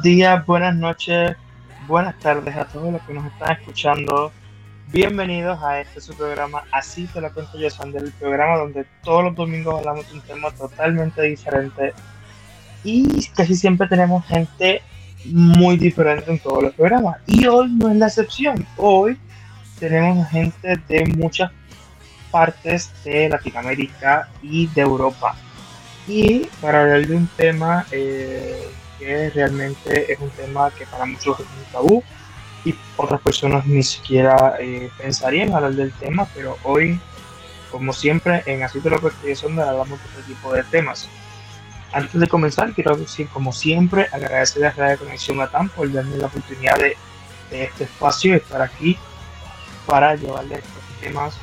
[0.00, 1.36] Buenos días, buenas noches,
[1.86, 4.32] buenas tardes a todos los que nos están escuchando.
[4.86, 9.24] Bienvenidos a este su programa Así te lo cuento yo, Sander, el programa donde todos
[9.24, 11.92] los domingos hablamos de un tema totalmente diferente
[12.82, 14.80] y casi siempre tenemos gente
[15.26, 17.18] muy diferente en todos los programas.
[17.26, 18.66] Y hoy no es la excepción.
[18.78, 19.18] Hoy
[19.78, 21.50] tenemos gente de muchas
[22.30, 25.36] partes de Latinoamérica y de Europa.
[26.08, 28.66] Y para hablar de un tema eh,
[29.00, 32.04] que realmente es un tema que para muchos es un tabú
[32.64, 37.00] y otras personas ni siquiera eh, pensarían hablar del tema, pero hoy,
[37.70, 41.08] como siempre, en Así te lo donde hablamos de este tipo de temas.
[41.92, 46.26] Antes de comenzar, quiero decir, como siempre, agradecer a Radio Conexión Latam por darme la
[46.26, 46.96] oportunidad de,
[47.50, 48.96] este espacio y estar aquí
[49.84, 51.34] para llevarles estos temas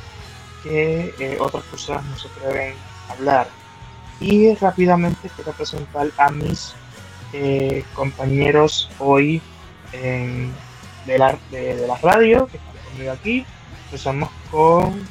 [0.62, 2.74] que eh, otras personas no se atreven
[3.08, 3.48] a hablar.
[4.18, 6.74] Y rápidamente quiero presentar a mis
[7.32, 9.42] eh, compañeros hoy
[9.92, 13.46] de, la, de, la radio que están conmigo aquí.
[13.86, 15.08] Empezamos con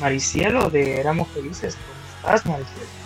[0.00, 1.76] Maricielo de Éramos Felices.
[2.22, 2.98] ¿Cómo estás, Maricielo?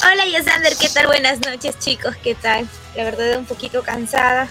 [0.00, 1.06] Hola, Yosander, ¿qué tal?
[1.06, 2.66] Buenas noches, chicos, ¿qué tal?
[2.96, 4.48] La verdad, un poquito cansada.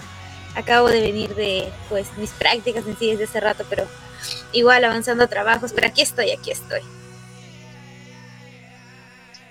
[0.55, 3.87] Acabo de venir de pues mis prácticas en sí desde hace rato, pero
[4.51, 6.81] igual avanzando trabajos, pero aquí estoy, aquí estoy.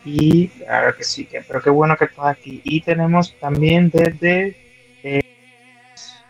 [0.04, 2.60] Y claro que sí, pero qué bueno que estás aquí.
[2.64, 4.56] Y tenemos también desde
[5.02, 5.20] eh,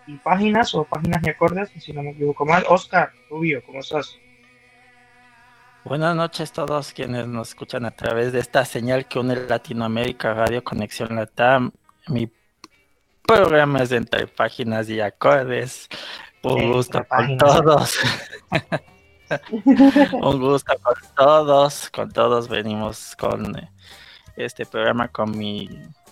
[0.06, 2.64] y páginas o páginas y acordes, si no me equivoco mal.
[2.68, 4.18] Oscar Rubio, ¿cómo estás?
[5.84, 10.34] Buenas noches a todos quienes nos escuchan a través de esta señal que une Latinoamérica
[10.34, 11.70] Radio Conexión Latam.
[12.08, 12.30] Mi
[13.26, 15.88] programa es entre páginas y acordes.
[16.42, 17.98] Un gusto con todos.
[20.12, 23.70] Un gusto con todos, con todos venimos con eh,
[24.36, 25.68] este programa con mi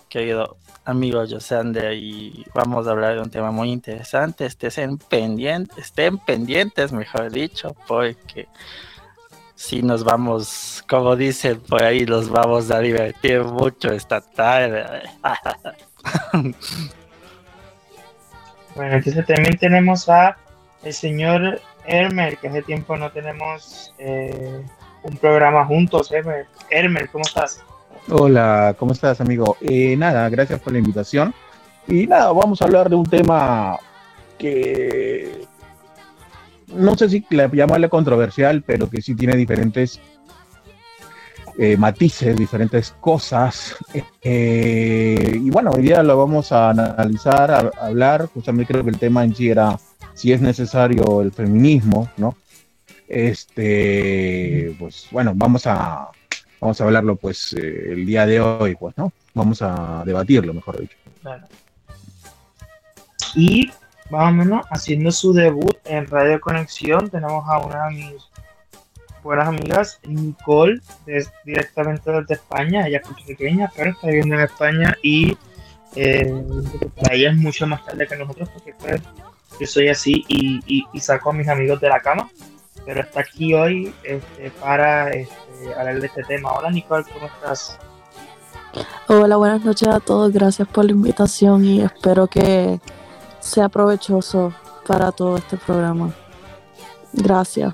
[0.07, 4.45] querido amigo Josander y vamos a hablar de un tema muy interesante.
[4.45, 8.47] Estén pendientes, estén pendientes, mejor dicho, porque
[9.55, 15.03] si nos vamos, como dicen por ahí, nos vamos a divertir mucho esta tarde.
[18.75, 20.37] bueno, entonces también tenemos a
[20.83, 24.63] el señor Hermer, que hace tiempo no tenemos eh,
[25.01, 26.11] un programa juntos.
[26.11, 27.63] Hermer, Hermer, ¿cómo estás?
[28.09, 29.57] Hola, ¿cómo estás, amigo?
[29.61, 31.33] Eh, nada, gracias por la invitación.
[31.87, 33.77] Y nada, vamos a hablar de un tema
[34.37, 35.47] que
[36.67, 39.99] no sé si llamarle controversial, pero que sí tiene diferentes
[41.57, 43.75] eh, matices, diferentes cosas.
[44.23, 48.27] y bueno, hoy día lo vamos a analizar, a, hablar.
[48.31, 49.75] Justamente creo que el tema en sí era
[50.19, 52.35] si es necesario el feminismo, ¿no?
[53.07, 56.09] Este, pues bueno, vamos a,
[56.59, 59.13] vamos a hablarlo pues eh, el día de hoy, pues, ¿no?
[59.33, 60.97] Vamos a debatirlo, mejor dicho.
[61.21, 61.47] Claro.
[63.33, 63.71] Y
[64.09, 68.29] vámonos haciendo su debut en Radio Conexión, tenemos a una de mis
[69.23, 70.81] buenas amigas, Nicole,
[71.45, 75.37] directamente desde España, ella es puertorriqueña, pero está viviendo en España y
[75.95, 76.43] eh,
[76.97, 79.01] para ella es mucho más tarde que nosotros porque pues,
[79.59, 82.29] yo soy así y, saco a mis amigos de la cama,
[82.85, 86.51] pero está aquí hoy este, para este, hablar de este tema.
[86.53, 87.77] Hola Nicole, ¿cómo estás?
[89.07, 92.79] Hola, buenas noches a todos, gracias por la invitación y espero que
[93.39, 94.53] sea provechoso
[94.87, 96.13] para todo este programa.
[97.13, 97.73] Gracias.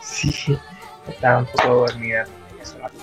[0.00, 0.58] Sí,
[1.08, 2.39] estaba un poco dormida, son las 2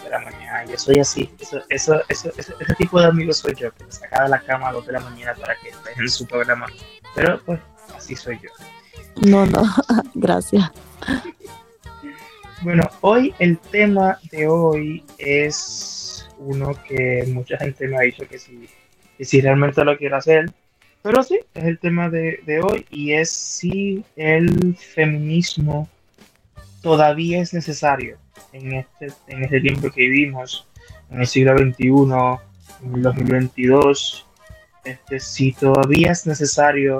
[0.07, 0.65] de la mañana.
[0.65, 4.23] Yo soy así, eso, eso, eso, ese, tipo de amigo soy yo, que me saca
[4.23, 6.67] de la cama a las 2 de la mañana para que esté en su programa.
[7.15, 7.59] Pero pues,
[7.95, 8.49] así soy yo.
[9.27, 9.63] No, no,
[10.15, 10.71] gracias.
[12.61, 18.39] Bueno, hoy el tema de hoy es uno que mucha gente me ha dicho que
[18.39, 18.67] si,
[19.17, 20.51] que si realmente lo quiero hacer,
[21.03, 25.87] pero sí, es el tema de, de hoy y es si el feminismo
[26.81, 28.17] todavía es necesario
[28.53, 30.67] en este, en este tiempo que vivimos,
[31.11, 31.87] en el siglo XXI,
[32.83, 34.25] en el 2022,
[34.83, 36.99] este, si todavía es necesario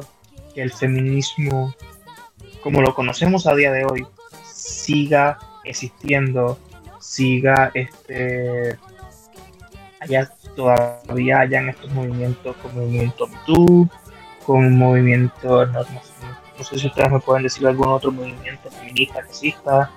[0.53, 1.73] que el feminismo,
[2.61, 4.05] como lo conocemos a día de hoy,
[4.43, 6.59] siga existiendo,
[6.99, 8.77] siga este
[9.99, 13.89] haya, todavía hayan estos movimientos como movimiento MeToo,
[14.45, 15.65] con movimiento
[16.57, 19.91] no sé si ustedes me pueden decir algún otro movimiento feminista que exista,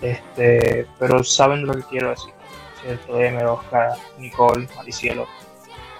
[0.00, 2.32] este, pero saben lo que quiero decir,
[2.82, 3.20] ¿cierto?
[3.20, 5.26] M, Oscar, Nicole, Maricielo,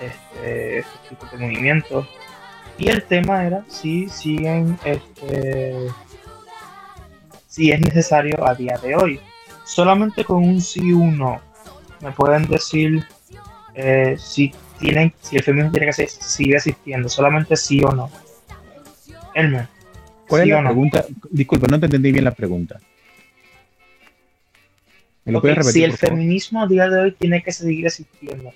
[0.00, 2.06] este, este tipo de movimientos.
[2.76, 5.88] Y el tema era si siguen, este,
[7.46, 9.20] si es necesario a día de hoy.
[9.64, 11.40] Solamente con un sí o un no
[12.04, 13.04] me pueden decir
[13.74, 18.10] eh, si tienen, si el feminismo tiene que seguir existiendo, solamente sí o no.
[19.34, 19.68] Elmer.
[20.28, 21.04] ¿Cuál es la pregunta?
[21.30, 22.78] Disculpa, no te entendí bien la pregunta.
[25.62, 28.52] Si el feminismo a día de hoy tiene que seguir existiendo,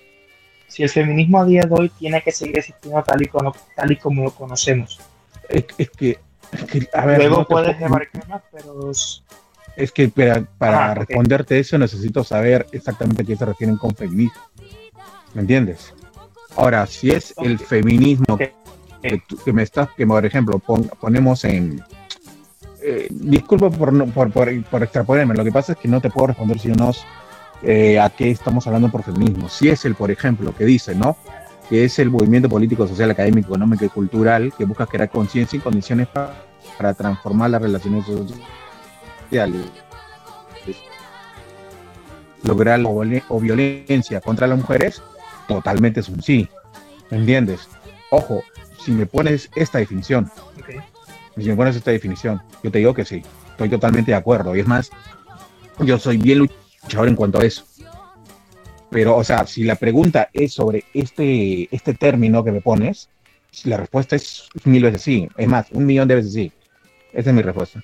[0.67, 3.91] si el feminismo a día de hoy tiene que seguir existiendo tal y como, tal
[3.91, 4.99] y como lo conocemos.
[5.49, 6.19] Es, que,
[6.93, 8.91] a ver, Luego puedes llevar más, pero...
[9.75, 10.09] Es que
[10.57, 14.41] para, responderte eso necesito saber exactamente a qué se refieren con feminismo.
[15.33, 15.93] ¿Me entiendes?
[16.55, 18.53] Ahora, si es el feminismo que,
[19.53, 21.81] me estás, que por ejemplo, ponemos en...
[22.91, 26.57] Eh, disculpa por, por, por, extraponerme, lo que pasa es que no te puedo responder
[26.57, 26.89] si no
[27.61, 29.47] eh, a qué estamos hablando por feminismo.
[29.47, 31.15] Si es el, por ejemplo, que dice, ¿no?
[31.69, 35.59] Que es el movimiento político, social, académico, económico y cultural que busca crear conciencia y
[35.59, 39.65] condiciones para, transformar las relaciones sociales
[42.41, 45.03] lograr o, violencia contra las mujeres,
[45.47, 46.49] totalmente es un sí.
[47.11, 47.67] ¿Me entiendes?
[48.09, 48.43] Ojo,
[48.83, 50.31] si me pones esta definición,
[51.43, 53.21] si me pones esta definición, yo te digo que sí,
[53.51, 54.55] estoy totalmente de acuerdo.
[54.55, 54.89] Y es más,
[55.79, 57.65] yo soy bien luchador en cuanto a eso.
[58.89, 63.09] Pero, o sea, si la pregunta es sobre este, este término que me pones,
[63.63, 65.27] la respuesta es mil veces sí.
[65.37, 66.51] Es más, un millón de veces sí.
[67.13, 67.83] Esa es mi respuesta.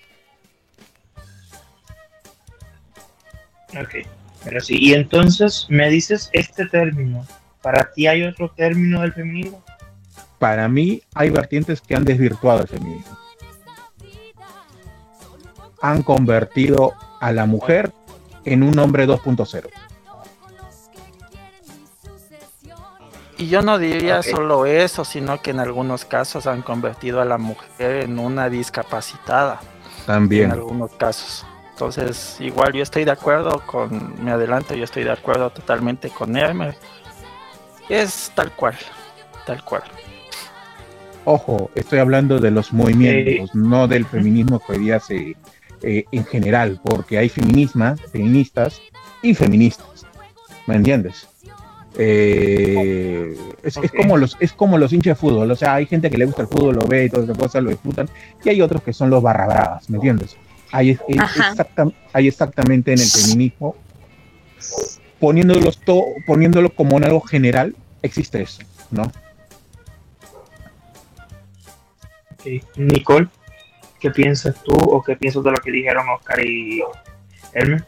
[3.80, 4.08] Ok,
[4.44, 4.78] pero sí.
[4.80, 7.26] Y entonces me dices este término.
[7.62, 9.64] ¿Para ti hay otro término del feminismo?
[10.40, 13.18] para mí hay vertientes que han desvirtuado el feminismo.
[15.86, 17.94] Han convertido a la mujer
[18.44, 19.70] en un hombre 2.0.
[23.38, 27.38] Y yo no diría solo eso, sino que en algunos casos han convertido a la
[27.38, 29.60] mujer en una discapacitada.
[30.08, 30.46] También.
[30.46, 31.46] En algunos casos.
[31.70, 36.36] Entonces, igual yo estoy de acuerdo con, me adelanto, yo estoy de acuerdo totalmente con
[36.36, 36.76] Hermer.
[37.90, 38.76] Es tal cual,
[39.46, 39.84] tal cual.
[41.26, 45.36] Ojo, estoy hablando de los movimientos, no del feminismo que hoy día se,
[45.88, 48.82] eh, en general, porque hay feminismas, feministas
[49.22, 50.08] y feministas.
[50.66, 51.28] ¿Me entiendes?
[51.96, 56.18] Eh, es, como los, es como los hinchas de fútbol, o sea, hay gente que
[56.18, 58.10] le gusta el fútbol, lo ve y todas esas cosas, lo disfrutan,
[58.44, 60.36] y hay otros que son los barra ¿me entiendes?
[60.72, 60.98] Hay,
[62.14, 63.76] hay exactamente en el feminismo,
[65.20, 65.72] poniéndolo,
[66.26, 69.12] poniéndolo como en algo general, existe eso, ¿no?
[72.76, 73.28] Nicole,
[74.06, 76.84] ¿qué piensas tú o qué piensas de lo que dijeron Oscar y
[77.54, 77.84] Hermes?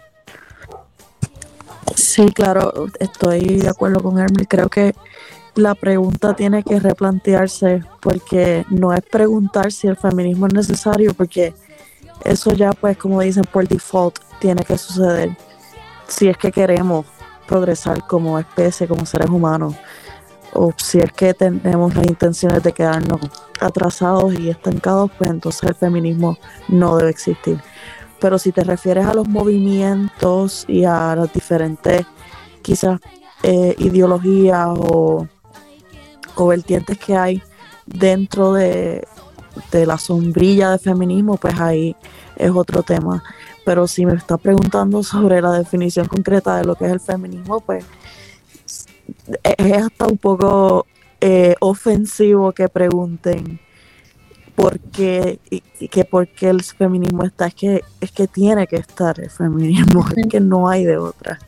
[1.96, 4.48] Sí, claro, estoy de acuerdo con Hermes.
[4.50, 4.96] Creo que
[5.54, 11.54] la pregunta tiene que replantearse porque no es preguntar si el feminismo es necesario, porque
[12.26, 15.30] eso ya, pues, como dicen, por default tiene que suceder
[16.08, 17.06] si es que queremos
[17.48, 19.76] progresar como especie, como seres humanos
[20.54, 23.20] o si es que tenemos las intenciones de quedarnos
[23.60, 26.38] atrasados y estancados, pues entonces el feminismo
[26.68, 27.60] no debe existir.
[28.20, 32.06] pero si te refieres a los movimientos y a las diferentes
[32.64, 33.00] quizás
[33.44, 35.28] eh, ideologías o,
[36.36, 37.44] o vertientes que hay
[37.86, 39.08] dentro de,
[39.72, 41.96] de la sombrilla de feminismo, pues ahí
[42.36, 43.24] es otro tema.
[43.66, 47.60] Pero si me está preguntando sobre la definición concreta de lo que es el feminismo,
[47.60, 47.86] pues
[49.44, 50.86] es hasta un poco
[51.22, 53.60] eh, ofensivo que pregunten
[54.56, 57.48] por qué y, que por qué el feminismo está.
[57.48, 61.40] Es que, es que tiene que estar el feminismo, es que no hay de otra.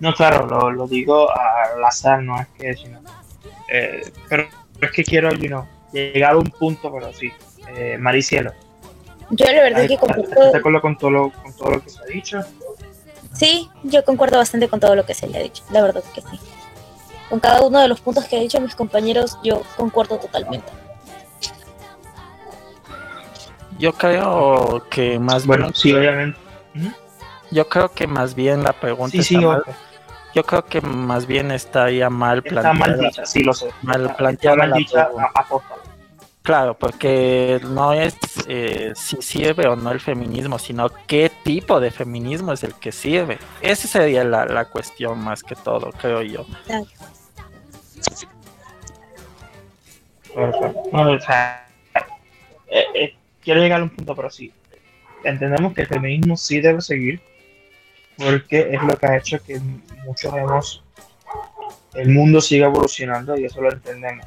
[0.00, 3.00] No, claro, lo, lo digo al azar, no es que, sino,
[3.68, 4.46] eh, pero
[4.80, 7.32] es que quiero, you know, llegar a un punto, pero sí,
[7.76, 8.52] eh, Maricielo.
[9.30, 11.82] Yo la verdad es que ¿Estás comparto, de acuerdo con todo, lo, con todo lo
[11.82, 12.40] que se ha dicho?
[13.38, 16.12] Sí, yo concuerdo bastante con todo lo que se le ha dicho, la verdad es
[16.12, 16.40] que sí.
[17.30, 20.72] Con cada uno de los puntos que han dicho mis compañeros, yo concuerdo totalmente.
[23.78, 26.38] Yo creo que más Bueno, bien, sí, obviamente.
[27.50, 29.62] Yo creo que más bien la pregunta Sí, está sí, mal.
[30.34, 32.74] Yo creo que más bien está ya mal está planteada.
[32.74, 33.70] mal dicha, sí, lo sé.
[33.82, 35.74] mal Está- planteada está mal la pregunta.
[36.48, 41.90] Claro, porque no es eh, si sirve o no el feminismo, sino qué tipo de
[41.90, 43.36] feminismo es el que sirve.
[43.60, 46.46] Esa sería la, la cuestión más que todo, creo yo.
[50.34, 50.82] Perfecto.
[50.90, 51.68] No, o sea,
[52.68, 54.50] eh, eh, quiero llegar a un punto, pero sí.
[55.24, 57.20] Entendemos que el feminismo sí debe seguir,
[58.16, 59.60] porque es lo que ha hecho que
[60.06, 60.82] muchos hemos.
[61.92, 64.24] El mundo siga evolucionando y eso lo entendemos.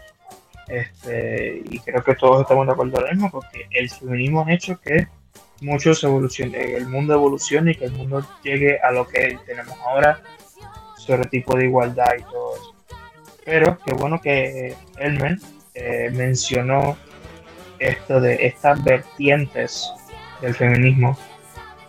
[0.67, 4.79] Este, y creo que todos estamos de acuerdo lo mismo, porque el feminismo ha hecho
[4.79, 5.07] que
[5.61, 10.21] muchos el mundo evolucione y que el mundo llegue a lo que tenemos ahora
[10.97, 12.75] sobre tipo de igualdad y todo eso.
[13.43, 15.37] Pero qué bueno que Elmer
[15.73, 16.97] eh, mencionó
[17.79, 19.91] esto de estas vertientes
[20.41, 21.17] del feminismo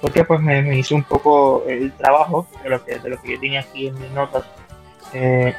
[0.02, 3.40] porque pues me, hizo un poco el trabajo de lo que, de lo que yo
[3.40, 4.44] tenía aquí en mis notas
[5.14, 5.54] eh,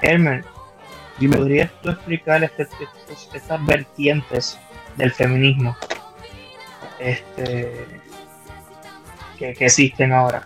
[1.19, 1.37] Dime.
[1.37, 4.57] ¿podrías tú explicar este- estos- estas vertientes
[4.97, 5.75] del feminismo
[6.99, 7.85] este
[9.37, 10.43] que, que existen ahora?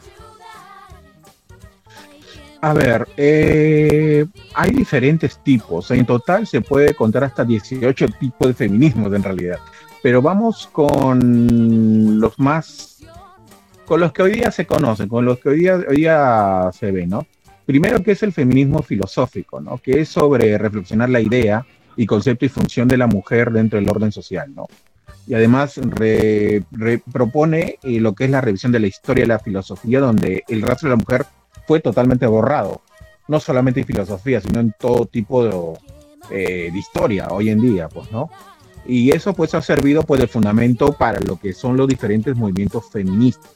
[2.62, 5.92] A ver, eh, hay diferentes tipos.
[5.92, 9.60] En total se puede contar hasta 18 tipos de feminismos en realidad.
[10.02, 13.04] Pero vamos con los más,
[13.86, 16.92] con los que hoy día se conocen, con los que hoy día, hoy día se
[16.92, 17.28] ven, ¿no?
[17.68, 19.78] Primero que es el feminismo filosófico, ¿no?
[19.78, 21.64] Que es sobre reflexionar la idea
[21.98, 24.68] y concepto y función de la mujer dentro del orden social, ¿no?
[25.28, 26.64] Y además re-
[27.12, 30.62] propone eh, lo que es la revisión de la historia de la filosofía, donde el
[30.62, 31.26] rastro de la mujer
[31.68, 32.82] fue totalmente borrado,
[33.28, 35.74] no solamente en filosofía, sino en todo tipo de,
[36.32, 38.30] eh, historia hoy en día, pues, ¿no?
[38.86, 42.90] Y eso pues ha servido pues de fundamento para lo que son los diferentes movimientos
[42.90, 43.52] feministas,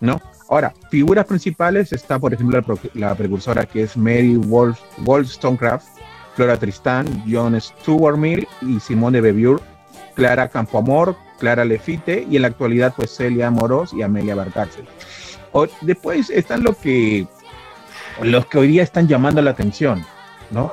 [0.00, 0.20] ¿no?
[0.48, 2.62] Ahora, figuras principales está, por ejemplo,
[2.94, 5.86] la, precursora que es Mary Wolf, Wollstonecraft,
[6.34, 9.62] Flora Tristán, John Stuart Mill y Simone de Beauvoir,
[10.14, 14.86] Clara Campoamor, Clara Lefite y en la actualidad pues Celia Moros y Amelia Barcárcel.
[15.82, 17.26] Después están los que
[18.22, 20.04] los que hoy día están llamando la atención,
[20.50, 20.72] ¿no?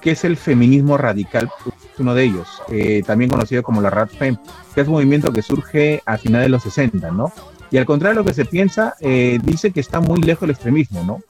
[0.00, 1.50] Que es el feminismo radical,
[1.98, 4.36] uno de ellos, eh, también conocido como la Rat Fem,
[4.74, 7.32] que es un movimiento que surge a finales de los 60, ¿no?
[7.74, 10.50] Y al contrario de lo que se piensa, eh, dice que está muy lejos del
[10.50, 11.24] extremismo, ¿no?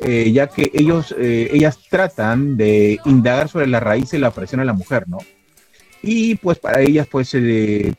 [0.00, 4.60] Eh, ya que ellos, eh, ellas tratan de indagar sobre la raíz de la opresión
[4.60, 5.18] a la mujer, ¿no?
[6.02, 7.94] Y pues para ellas, pues, eh,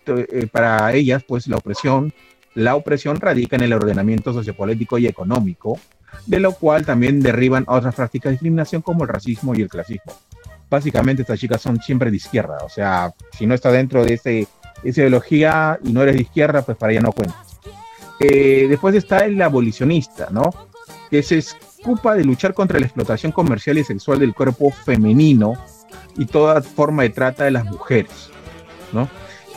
[0.52, 2.12] para ellas, pues la opresión
[2.56, 5.80] la opresión radica en el ordenamiento sociopolítico y económico,
[6.26, 10.12] de lo cual también derriban otras prácticas de discriminación como el racismo y el clasismo.
[10.70, 14.48] Básicamente estas chicas son siempre de izquierda, o sea, si no está dentro de ese,
[14.84, 17.48] esa ideología y no eres de izquierda, pues para ella no cuenta.
[18.20, 20.50] Eh, después está el abolicionista, ¿no?
[21.10, 21.44] Que se
[21.82, 25.54] ocupa de luchar contra la explotación comercial y sexual del cuerpo femenino
[26.18, 28.30] y toda forma de trata de las mujeres,
[28.92, 29.08] ¿no?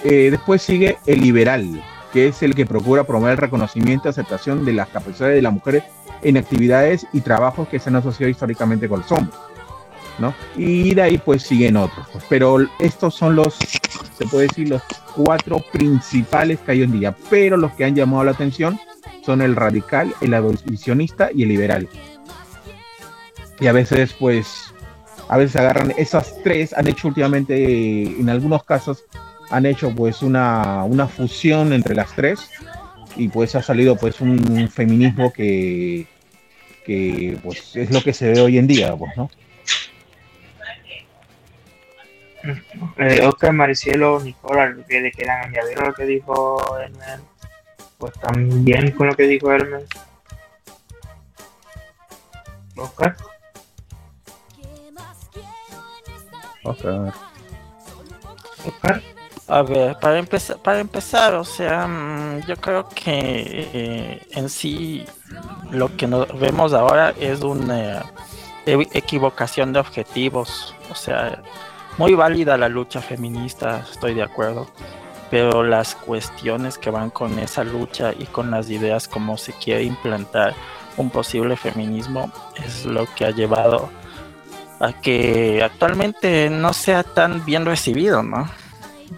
[0.05, 4.65] Eh, después sigue el liberal, que es el que procura promover el reconocimiento y aceptación
[4.65, 5.85] de las capacidades de las mujeres
[6.23, 9.35] en actividades y trabajos que se han asociado históricamente con los hombres,
[10.19, 10.35] ¿no?
[10.57, 14.83] Y de ahí pues siguen otros, pues, pero estos son los, se puede decir, los
[15.15, 18.79] cuatro principales que hay hoy en día, pero los que han llamado la atención
[19.25, 21.89] son el radical, el abolicionista y el liberal.
[23.61, 24.75] Y a veces pues,
[25.29, 29.05] a veces agarran esas tres, han hecho últimamente, en algunos casos,
[29.51, 32.51] han hecho pues una, una fusión entre las tres
[33.17, 36.07] y pues ha salido pues un feminismo que,
[36.85, 39.31] que pues es lo que se ve hoy en día, pues, ¿no?
[42.97, 47.21] Eh, Oscar, Maricielo, Nicola, lo que le quieran añadir a lo que dijo Hermes,
[47.99, 49.85] pues también con lo que dijo Hermes.
[52.77, 53.17] Oscar.
[56.65, 57.13] Oscar.
[58.67, 59.03] Oscar.
[59.49, 63.11] A ver, para empezar, para empezar, o sea, mm, yo creo que
[63.75, 65.05] eh, en sí
[65.73, 68.05] lo que nos vemos ahora es una
[68.65, 71.43] e- equivocación de objetivos, o sea,
[71.99, 74.69] muy válida la lucha feminista, estoy de acuerdo,
[75.31, 79.85] pero las cuestiones que van con esa lucha y con las ideas como se quiere
[79.85, 80.55] implantar
[80.97, 83.91] un posible feminismo es lo que ha llevado
[84.81, 88.49] a que actualmente no sea tan bien recibido, ¿no?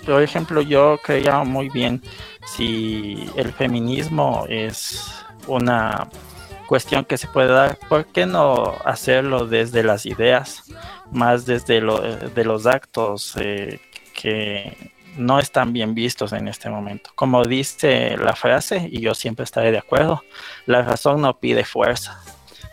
[0.05, 2.03] Por ejemplo, yo creía muy bien
[2.45, 5.13] si el feminismo es
[5.47, 6.09] una
[6.73, 10.65] cuestión que se puede dar, ¿por qué no hacerlo desde las ideas,
[11.11, 13.79] más desde de los actos eh,
[14.15, 17.11] que no están bien vistos en este momento?
[17.15, 20.25] Como dice la frase, y yo siempre estaré de acuerdo,
[20.65, 22.19] la razón no pide fuerza.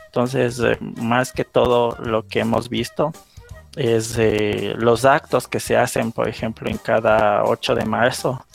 [0.05, 3.11] Entonces, eh, más que todo lo que hemos visto,
[3.75, 8.45] es eh, los actos que se hacen, por ejemplo, en cada 8 de marzo,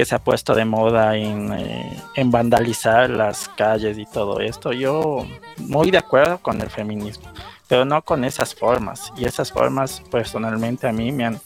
[0.00, 4.72] que se ha puesto de moda en, eh, en, vandalizar las calles y todo esto.
[4.72, 5.26] Yo
[5.58, 7.28] muy de acuerdo con el feminismo,
[7.68, 9.12] pero no con esas formas.
[9.18, 11.40] Y esas formas personalmente a mí me han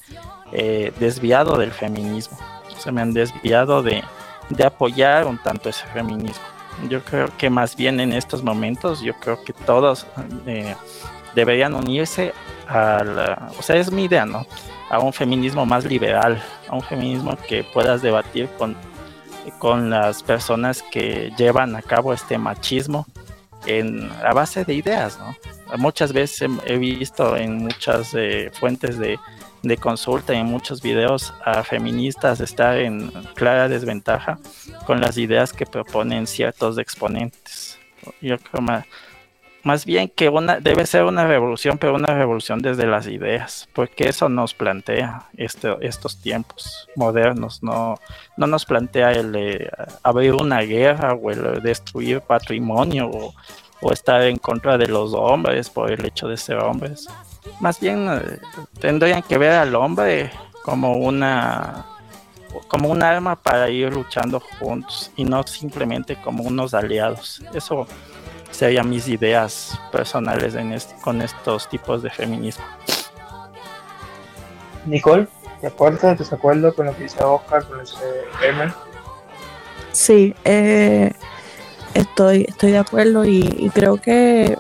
[0.53, 2.39] eh, desviado del feminismo.
[2.79, 4.05] Se me han desviado de,
[4.51, 6.45] de apoyar un tanto ese feminismo.
[6.89, 10.07] Yo creo que más bien en estos momentos, yo creo que todos
[10.47, 10.77] eh,
[11.35, 12.33] deberían unirse
[12.69, 13.03] a
[13.59, 14.47] o sea, es mi idea, ¿no?
[14.95, 18.77] A un feminismo más liberal, a un feminismo que puedas debatir con,
[19.59, 23.05] con las personas que llevan a cabo este machismo
[23.67, 25.19] en, a base de ideas.
[25.79, 29.19] Muchas veces he visto en muchas eh, fuentes de,
[29.65, 34.39] de consulta y en muchos videos a feministas estar en clara desventaja
[34.87, 37.81] con las ideas que proponen ciertos exponentes.
[38.21, 38.85] Yo creo más,
[39.65, 44.09] más bien que una debe ser una revolución, pero una revolución desde las ideas, porque
[44.09, 47.99] eso nos plantea este, estos tiempos modernos, no,
[48.37, 49.71] no nos plantea el eh,
[50.03, 53.35] abrir una guerra o el destruir patrimonio o,
[53.93, 57.07] estar en contra de los hombres por el hecho de ser hombres.
[57.61, 58.39] Más bien eh,
[58.81, 60.31] tendrían que ver al hombre
[60.63, 61.85] como una
[62.69, 67.43] como un arma para ir luchando juntos y no simplemente como unos aliados.
[67.53, 67.87] Eso
[68.55, 72.65] serían mis ideas personales en este, con estos tipos de feminismo.
[74.87, 75.27] Nicole,
[75.61, 77.97] ¿de acuerdo desacuerdo con lo que dice Oscar, con ese
[78.43, 78.73] Herman?
[79.93, 81.13] Sí, eh,
[81.95, 84.57] estoy, estoy de acuerdo y, y, creo que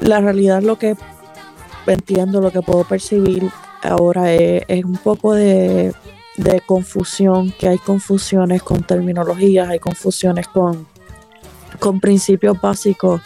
[0.00, 0.96] la realidad lo que
[1.86, 3.50] entiendo, lo que puedo percibir
[3.82, 5.92] ahora es, es un poco de,
[6.36, 10.86] de confusión, que hay confusiones con terminologías, hay confusiones con
[11.78, 13.20] con principios básicos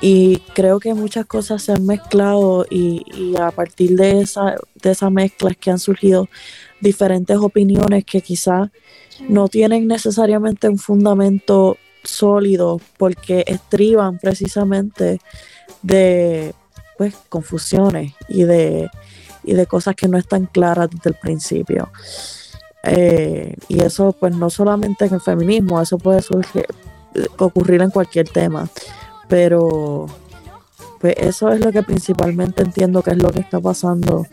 [0.00, 4.90] y creo que muchas cosas se han mezclado y, y, a partir de esa, de
[4.92, 6.28] esa mezcla es que han surgido
[6.80, 8.70] diferentes opiniones que quizás
[9.28, 15.20] no tienen necesariamente un fundamento sólido porque estriban precisamente
[15.82, 16.54] de
[16.96, 18.90] pues confusiones y de,
[19.44, 21.90] y de cosas que no están claras desde el principio.
[22.84, 26.66] Eh, y eso pues no solamente en el feminismo, eso puede surgir,
[27.38, 28.68] ocurrir en cualquier tema.
[29.28, 30.06] Pero
[31.00, 34.26] pues eso es lo que principalmente entiendo que es lo que está pasando.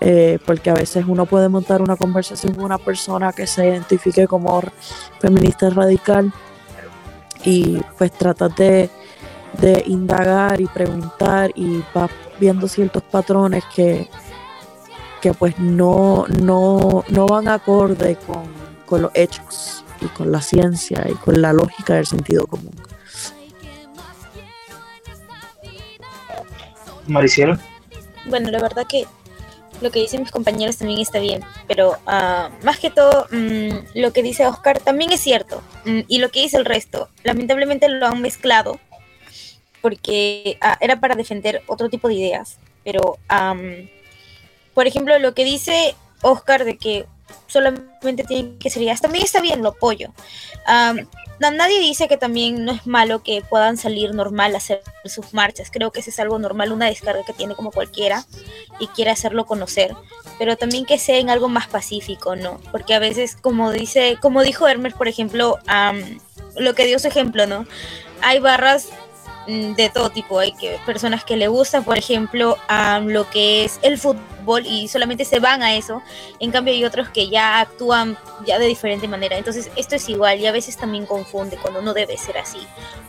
[0.00, 4.26] Eh, porque a veces uno puede montar una conversación con una persona que se identifique
[4.26, 4.62] como
[5.20, 6.32] feminista radical
[7.42, 8.90] y pues tratar de,
[9.86, 14.06] indagar y preguntar y va viendo ciertos patrones que,
[15.22, 18.44] que pues no, no, no van acorde con,
[18.84, 22.74] con los hechos y con la ciencia y con la lógica del sentido común.
[27.06, 27.58] Maricielo.
[28.24, 29.06] Bueno, la verdad que
[29.80, 34.12] lo que dicen mis compañeros también está bien, pero uh, más que todo mmm, lo
[34.12, 38.06] que dice Oscar también es cierto mmm, y lo que dice el resto, lamentablemente lo
[38.06, 38.80] han mezclado
[39.82, 43.86] porque uh, era para defender otro tipo de ideas, pero um,
[44.74, 47.06] por ejemplo lo que dice Oscar de que
[47.46, 49.00] solamente tienen que ser.
[49.00, 50.12] También está bien, lo apoyo.
[50.68, 51.06] Um,
[51.38, 55.70] nadie dice que también no es malo que puedan salir normal a hacer sus marchas.
[55.70, 58.24] Creo que eso es algo normal, una descarga que tiene como cualquiera
[58.78, 59.94] y quiere hacerlo conocer.
[60.38, 62.60] Pero también que sea en algo más pacífico, ¿no?
[62.72, 65.58] Porque a veces, como dice, como dijo Hermes, por ejemplo,
[66.56, 67.66] lo que dio su ejemplo, ¿no?
[68.22, 68.88] Hay barras
[69.46, 70.38] de todo tipo.
[70.38, 74.88] Hay que, personas que le gustan, por ejemplo, a lo que es el fútbol y
[74.88, 76.02] solamente se van a eso.
[76.38, 79.36] En cambio hay otros que ya actúan ya de diferente manera.
[79.36, 82.58] Entonces esto es igual y a veces también confunde cuando no debe ser así.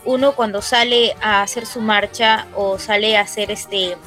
[0.05, 3.97] Uno cuando sale a hacer su marcha o sale a hacer este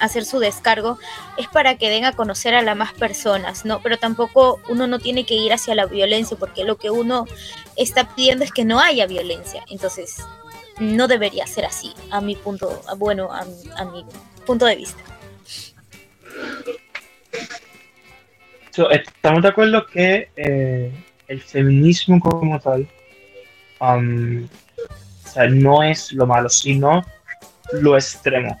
[0.00, 0.98] hacer su descargo
[1.36, 3.80] es para que den a conocer a las más personas, ¿no?
[3.80, 7.26] Pero tampoco uno no tiene que ir hacia la violencia porque lo que uno
[7.76, 9.62] está pidiendo es que no haya violencia.
[9.68, 10.16] Entonces,
[10.78, 13.44] no debería ser así, a mi punto, bueno, a,
[13.84, 14.04] mi
[14.44, 15.02] punto de vista.
[18.90, 20.92] estamos de acuerdo que eh,
[21.28, 22.86] el feminismo como tal
[23.80, 24.46] um,
[25.50, 27.04] no es lo malo, sino
[27.72, 28.58] lo extremo.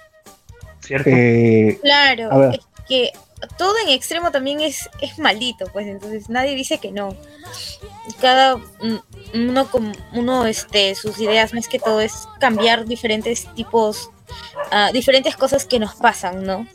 [0.80, 1.10] ¿Cierto?
[1.10, 3.12] Eh, claro, es que
[3.58, 7.14] todo en extremo también es, es maldito, pues entonces nadie dice que no.
[8.20, 8.56] Cada
[9.34, 9.68] uno,
[10.12, 14.10] uno este, sus ideas más que todo es cambiar diferentes tipos,
[14.72, 16.66] uh, diferentes cosas que nos pasan, ¿no?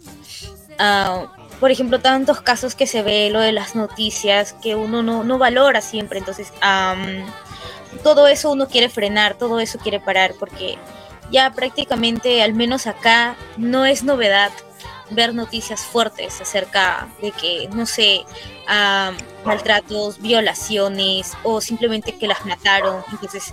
[0.80, 1.28] Uh,
[1.60, 5.38] por ejemplo, tantos casos que se ve, lo de las noticias, que uno no, no
[5.38, 7.24] valora siempre, entonces um,
[8.04, 10.78] todo eso uno quiere frenar, todo eso quiere parar, porque
[11.32, 14.52] ya prácticamente, al menos acá, no es novedad
[15.12, 18.22] ver noticias fuertes acerca de que, no sé,
[19.46, 23.04] maltratos, violaciones o simplemente que las mataron.
[23.12, 23.52] Entonces,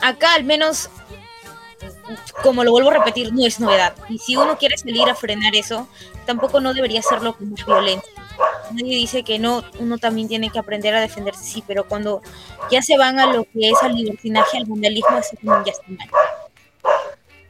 [0.00, 0.90] acá al menos,
[2.42, 3.94] como lo vuelvo a repetir, no es novedad.
[4.08, 5.88] Y si uno quiere salir a frenar eso,
[6.24, 8.12] tampoco no debería hacerlo con violencia.
[8.72, 12.20] Nadie dice que no, uno también tiene que aprender a defenderse, sí, pero cuando
[12.70, 16.08] ya se van a lo que es al libertinaje, al vandalismo, como ya está mal.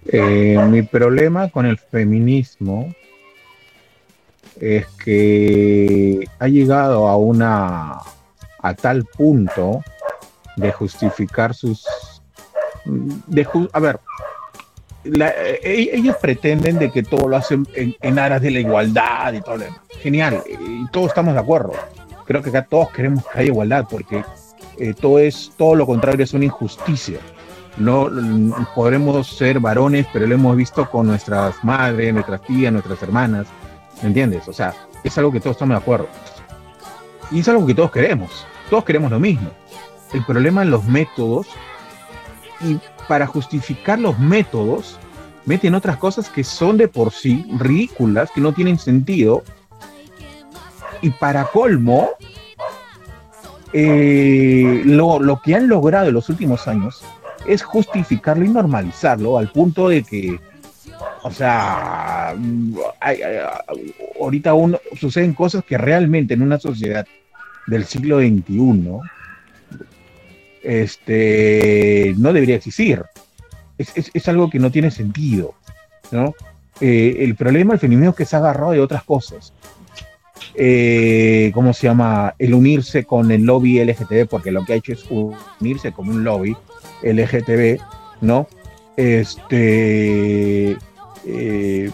[0.09, 2.95] Eh, mi problema con el feminismo
[4.61, 7.99] es que ha llegado a una
[8.63, 9.83] a tal punto
[10.57, 11.87] de justificar sus
[12.85, 14.01] de a ver
[15.05, 19.41] e, e, ellos pretenden de que todo lo hacen en, aras de la igualdad y
[19.41, 19.65] todo lo.
[20.01, 21.73] Genial, y todos estamos de acuerdo.
[22.25, 24.25] Creo que acá todos queremos que haya igualdad porque
[24.79, 27.21] eh, todo es todo lo contrario es una injusticia
[27.79, 28.11] no
[28.75, 33.66] podremos ser varones, pero lo hemos visto con nuestras madres, nuestras tías, nuestras hermanas, ¿me
[34.03, 34.49] entiendes?
[34.49, 36.09] O sea, es algo que todos estamos de acuerdo.
[37.31, 39.51] Y es algo que todos queremos, todos queremos lo mismo.
[40.13, 41.47] El problema en los métodos,
[42.61, 42.79] y
[43.09, 44.99] para justificar los métodos,
[45.45, 49.43] meten otras cosas que son de por sí ridículas, que no tienen sentido,
[51.03, 52.11] y para colmo,
[53.73, 57.05] eh, lo, lo que han logrado en los últimos años
[57.47, 60.41] es justificarlo y normalizarlo al punto de que,
[61.23, 62.35] o sea,
[64.21, 67.07] ahorita uno, suceden cosas que realmente en una sociedad
[67.67, 69.01] del siglo XXI
[70.63, 73.03] este, no debería existir.
[73.79, 75.55] Es, algo que no tiene sentido.
[76.11, 76.35] ¿no?
[76.81, 79.53] Eh, el problema del feminismo es que se ha agarrado de otras cosas.
[80.55, 82.35] Eh, ¿Cómo se llama?
[82.39, 85.05] El unirse con el lobby LGTB, porque lo que ha hecho es
[85.61, 86.57] unirse como un lobby
[87.03, 87.79] LGTB,
[88.23, 88.49] ¿no?
[88.97, 90.77] Este,
[91.27, 91.91] eh,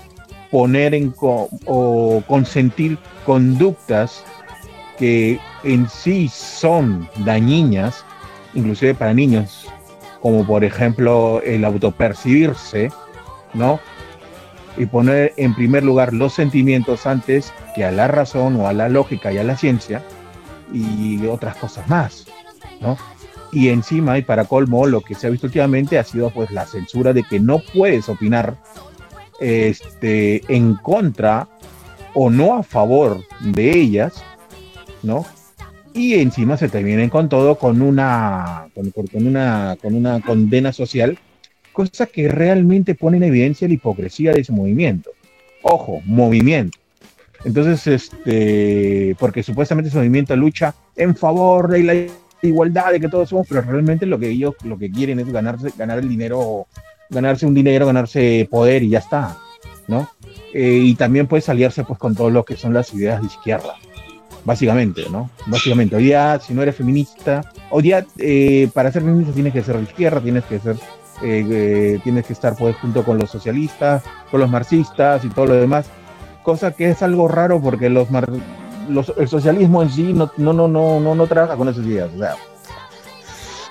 [0.51, 4.25] poner en o consentir conductas
[4.99, 8.05] que en sí son dañinas,
[8.55, 9.67] inclusive para niños,
[10.21, 12.91] como por ejemplo el autopercibirse,
[13.55, 13.81] ¿no?
[14.77, 18.89] Y poner en primer lugar los sentimientos antes que a la razón o a la
[18.89, 20.03] lógica y a la ciencia
[20.73, 22.27] y otras cosas más,
[22.81, 22.97] ¿no?
[23.53, 26.67] Y encima y para colmo lo que se ha visto últimamente ha sido pues la
[26.67, 28.57] censura de que no puedes opinar
[29.41, 31.49] este en contra
[32.15, 34.23] o no a favor de ellas,
[35.03, 35.27] ¿no?
[35.95, 41.19] Y encima se terminan con todo con una con, una con una condena social,
[41.73, 45.11] cosa que realmente pone en evidencia la hipocresía de ese movimiento.
[45.63, 46.79] Ojo, movimiento.
[47.45, 51.95] Entonces, este, porque supuestamente ese movimiento lucha en favor de la
[52.43, 55.73] igualdad de que todos somos, pero realmente lo que ellos lo que quieren es ganarse,
[55.77, 56.67] ganar el dinero,
[57.09, 59.37] ganarse un dinero, ganarse poder y ya está,
[59.89, 60.09] ¿no?
[60.53, 63.75] Eh, y también puedes aliarse pues con todo lo que son las ideas de izquierda,
[64.45, 65.31] básicamente, ¿no?
[65.47, 69.63] Básicamente, hoy día si no eres feminista, hoy día eh, para ser feminista tienes que
[69.63, 70.77] ser de izquierda, tienes que ser,
[71.23, 75.55] eh, tienes que estar pues junto con los socialistas, con los marxistas y todo lo
[75.55, 75.87] demás,
[76.43, 78.29] cosa que es algo raro porque los mar
[79.17, 82.11] el socialismo en sí no, no, no, no, no, no trabaja con esas ideas.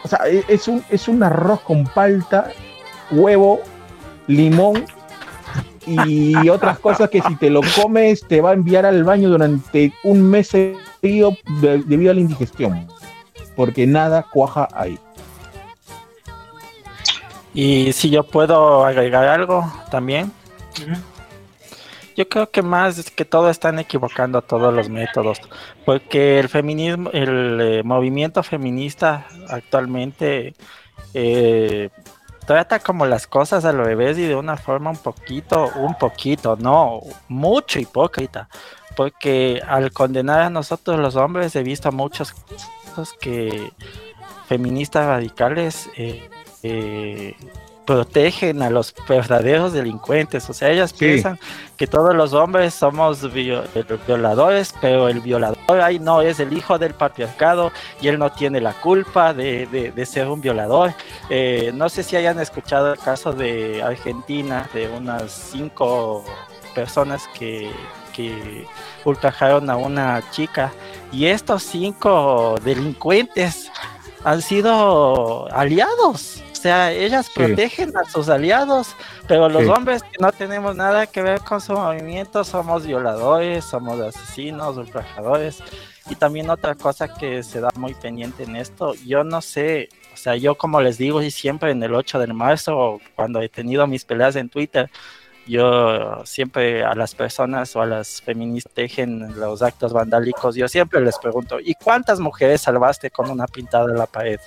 [0.04, 2.52] O sea, e, es, un, es un arroz con palta,
[3.12, 3.62] huevo,
[4.28, 4.86] limón
[5.86, 9.94] y otras cosas que si te lo comes te va a enviar al baño durante
[10.04, 12.88] un mes seguido debido a la indigestión.
[13.56, 14.98] Porque nada cuaja ahí.
[17.54, 20.32] Y si yo puedo agregar algo también.
[22.16, 25.40] Yo creo que más que todo están equivocando todos los métodos,
[25.86, 30.54] porque el feminismo, el eh, movimiento feminista actualmente
[31.14, 31.90] eh,
[32.46, 37.02] trata como las cosas al revés y de una forma un poquito, un poquito, no,
[37.28, 38.50] mucho hipócrita,
[38.96, 42.34] porque al condenar a nosotros los hombres he visto a muchos
[43.20, 43.72] que
[44.48, 46.30] feministas radicales eh,
[46.64, 47.36] eh,
[47.86, 50.50] protegen a los verdaderos delincuentes.
[50.50, 51.40] O sea, ellas piensan
[51.78, 56.94] que todos los hombres somos violadores, pero el violador ahí no es el hijo del
[56.94, 60.94] patriarcado y él no tiene la culpa de, ser un violador.
[61.30, 66.24] Eh, no sé si hayan escuchado el caso de Argentina, de unas cinco
[66.76, 67.72] personas que,
[68.14, 68.66] que
[69.06, 70.72] ultrajaron a una chica
[71.12, 73.72] y estos cinco delincuentes
[74.24, 76.44] han sido aliados.
[76.62, 78.96] O sea, ellas protegen a sus aliados,
[79.28, 84.00] pero los hombres que no tenemos nada que ver con su movimiento somos violadores, somos
[84.00, 85.64] asesinos, ultrajadores.
[86.08, 90.18] Y también otra cosa que se da muy pendiente en esto, yo no sé, o
[90.18, 93.88] sea, yo como les digo y siempre en el 8 de marzo, cuando he tenido
[93.88, 94.92] mis peleas en Twitter,
[95.48, 101.02] yo siempre a las personas o a las feministas tejen los actos vandálicos, yo siempre
[101.02, 104.40] les pregunto, ¿y cuántas mujeres salvaste con una pintada en la pared?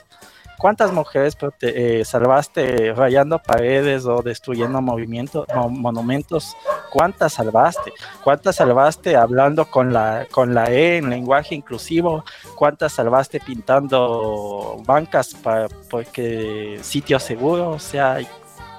[0.59, 6.57] ¿Cuántas mujeres eh, salvaste rayando paredes o destruyendo movimientos, monumentos?
[6.91, 7.93] ¿Cuántas salvaste?
[8.23, 12.25] ¿Cuántas salvaste hablando con la, con la E en lenguaje inclusivo?
[12.55, 17.71] ¿Cuántas salvaste pintando bancas para porque sitio seguro?
[17.71, 18.19] O sea,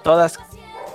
[0.03, 0.39] todas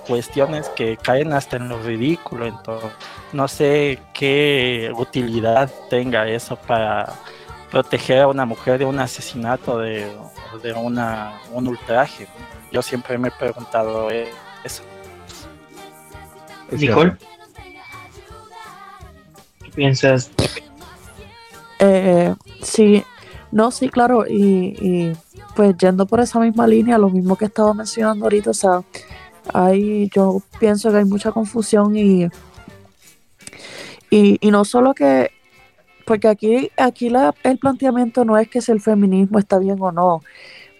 [0.06, 2.46] cuestiones que caen hasta en lo ridículo.
[2.46, 2.90] Entonces,
[3.32, 7.12] no sé qué utilidad tenga eso para
[7.70, 10.10] proteger a una mujer de un asesinato, de,
[10.62, 12.26] de una, un ultraje.
[12.72, 14.82] Yo siempre me he preguntado eso.
[16.70, 17.16] Nicole,
[19.64, 20.30] ¿qué piensas?
[21.78, 23.04] Eh, sí,
[23.50, 25.16] no, sí, claro, y, y,
[25.56, 28.82] pues yendo por esa misma línea, lo mismo que estaba mencionando ahorita, o sea,
[29.52, 32.28] hay, yo pienso que hay mucha confusión y,
[34.10, 35.32] y, no solo que,
[36.10, 39.92] porque aquí, aquí la, el planteamiento no es que si el feminismo está bien o
[39.92, 40.22] no,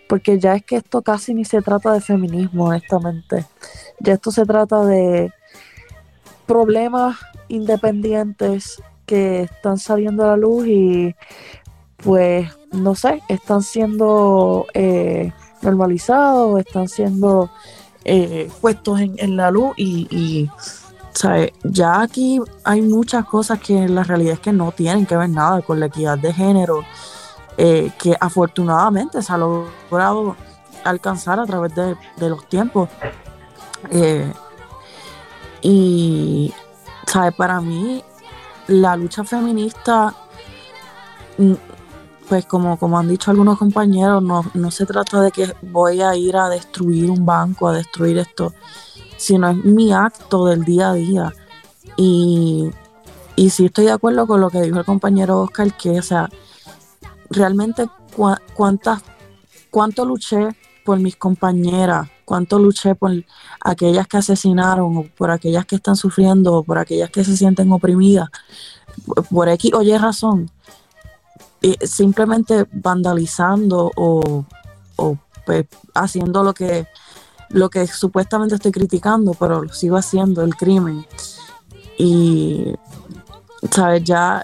[0.09, 3.47] porque ya es que esto casi ni se trata de feminismo, honestamente.
[4.01, 5.33] Ya esto se trata de
[6.47, 7.17] problemas
[7.47, 11.15] independientes que están saliendo a la luz y
[11.99, 15.31] pues no sé, están siendo eh,
[15.63, 17.53] normalizados, están siendo
[18.05, 20.51] eh, puestos en, la luz y,
[21.63, 25.61] ya aquí hay muchas cosas que la realidad es que no tienen que ver nada
[25.63, 26.83] con la equidad de género,
[27.57, 30.37] eh, que afortunadamente se ha logrado
[30.85, 31.97] alcanzar a través de,
[32.29, 32.89] los tiempos.
[33.91, 34.33] Eh,
[35.63, 36.53] y,
[37.07, 37.33] ¿sabe?
[37.33, 38.03] Para mí,
[38.67, 40.15] la lucha feminista
[41.39, 41.55] mm,
[42.31, 46.15] pues como, como han dicho algunos compañeros, no, no se trata de que voy a
[46.15, 48.55] ir a destruir un banco, a destruir esto,
[49.21, 51.35] sino es mi acto del día a día.
[51.97, 52.71] Y,
[53.37, 56.31] y sí estoy de acuerdo con lo que dijo el compañero Oscar, que, o sea,
[57.29, 57.87] realmente
[58.55, 59.03] cuántas,
[59.71, 60.49] cuánto luché
[60.85, 63.13] por mis compañeras, cuánto luché por
[63.61, 67.71] aquellas que asesinaron, o por aquellas que están sufriendo, o por aquellas que se sienten
[67.71, 68.31] oprimidas,
[69.31, 70.51] por X o Y razón
[71.83, 74.45] simplemente vandalizando o,
[75.45, 76.87] pues, haciendo lo que
[77.51, 81.07] lo que supuestamente estoy criticando, pero lo sigo haciendo, el crimen.
[81.99, 82.75] Y,
[83.71, 84.05] ¿sabes?
[84.05, 84.43] Ya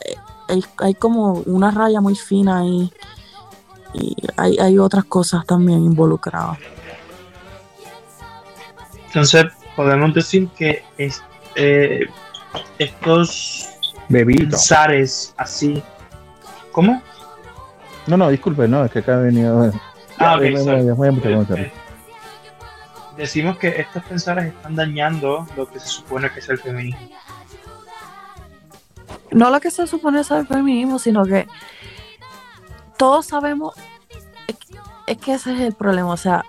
[0.78, 2.92] hay, como una raya muy fina ahí
[3.94, 6.58] y hay, hay otras cosas también involucradas.
[9.06, 11.22] Entonces, podemos decir que es,
[11.54, 12.06] eh,
[12.78, 13.68] estos
[14.08, 14.70] bebitos
[15.36, 15.82] así
[16.72, 17.02] ¿Cómo?
[18.06, 19.72] No, no, disculpe, no, es que acá ha venido.
[20.18, 20.42] Ah, ok,
[23.16, 27.08] Decimos que estos pensadores están dañando lo que se supone que es el feminismo.
[29.32, 31.46] No lo que se supone es el feminismo, sino que
[32.96, 33.74] todos sabemos,
[35.06, 36.44] es que ese es el problema, o sea,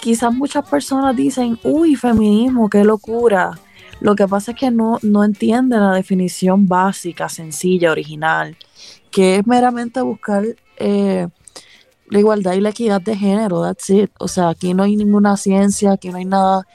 [0.00, 3.52] quizás muchas personas dicen, uy, feminismo, qué locura.
[4.00, 8.56] Lo que pasa es que no, no entienden la definición básica, sencilla, original
[9.14, 10.44] que es meramente buscar
[10.76, 11.28] eh,
[12.08, 14.10] la igualdad y la equidad de género, that's it.
[14.18, 16.66] O sea, aquí no hay ninguna ciencia, aquí no hay nada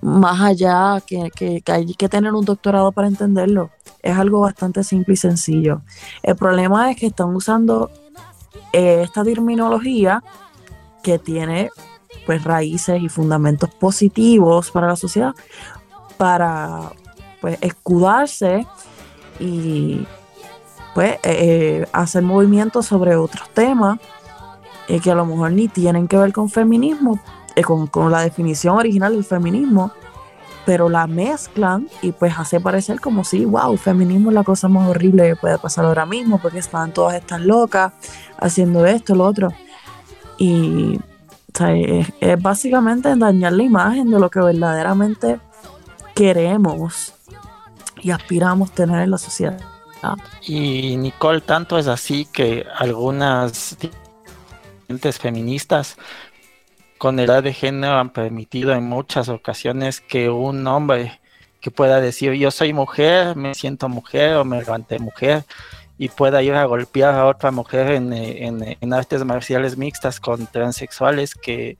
[0.00, 3.70] más allá que, que, hay que tener un doctorado para entenderlo.
[4.02, 5.82] Es algo bastante simple y sencillo.
[6.22, 7.90] El problema es que están usando
[8.72, 10.22] eh, esta terminología
[11.02, 11.70] que tiene
[12.26, 15.34] pues raíces y fundamentos positivos para la sociedad
[16.18, 16.92] para
[17.40, 18.66] pues escudarse
[19.40, 20.06] y
[20.94, 23.98] pues eh, eh, hacer movimientos sobre otros temas
[24.88, 27.20] eh, que a lo mejor ni tienen que ver con feminismo,
[27.64, 29.92] con, con, la definición original del feminismo,
[30.64, 34.88] pero la mezclan y pues hace parecer como si, wow, feminismo es la cosa más
[34.88, 37.92] horrible que puede pasar ahora mismo, porque están todas estas locas
[38.38, 39.52] haciendo esto, lo otro.
[40.36, 41.00] Y
[41.58, 45.40] es, es, básicamente dañar la imagen de lo que verdaderamente
[46.14, 47.14] queremos
[48.02, 49.58] y aspiramos tener en la sociedad.
[50.42, 53.76] Y Nicole, tanto es así que algunas
[55.18, 55.96] feministas
[56.98, 61.20] con edad de género han permitido en muchas ocasiones que un hombre
[61.60, 65.44] que pueda decir yo soy mujer, me siento mujer o me levanté mujer
[65.96, 71.34] y pueda ir a golpear a otra mujer en, en, artes marciales mixtas con transexuales
[71.34, 71.76] que,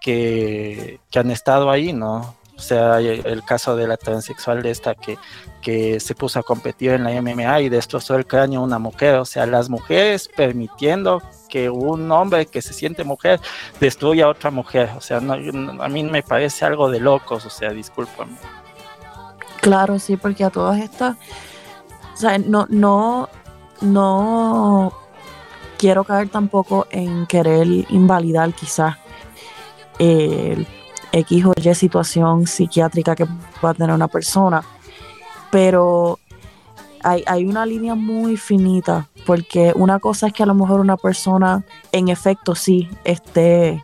[0.00, 2.36] que, que, han estado ahí, ¿no?
[2.58, 5.16] O sea, el caso de la transexual de esta que,
[5.62, 9.14] que se puso a competir en la MMA y destrozó el cráneo a una mujer.
[9.14, 13.40] O sea, las mujeres permitiendo que un hombre que se siente mujer
[13.78, 14.90] destruya a otra mujer.
[14.96, 18.36] O sea, a mí me parece algo de locos, o sea, discúlpame.
[19.60, 21.16] Claro, sí, porque a todas estas,
[22.12, 23.28] o sea, no, no,
[23.80, 24.92] no
[25.78, 28.96] quiero caer tampoco en querer invalidar quizás
[30.00, 30.66] el
[31.12, 33.24] X o Y situación psiquiátrica que
[33.64, 34.62] va a tener una persona,
[35.50, 36.18] pero
[37.02, 40.96] hay, hay, una línea muy finita, porque una cosa es que a lo mejor una
[40.96, 43.82] persona en efecto sí esté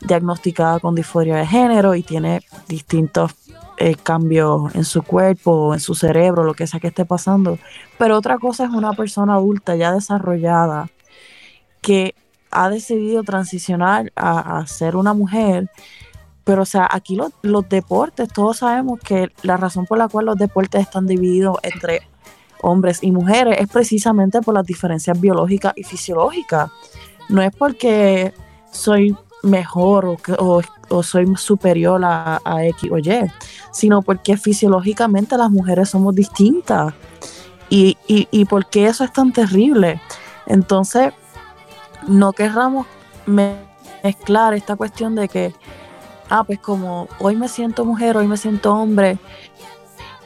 [0.00, 3.32] diagnosticada con disforia de género y tiene distintos
[3.76, 7.58] eh, cambios en su cuerpo, en su cerebro, lo que sea que esté pasando,
[7.98, 10.88] pero otra cosa es una persona adulta ya desarrollada
[11.80, 12.14] que
[12.52, 15.68] ha decidido transicionar a, a ser una mujer
[16.44, 20.36] pero, o sea, aquí los, deportes, todos sabemos que la razón por la cual los
[20.36, 22.02] deportes están divididos entre
[22.60, 26.70] hombres y mujeres es precisamente por las diferencias biológicas y fisiológicas.
[27.30, 28.34] No es porque
[28.70, 33.30] soy mejor o, o, soy superior a, X o Y,
[33.72, 36.92] sino porque fisiológicamente las mujeres somos distintas.
[37.70, 40.00] Y, y, y por qué eso es tan terrible.
[40.46, 41.14] Entonces,
[42.06, 42.86] no querramos
[43.26, 45.54] mezclar esta cuestión de que
[46.30, 49.18] ah, pues como hoy me siento mujer, hoy me siento hombre,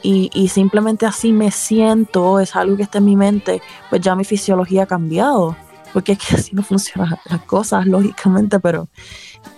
[0.01, 4.23] y, simplemente así me siento, es algo que está en mi mente, pues ya mi
[4.23, 5.57] fisiología ha cambiado,
[5.91, 8.87] porque es que así no funcionan las cosas, lógicamente, pero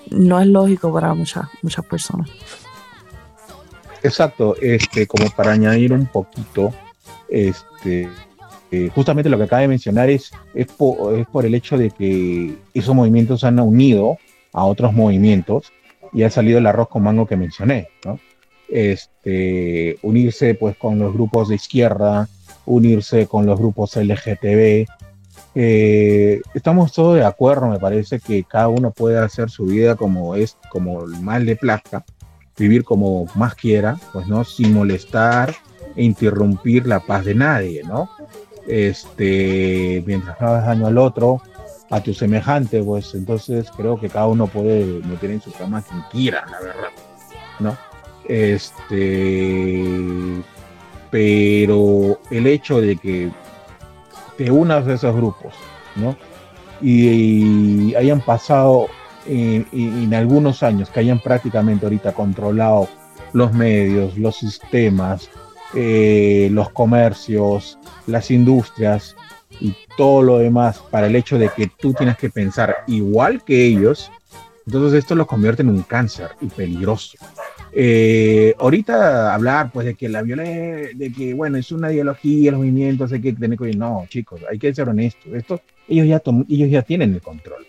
[0.09, 2.29] no es lógico para muchas, muchas personas.
[4.03, 6.73] Exacto, este, como para añadir un poquito,
[7.29, 8.09] este,
[8.71, 12.95] eh, justamente lo que acaba de mencionar es, es, por el hecho de que esos
[12.95, 14.17] movimientos han unido
[14.53, 15.71] a otros movimientos
[16.13, 18.19] y ha salido el arroz con mango que mencioné, ¿no?
[18.69, 22.29] Este, unirse pues con los grupos de izquierda,
[22.65, 24.85] unirse con los grupos LGTB.
[25.53, 30.35] Eh, estamos todos de acuerdo, me parece que cada uno puede hacer su vida como
[30.35, 32.05] es, como mal le plazca,
[32.57, 35.53] vivir como más quiera, pues no, sin molestar
[35.95, 38.09] e interrumpir la paz de nadie, ¿no?
[38.67, 41.41] Este, mientras no hagas daño al otro,
[41.91, 46.01] a tu semejante, pues entonces creo que cada uno puede meter en su cama quien
[46.09, 46.89] quiera, la verdad,
[47.59, 47.77] ¿no?
[48.27, 49.83] Este,
[51.11, 53.29] pero el hecho de que
[54.37, 55.53] te unas a esos grupos,
[55.97, 56.15] ¿no?
[56.81, 58.87] Y, hayan pasado
[59.27, 62.87] en, algunos años, que hayan prácticamente ahorita controlado
[63.33, 65.29] los medios, los sistemas,
[65.75, 67.77] eh, los comercios,
[68.07, 69.17] las industrias,
[69.61, 73.65] y todo lo demás para el hecho de que tú tienes que pensar igual que
[73.65, 74.11] ellos,
[74.65, 77.17] entonces esto lo convierte en un cáncer y peligroso.
[77.73, 82.59] Eh, ahorita hablar pues de que la violencia, de que bueno, es una ideología, los
[82.59, 85.31] movimientos, hay que tener que no, chicos, hay que ser honestos.
[85.33, 87.65] Esto, ellos ya, ellos ya tienen el control.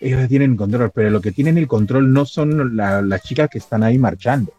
[0.00, 3.48] Ellos ya tienen el control, pero lo que tienen el control no son las chicas
[3.50, 4.52] que están ahí marchando.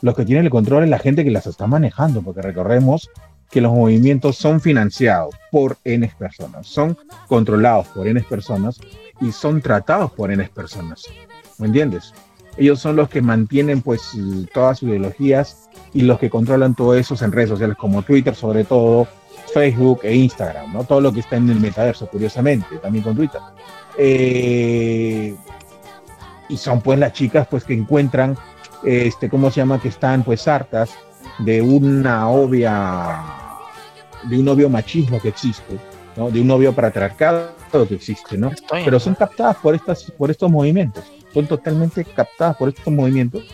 [0.00, 3.10] Lo que tienen el control es la gente que las está manejando, porque recordemos
[3.50, 6.96] que los movimientos son financiados por N personas, son
[7.28, 8.78] controlados por N personas
[9.20, 11.04] y son tratados por N personas.
[11.58, 12.12] ¿Me entiendes?
[12.56, 14.12] Ellos son los que mantienen pues
[14.52, 18.64] todas sus ideologías y los que controlan todo eso en redes sociales como Twitter sobre
[18.64, 19.06] todo,
[19.54, 20.84] Facebook e Instagram, ¿no?
[20.84, 23.40] Todo lo que está en el metaverso, curiosamente, también con Twitter.
[23.96, 25.34] Eh,
[26.48, 28.36] y son pues las chicas pues que encuentran,
[28.84, 29.80] este, ¿cómo se llama?
[29.80, 30.90] Que están pues hartas
[31.38, 33.22] de una obvia,
[34.24, 35.78] de un obvio machismo que existe
[36.18, 36.30] ¿no?
[36.30, 37.52] De un novio patriarcado
[37.88, 38.50] que existe, ¿no?
[38.50, 43.44] Estoy Pero son captadas por, estas, por estos movimientos, son totalmente captadas por estos movimientos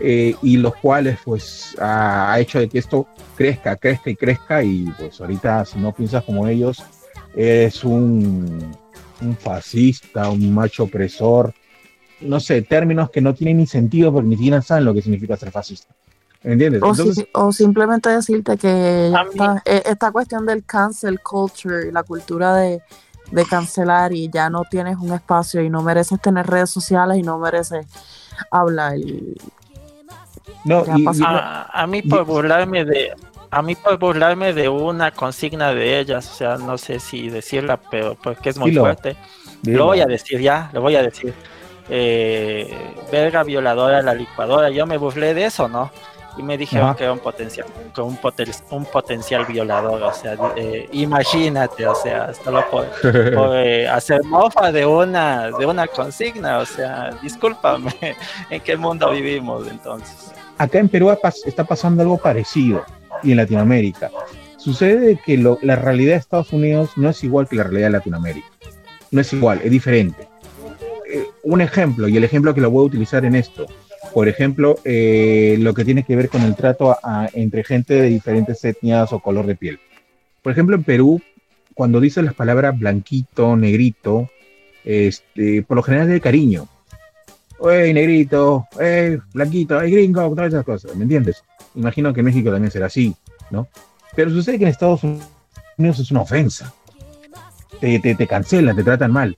[0.00, 3.06] eh, y los cuales pues ha, ha hecho de que esto
[3.36, 6.82] crezca, crezca y crezca y pues ahorita si no piensas como ellos
[7.36, 8.74] eres un,
[9.20, 11.52] un fascista, un macho opresor,
[12.20, 15.36] no sé, términos que no tienen ni sentido porque ni siquiera saben lo que significa
[15.36, 15.94] ser fascista.
[16.44, 16.82] ¿Entiendes?
[16.82, 19.12] O, Entonces, si- o simplemente decirte que
[19.64, 22.82] e- esta cuestión del cancel culture y la cultura de,
[23.30, 27.22] de cancelar y ya no tienes un espacio y no mereces tener redes sociales y
[27.22, 27.86] no mereces
[28.50, 28.96] hablar.
[28.98, 29.36] Y,
[30.64, 33.12] no, y- y- a, a mí por burlarme de
[33.50, 37.78] a mí por burlarme de una consigna de ellas, o sea, no sé si decirla,
[37.90, 38.80] pero porque es muy Dilo.
[38.82, 39.14] fuerte.
[39.62, 41.34] Lo voy a decir ya, lo voy a decir.
[41.88, 45.90] Eh, verga violadora la licuadora, yo me burlé de eso, ¿no?
[46.38, 46.96] Y me dijeron Ajá.
[46.96, 51.94] que era un potencial, que un, poten- un potencial violador, o sea, eh, imagínate, o
[51.94, 52.86] sea, solo por,
[53.34, 57.92] por, eh, hacer mofa de una, de una consigna, o sea, discúlpame,
[58.50, 60.32] ¿en qué mundo vivimos entonces?
[60.58, 61.10] acá en Perú
[61.44, 62.84] está pasando algo parecido
[63.22, 64.10] y en Latinoamérica.
[64.58, 67.92] Sucede que lo- la realidad de Estados Unidos no es igual que la realidad de
[67.92, 68.46] Latinoamérica.
[69.10, 70.28] No es igual, es diferente.
[71.12, 73.66] Eh, un ejemplo, y el ejemplo que lo voy a utilizar en esto,
[74.12, 77.94] por ejemplo, eh, lo que tiene que ver con el trato a- a- entre gente
[77.94, 79.80] de diferentes etnias o color de piel.
[80.42, 81.20] Por ejemplo, en Perú,
[81.74, 84.28] cuando dice las palabras blanquito, negrito,
[84.84, 86.68] este, por lo general es de cariño.
[87.58, 91.42] Oye, negrito, eh, blanquito, eh, gringo, todas esas cosas, ¿me entiendes?
[91.76, 93.14] Imagino que en México también será así,
[93.50, 93.68] ¿no?
[94.16, 96.74] Pero sucede que en Estados Unidos es una ofensa.
[97.80, 99.36] Te, te, te cancelan, te tratan mal.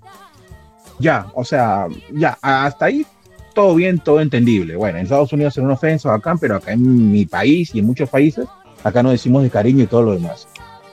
[0.99, 3.07] Ya, o sea, ya, hasta ahí
[3.55, 4.77] todo bien, todo entendible.
[4.77, 7.87] Bueno, en Estados Unidos es una ofensa bacán, pero acá en mi país y en
[7.87, 8.47] muchos países,
[8.83, 10.47] acá no decimos de cariño y todo lo demás.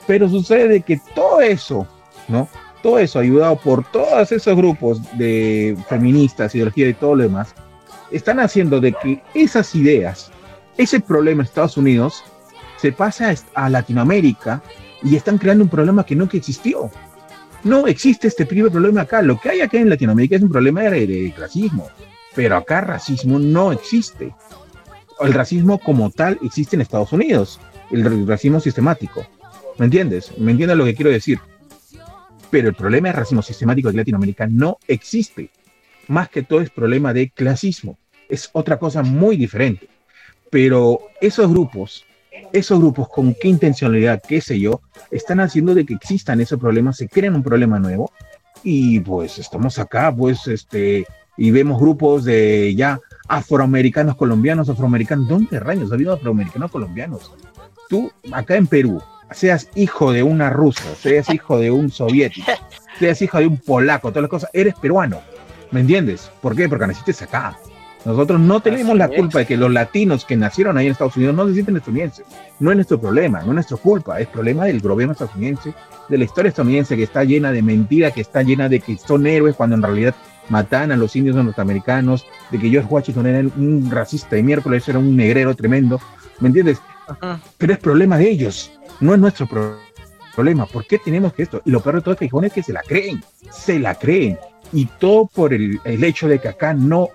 [0.08, 1.88] Pero sucede que todo eso,
[2.28, 2.48] ¿no?
[2.82, 7.54] Todo eso ayudado por todos esos grupos de feministas, ideología y todo lo demás,
[8.12, 10.32] están haciendo de que esas ideas,
[10.78, 12.24] ese problema en Estados Unidos,
[12.78, 14.62] se pasa a Latinoamérica
[15.04, 16.90] y están creando un problema que nunca existió.
[17.64, 19.22] No existe este primer problema acá.
[19.22, 21.90] Lo que hay acá en Latinoamérica es un problema de, de racismo,
[22.36, 24.34] pero acá racismo no existe.
[25.20, 27.60] El racismo como tal existe en Estados Unidos,
[27.92, 29.26] el racismo sistemático.
[29.78, 30.38] ¿Me entiendes?
[30.38, 31.40] ¿Me entiendes lo que quiero decir?
[32.50, 35.50] Pero el problema de racismo sistemático de Latinoamérica no existe.
[36.08, 37.98] Más que todo es problema de clasismo.
[38.28, 39.88] Es otra cosa muy diferente.
[40.50, 42.06] Pero esos grupos,
[42.52, 46.98] esos grupos con qué intencionalidad, qué sé yo, están haciendo de que existan esos problemas,
[46.98, 48.12] se crean un problema nuevo
[48.64, 51.06] y pues estamos acá, pues, este,
[51.42, 57.34] y vemos grupos de ya afroamericanos colombianos, afroamericanos, ¿dónde rayos ha habido afroamericanos colombianos?
[57.90, 62.52] Tú, acá en Perú, seas hijo de una rusa, seas hijo de un soviético,
[63.00, 65.20] seas hijo de un polaco, todas las cosas, eres peruano,
[65.72, 66.30] ¿me entiendes?
[66.44, 66.70] ¿Por qué?
[66.70, 67.58] Porque naciste acá.
[68.06, 69.16] Nosotros no tenemos Así la es.
[69.16, 72.26] culpa de que los latinos que nacieron ahí en Estados Unidos no se sienten estadounidenses.
[72.60, 75.74] No es nuestro problema, no es nuestra culpa, es problema del gobierno estadounidense,
[76.08, 79.26] de la historia estadounidense que está llena de mentiras, que está llena de que son
[79.26, 80.14] héroes cuando en realidad
[80.50, 85.00] matan a los indios norteamericanos, de que George Washington era un racista de miércoles, era
[85.00, 86.00] un negrero tremendo,
[86.40, 86.80] ¿me entiendes?
[87.58, 89.78] Pero es problema de ellos, no es nuestro pro-
[90.34, 90.66] problema.
[90.66, 91.62] ¿Por qué tenemos que esto?
[91.66, 93.22] Y lo peor de todo es que es que se la creen,
[93.52, 94.38] se la creen.
[94.74, 97.10] Y todo por el, el hecho de que acá no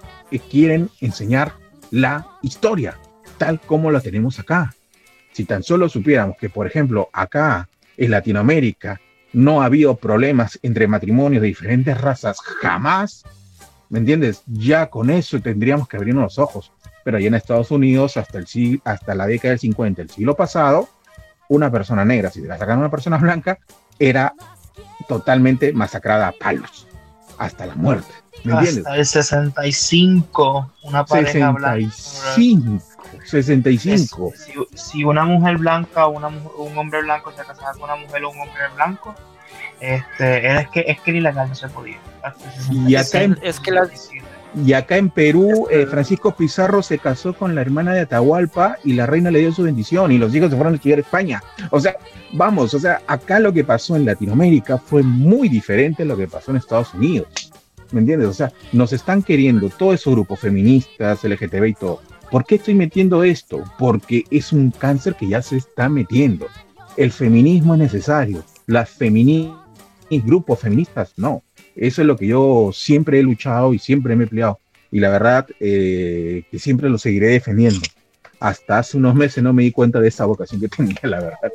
[0.51, 1.53] quieren enseñar
[1.91, 2.99] la historia
[3.39, 4.75] tal como la tenemos acá.
[5.33, 9.01] Si tan solo supiéramos que, por ejemplo, acá en Latinoamérica
[9.37, 13.23] no ha habido problemas entre matrimonios de diferentes razas jamás,
[13.91, 14.43] ¿me entiendes?
[14.47, 16.73] Ya con eso tendríamos que abrirnos los ojos.
[17.05, 20.89] Pero allá en Estados Unidos, hasta, el, hasta la década del 50, el siglo pasado,
[21.51, 23.59] una persona negra, si te la sacaban a una persona blanca,
[23.99, 24.33] era
[25.07, 26.89] totalmente masacrada a palos,
[27.37, 28.11] hasta la muerte.
[28.43, 28.87] ¿Me entiendes?
[28.87, 31.87] Hasta el 65, una pareja blanca.
[33.25, 34.33] 65, 65.
[34.37, 34.53] Si,
[34.91, 38.31] si una mujer blanca o una un hombre blanco se casaba con una mujer o
[38.31, 39.15] un hombre blanco,
[39.81, 41.99] este, es que es que ni legal no se podía.
[42.71, 44.27] Y acá en- 65, es que la- 67.
[44.65, 48.95] Y acá en Perú, eh, Francisco Pizarro se casó con la hermana de Atahualpa y
[48.95, 51.43] la reina le dio su bendición y los hijos se fueron a estudiar a España.
[51.71, 51.97] O sea,
[52.33, 56.27] vamos, o sea, acá lo que pasó en Latinoamérica fue muy diferente a lo que
[56.27, 57.53] pasó en Estados Unidos.
[57.93, 58.29] ¿Me entiendes?
[58.29, 62.01] O sea, nos están queriendo todos esos grupos feministas, LGTB y todo.
[62.31, 63.63] ¿Por qué estoy metiendo esto?
[63.79, 66.47] Porque es un cáncer que ya se está metiendo.
[66.97, 68.45] El feminismo es necesario.
[68.67, 69.57] Las feministas,
[70.11, 71.43] grupos feministas, no.
[71.75, 74.59] Eso es lo que yo siempre he luchado y siempre me he peleado.
[74.91, 77.81] Y la verdad eh, que siempre lo seguiré defendiendo.
[78.41, 81.53] Hasta hace unos meses no me di cuenta de esa vocación que tenía, la verdad.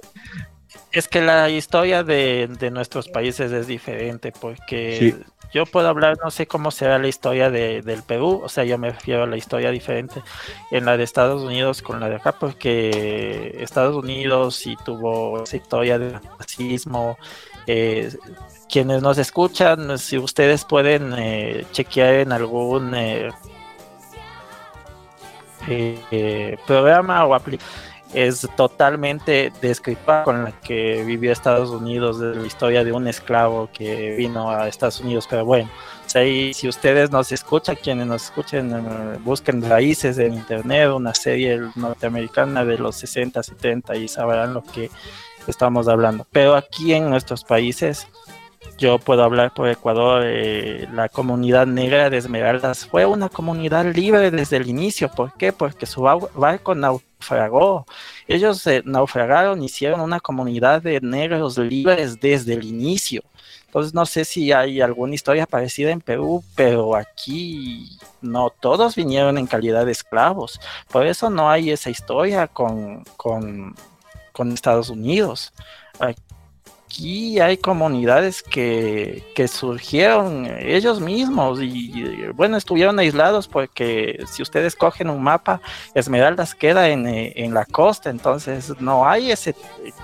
[0.91, 5.15] Es que la historia de, nuestros países es diferente porque
[5.53, 8.77] yo puedo hablar, no sé cómo será la historia de, del Perú, o sea, yo
[8.77, 10.21] me refiero a la historia diferente
[10.71, 15.57] en la de Estados Unidos con la de acá porque Estados Unidos sí tuvo esa
[15.57, 17.17] historia de racismo.
[17.67, 18.15] Eh,
[18.69, 23.29] quienes nos escuchan, si ustedes pueden eh, chequear en algún eh,
[26.65, 32.83] programa o aplicación es totalmente descrita con la que vivió Estados Unidos, de la historia
[32.83, 35.27] de un esclavo que vino a Estados Unidos.
[35.29, 35.69] Pero bueno,
[36.05, 41.61] si, si ustedes nos escuchan, quienes nos escuchen, eh, busquen raíces en internet, una serie
[41.75, 44.89] norteamericana de los 60, 70 y sabrán lo que
[45.47, 46.27] estamos hablando.
[46.31, 48.07] Pero aquí en nuestros países,
[48.77, 54.31] yo puedo hablar por Ecuador, eh, la comunidad negra de Esmeraldas fue una comunidad libre
[54.31, 55.09] desde el inicio.
[55.09, 55.53] ¿Por qué?
[55.53, 57.85] Porque su barco naufragó.
[58.27, 63.23] Ellos eh, naufragaron, hicieron una comunidad de negros libres desde el inicio.
[63.65, 69.37] Entonces no sé si hay alguna historia parecida en Perú, pero aquí no todos vinieron
[69.37, 70.59] en calidad de esclavos.
[70.91, 73.75] Por eso no hay esa historia con, con,
[74.33, 75.53] con Estados Unidos
[75.99, 76.21] aquí
[77.39, 85.23] hay comunidades que, surgieron ellos mismos y bueno, estuvieron aislados porque si ustedes cogen un
[85.23, 85.61] mapa,
[85.95, 89.51] Esmeraldas queda en, eh, en la costa, entonces no hay esa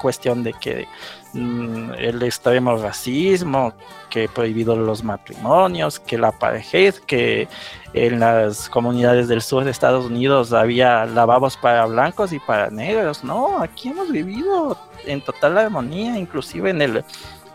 [0.01, 0.87] cuestión de que
[1.33, 3.73] mm, el extremo racismo,
[4.09, 7.47] que prohibido los matrimonios, que la apartheid, que
[7.93, 13.23] en las comunidades del sur de Estados Unidos había lavabos para blancos y para negros.
[13.23, 14.77] No, aquí hemos vivido
[15.07, 17.03] en total armonía, inclusive en el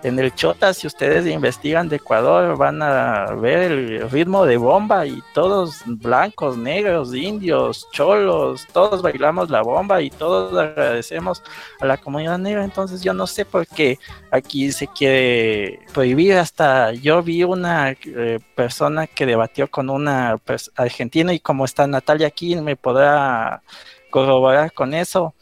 [0.02, 5.06] en el Chota, si ustedes investigan de Ecuador, van a ver el ritmo de bomba
[5.06, 11.42] y todos blancos, negros, indios, cholos, todos bailamos la bomba y todos agradecemos
[11.80, 12.64] a la comunidad negra.
[12.64, 13.98] Entonces yo no sé por qué
[14.32, 16.34] aquí se quiere prohibir.
[16.34, 20.36] Hasta yo vi una eh, persona que debatió con una
[20.74, 23.62] argentina y como está Natalia aquí, me podrá
[24.10, 25.32] corroborar con eso.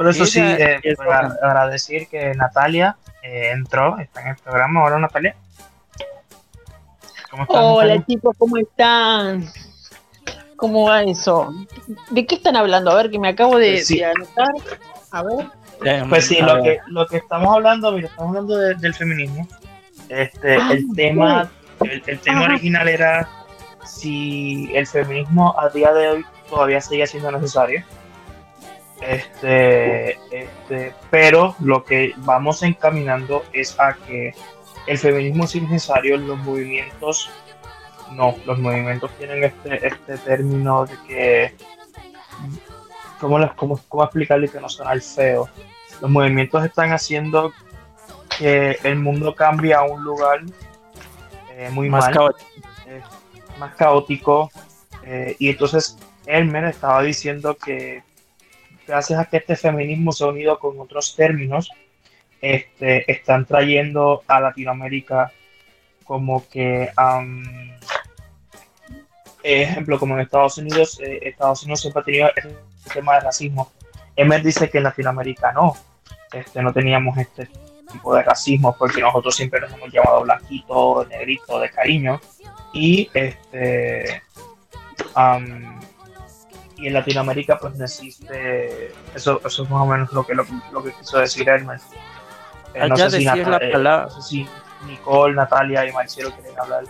[0.00, 0.80] Por eso sí, eh,
[1.42, 4.82] para decir que Natalia eh, entró, está en el programa.
[4.84, 5.36] Hola Natalia.
[7.30, 9.46] ¿Cómo están, Hola chicos, ¿cómo están?
[10.56, 11.52] ¿Cómo va eso?
[12.08, 12.90] ¿De qué están hablando?
[12.90, 13.84] A ver, que me acabo de,
[14.16, 14.48] anotar.
[15.10, 16.06] A ver.
[16.08, 19.46] Pues sí, lo que, lo que estamos hablando, mira, estamos hablando del feminismo.
[20.08, 21.50] Este, ah, el tema,
[21.82, 23.28] el, tema original era
[23.84, 27.84] si el feminismo a día de hoy todavía sigue siendo necesario.
[29.00, 34.34] Este, este, pero lo que vamos encaminando es a que
[34.86, 37.30] el feminismo es necesario, los movimientos
[38.12, 41.54] no, los movimientos tienen este, este término de que,
[43.20, 45.48] ¿cómo, cómo, cómo explicarle que no el feo?
[46.00, 47.52] Los movimientos están haciendo
[48.38, 50.40] que el mundo cambie a un lugar
[51.50, 52.50] eh, muy más caótico,
[52.86, 53.02] eh,
[53.58, 54.50] más caótico
[55.02, 58.02] eh, y entonces Elmer estaba diciendo que
[58.90, 61.70] gracias a que este feminismo se ha unido con otros términos,
[62.40, 65.32] este, están trayendo a Latinoamérica
[66.04, 66.90] como que,
[69.42, 72.56] ejemplo, como en Estados Unidos, eh, Estados Unidos siempre ha tenido el
[72.92, 73.70] tema de racismo.
[74.16, 75.76] Emer dice que en Latinoamérica no,
[76.32, 77.48] este, no teníamos este
[77.92, 82.20] tipo de racismo porque nosotros siempre nos hemos llamado blanquito, negrito, de cariño.
[82.72, 84.22] Y este,
[86.80, 90.44] y en Latinoamérica pues no existe eso, eso es más o menos lo que, lo,
[90.44, 91.82] que quiso decir Hermes.
[92.74, 94.06] Eh, no, sé si la eh, palabra...
[94.06, 94.48] no sé si
[94.86, 96.84] Nicole, Natalia y Marcelo quieren hablar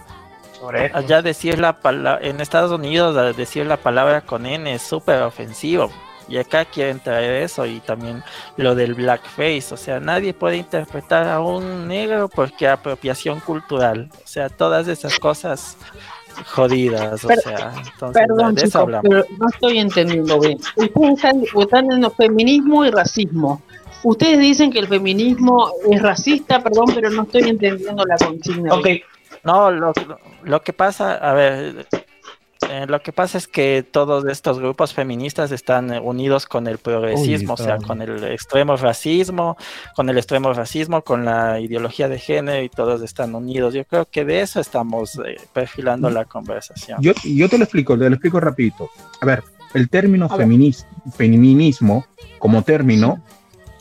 [0.59, 0.99] sobre esto.
[0.99, 5.91] Allá decir la palabra, en Estados Unidos decir la palabra con N es súper ofensivo.
[6.28, 8.22] Y acá quieren traer eso y también
[8.57, 9.74] lo del blackface.
[9.74, 14.09] O sea, nadie puede interpretar a un negro porque apropiación cultural.
[14.24, 15.76] O sea, todas esas cosas
[16.47, 20.59] jodidas, o sea, entonces, perdón, pero no estoy entendiendo bien.
[20.76, 23.62] Ustedes están, en el feminismo y racismo.
[24.03, 28.74] Ustedes dicen que el feminismo es racista, perdón, pero no estoy entendiendo la consigna.
[28.74, 28.88] Ok,
[29.45, 29.93] no, lo,
[30.45, 31.86] lo que pasa, a ver,
[32.81, 36.78] eh, lo que pasa es que todos estos grupos feministas están eh, unidos con el
[36.78, 39.57] progresismo, o sea, con el extremo racismo,
[39.95, 43.74] con el extremo racismo, con la ideología de género y todos están unidos.
[43.74, 46.14] Yo creo que de eso estamos eh, perfilando mm.
[46.14, 46.99] la conversación.
[47.01, 48.91] Yo, yo te lo explico, te lo explico rapidito.
[49.20, 49.43] A ver,
[49.74, 52.07] el término feminismo
[52.39, 53.22] como término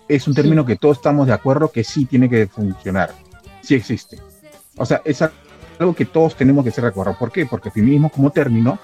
[0.08, 3.14] es un término que todos estamos de acuerdo que sí tiene que funcionar,
[3.62, 4.20] sí existe.
[4.76, 5.32] O sea, esa
[5.80, 7.16] algo que todos tenemos que ser de acuerdo.
[7.18, 7.46] ¿Por qué?
[7.46, 8.78] Porque feminismo como término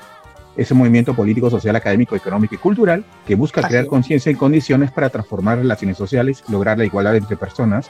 [0.55, 4.35] Es un movimiento político, social, académico, económico y cultural que busca Así crear conciencia y
[4.35, 7.89] condiciones para transformar relaciones sociales, lograr la igualdad entre personas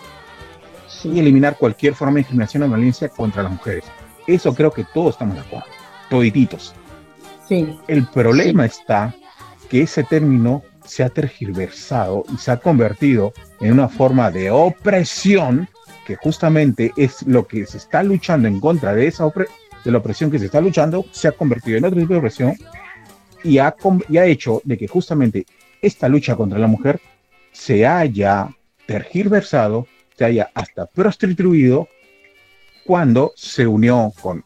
[1.04, 3.84] y eliminar cualquier forma de discriminación o violencia contra las mujeres.
[4.26, 5.68] Eso creo que todos estamos de acuerdo,
[6.10, 6.74] todititos.
[7.48, 9.14] Sí, El problema está
[9.70, 15.70] que ese término se ha tergiversado y se ha convertido en una forma de opresión
[16.06, 20.32] que justamente es lo que se está luchando en contra de esa de la opresión
[20.32, 22.56] que se está luchando, se ha convertido en otro tipo de opresión
[23.44, 25.46] y ha, ha hecho de que justamente
[25.82, 27.00] esta lucha contra la mujer
[27.52, 28.50] se haya
[28.88, 29.88] tergiversado,
[30.18, 31.88] se haya hasta prostituido
[32.86, 34.44] cuando se unió con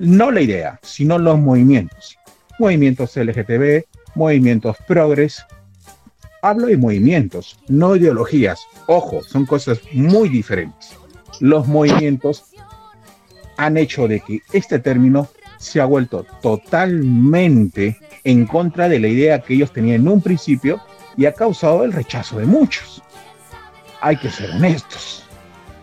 [0.00, 2.16] no la idea, sino los movimientos.
[2.58, 3.84] Movimientos LGTB,
[4.14, 5.44] movimientos progres.
[6.42, 8.66] Hablo de movimientos, no ideologías.
[8.86, 10.96] Ojo, son cosas muy diferentes.
[11.40, 12.44] Los movimientos
[13.56, 15.28] han hecho de que este término
[15.58, 20.80] se ha vuelto totalmente en contra de la idea que ellos tenían en un principio
[21.16, 23.02] y ha causado el rechazo de muchos.
[24.00, 25.24] Hay que ser honestos.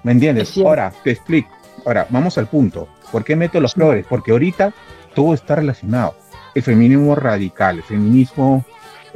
[0.01, 0.57] ¿Me entiendes?
[0.57, 1.49] Ahora, te explico.
[1.85, 2.87] Ahora, vamos al punto.
[3.11, 4.07] ¿Por qué meto los progres?
[4.09, 4.73] Porque ahorita
[5.13, 6.15] todo está relacionado.
[6.55, 8.65] El feminismo radical, el feminismo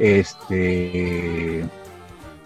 [0.02, 1.66] este, eh,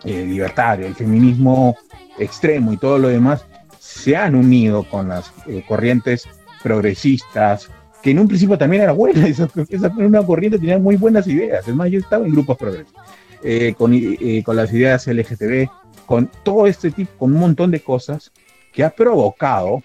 [0.04, 1.74] libertario, el feminismo
[2.18, 3.46] extremo y todo lo demás
[3.78, 6.28] se han unido con las eh, corrientes
[6.62, 7.70] progresistas,
[8.02, 11.66] que en un principio también era buena, esa, esa una corriente tenía muy buenas ideas,
[11.66, 13.04] es más, yo estaba en grupos progresistas,
[13.42, 15.68] eh, con, eh, con las ideas LGTB,
[16.04, 18.32] con todo este tipo, con un montón de cosas
[18.72, 19.82] que ha provocado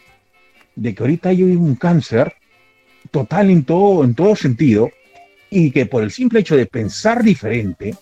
[0.76, 2.34] de que ahorita hay un cáncer
[3.12, 4.90] total en todo, en todo sentido,
[5.54, 7.94] y que por el simple hecho de pensar diferente,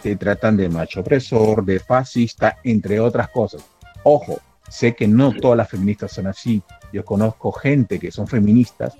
[0.00, 3.64] te tratan de macho opresor, de fascista, entre otras cosas.
[4.04, 6.62] Ojo, sé que no todas las feministas son así.
[6.92, 8.94] Yo conozco gente que son feministas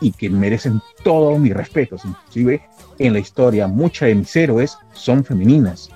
[0.00, 1.96] y que merecen todo mi respeto.
[2.04, 2.62] Inclusive
[3.00, 5.90] en la historia, muchas de mis héroes son femeninas.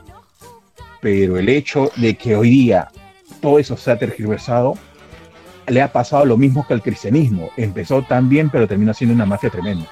[1.01, 2.89] Pero el hecho de que hoy día
[3.41, 4.75] todo eso se ha tergiversado,
[5.69, 7.51] le ha pasado lo mismo que al cristianismo.
[7.57, 9.87] Empezó tan bien, pero terminó siendo una mafia tremenda.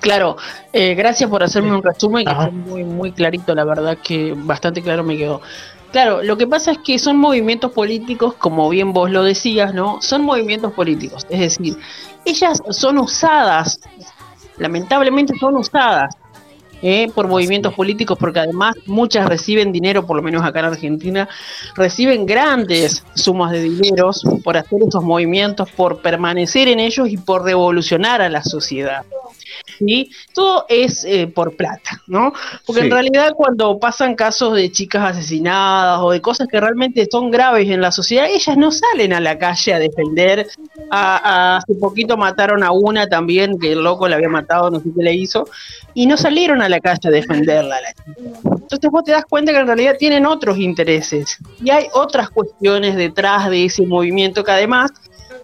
[0.00, 0.36] Claro,
[0.72, 4.82] eh, gracias por hacerme un resumen que fue muy, muy clarito, la verdad que bastante
[4.82, 5.40] claro me quedó.
[5.92, 10.00] Claro, lo que pasa es que son movimientos políticos, como bien vos lo decías, ¿no?
[10.00, 11.76] Son movimientos políticos, es decir,
[12.24, 13.80] ellas son usadas,
[14.56, 16.14] lamentablemente son usadas
[16.82, 17.10] ¿eh?
[17.14, 21.28] por movimientos políticos, porque además muchas reciben dinero, por lo menos acá en Argentina,
[21.74, 27.44] reciben grandes sumas de dineros por hacer esos movimientos, por permanecer en ellos y por
[27.44, 29.04] revolucionar a la sociedad.
[29.86, 30.10] ¿Sí?
[30.32, 32.32] Todo es eh, por plata, ¿no?
[32.66, 32.86] Porque Sí.
[32.86, 37.68] en realidad cuando pasan casos de chicas asesinadas o de cosas que realmente son graves
[37.70, 40.46] en la sociedad, ellas no salen a la calle a defender.
[40.94, 44.78] A, a- hace poquito mataron a una también, que el loco la había matado, no
[44.80, 45.48] sé qué le hizo,
[45.94, 47.76] y no salieron a la calle a defenderla.
[47.76, 48.20] a la chica.
[48.44, 52.96] Entonces vos te das cuenta que en realidad tienen otros intereses y hay otras cuestiones
[52.96, 54.90] detrás de ese movimiento que además,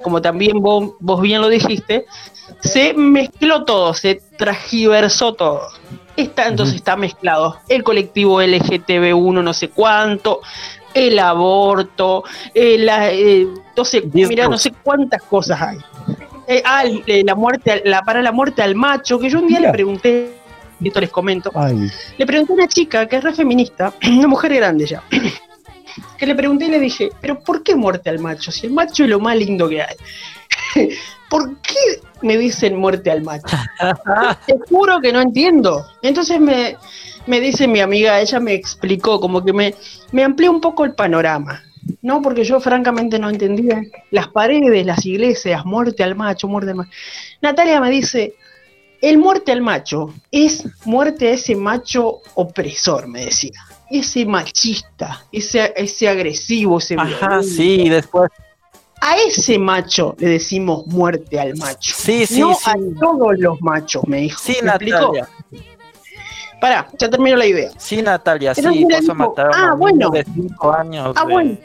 [0.02, 2.04] como también vos, vos bien lo dijiste,
[2.60, 5.68] se mezcló todo, se transgiversó todo.
[6.16, 10.40] Está, entonces está mezclado el colectivo LGTB1 no sé cuánto,
[10.92, 13.46] el aborto, eh, la, eh,
[13.76, 15.78] no sé, mira, no sé cuántas cosas hay.
[16.48, 19.70] Eh, ah, la muerte, la, para la muerte al macho, que yo un día Mira.
[19.70, 20.32] le pregunté,
[20.82, 24.54] esto les comento, Ay, le pregunté a una chica que es re feminista, una mujer
[24.54, 25.02] grande ya,
[26.18, 28.50] que le pregunté y le dije, pero ¿por qué muerte al macho?
[28.50, 29.96] Si el macho es lo más lindo que hay.
[31.30, 33.56] ¿Por qué me dicen muerte al macho?
[34.46, 35.84] Te juro que no entiendo.
[36.02, 36.76] Entonces me,
[37.26, 39.74] me dice mi amiga, ella me explicó, como que me,
[40.12, 41.62] me amplió un poco el panorama.
[42.02, 43.82] No, porque yo francamente no entendía.
[44.10, 46.90] Las paredes, las iglesias, muerte al macho, muerte al macho.
[47.40, 48.34] Natalia me dice,
[49.00, 53.52] el muerte al macho es muerte a ese macho opresor, me decía.
[53.90, 57.42] Ese machista, ese, ese agresivo, ese Ajá, violento.
[57.42, 58.30] sí, después.
[59.00, 61.94] A ese macho le decimos muerte al macho.
[61.96, 62.70] Sí, sí, no sí.
[62.70, 64.40] a todos los machos, me dijo.
[64.42, 64.98] Sí, ¿Me explicó?
[65.12, 65.28] Natalia.
[66.60, 67.70] Pará, ya termino la idea.
[67.76, 70.10] Sí, Natalia, sí, dijo, mataron ah, a un bueno.
[70.10, 71.12] de 5 años.
[71.16, 71.56] Ah, de- bueno.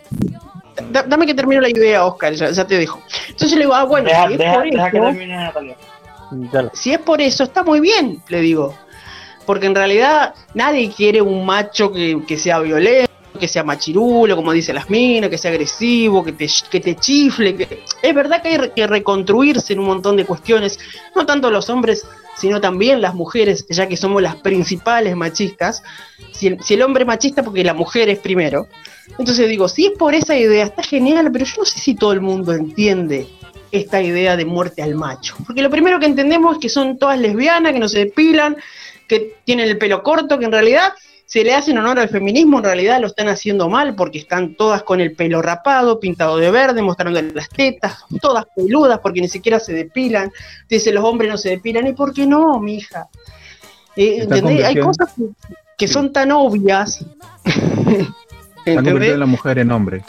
[0.92, 3.02] Da- dame que termino la idea, Oscar, ya, ya te dejo.
[3.30, 5.78] Entonces le digo, ah, bueno, Deja, si es deja- por deja que termine Natalia.
[6.74, 8.76] Si es por eso, está muy bien, le digo.
[9.46, 14.52] Porque en realidad nadie quiere un macho que, que sea violento, que sea machirulo, como
[14.52, 17.56] dicen las minas, que sea agresivo, que te, que te chifle.
[17.56, 17.84] Que...
[18.02, 20.80] Es verdad que hay que reconstruirse en un montón de cuestiones,
[21.16, 22.06] no tanto los hombres,
[22.38, 25.84] sino también las mujeres, ya que somos las principales machistas.
[26.32, 28.68] Si el, si el hombre es machista, porque la mujer es primero.
[29.20, 32.14] Entonces digo, si es por esa idea, está genial, pero yo no sé si todo
[32.14, 33.28] el mundo entiende
[33.72, 35.36] esta idea de muerte al macho.
[35.46, 38.56] Porque lo primero que entendemos es que son todas lesbianas, que no se depilan,
[39.08, 40.94] que tienen el pelo corto, que en realidad
[41.34, 44.84] se le hacen honor al feminismo, en realidad lo están haciendo mal porque están todas
[44.84, 49.60] con el pelo rapado, pintado de verde, mostrando las tetas, todas peludas porque ni siquiera
[49.60, 50.32] se depilan.
[50.70, 51.88] Dice, los hombres no se depilan.
[51.88, 53.08] ¿Y por qué no, mija?
[53.96, 54.28] Eh,
[54.64, 55.12] Hay cosas
[55.76, 57.04] que, son tan obvias.
[58.68, 60.04] A la mujer en hombre.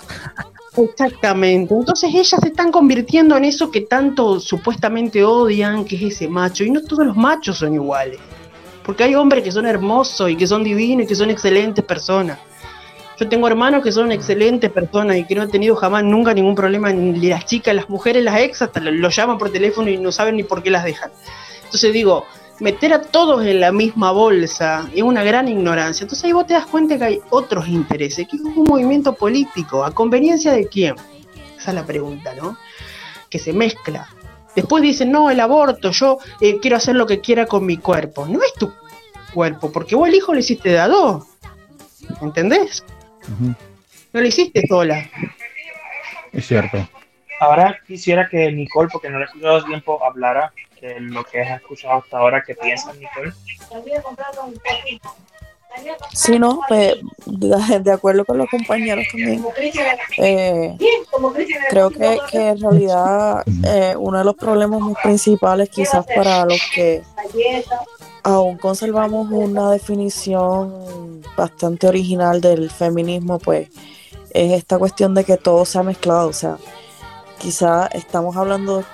[0.77, 1.73] Exactamente.
[1.73, 6.65] Entonces ellas se están convirtiendo en eso que tanto supuestamente odian, que es ese macho.
[6.65, 8.21] Y no todos los machos son iguales.
[8.85, 12.39] Porque hay hombres que son hermosos y que son divinos y que son excelentes personas.
[13.19, 16.55] Yo tengo hermanos que son excelentes personas y que no han tenido jamás nunca ningún
[16.55, 20.11] problema ni las chicas, las mujeres, las ex hasta lo llaman por teléfono y no
[20.11, 21.11] saben ni por qué las dejan.
[21.65, 22.27] Entonces digo,
[22.61, 26.05] meter a todos en la misma bolsa es una gran ignorancia.
[26.05, 29.85] Entonces ahí vos te das cuenta que hay otros intereses, que es un movimiento político.
[29.85, 30.97] ¿A conveniencia de quién?
[31.57, 32.57] Esa es la pregunta, ¿no?
[33.31, 34.09] Que se mezcla.
[34.55, 38.27] Después dicen, no, el aborto, yo eh, quiero hacer lo que quiera con mi cuerpo.
[38.27, 38.73] No es tu
[39.33, 41.25] cuerpo, porque vos el hijo le hiciste de a dos.
[42.21, 42.85] ¿Entendés?
[44.13, 45.09] No lo hiciste sola.
[46.33, 46.89] Es cierto.
[47.41, 51.61] Ahora quisiera que Nicole, porque no le he escuchado tiempo, hablara de lo que has
[51.61, 52.43] escuchado hasta ahora.
[52.47, 53.33] ¿Qué piensas, Nicole?
[56.13, 56.95] Sí, no, pues,
[57.27, 59.45] de, acuerdo con los compañeros también.
[60.19, 60.77] Eh,
[61.71, 66.61] creo que, que, en realidad eh, uno de los problemas más principales quizás para los
[66.75, 67.03] que
[68.23, 73.69] aún conservamos una definición bastante original del feminismo, pues
[74.31, 76.29] es esta cuestión de que todo se ha mezclado.
[76.29, 76.57] O sea,
[77.39, 78.85] quizás estamos hablando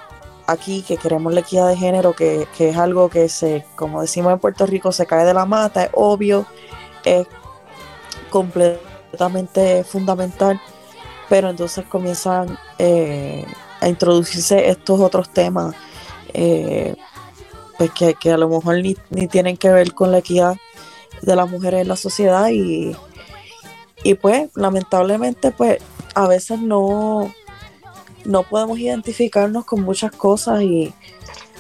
[0.47, 4.33] aquí que queremos la equidad de género, que, que es algo que se, como decimos
[4.33, 6.47] en Puerto Rico, se cae de la mata, es obvio
[7.05, 7.27] es
[8.31, 10.61] completamente fundamental,
[11.29, 13.45] pero entonces comienzan eh,
[13.81, 15.75] a introducirse estos otros temas
[16.35, 16.95] eh,
[17.79, 18.95] pues que, a lo mejor ni,
[19.29, 20.57] tienen que ver con la equidad
[21.23, 22.95] de las mujeres en la sociedad y,
[24.05, 25.79] y pues lamentablemente pues
[26.15, 27.33] a veces no,
[28.25, 30.93] no podemos identificarnos con muchas cosas y,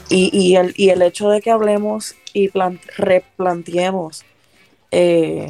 [0.08, 2.50] y, el, y el hecho de que hablemos y
[2.96, 4.24] replanteemos
[4.92, 5.48] eh,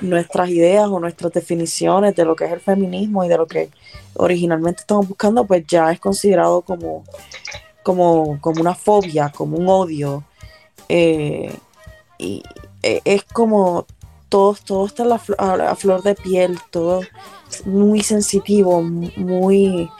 [0.00, 3.70] nuestras ideas o nuestras definiciones de lo que es el feminismo y de lo que
[4.14, 7.04] originalmente estamos buscando, pues ya es considerado como,
[7.82, 10.24] como, como una fobia, como un odio.
[10.88, 11.54] Eh,
[12.16, 12.42] y
[12.82, 13.86] eh, es como
[14.28, 15.04] todo, todo está
[15.38, 17.00] a, flor de piel, todo
[17.64, 19.90] muy sensitivo, muy...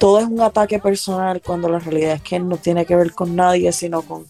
[0.00, 3.36] Todo es un ataque personal cuando la realidad es que no tiene que ver con
[3.36, 4.26] nadie, sino con,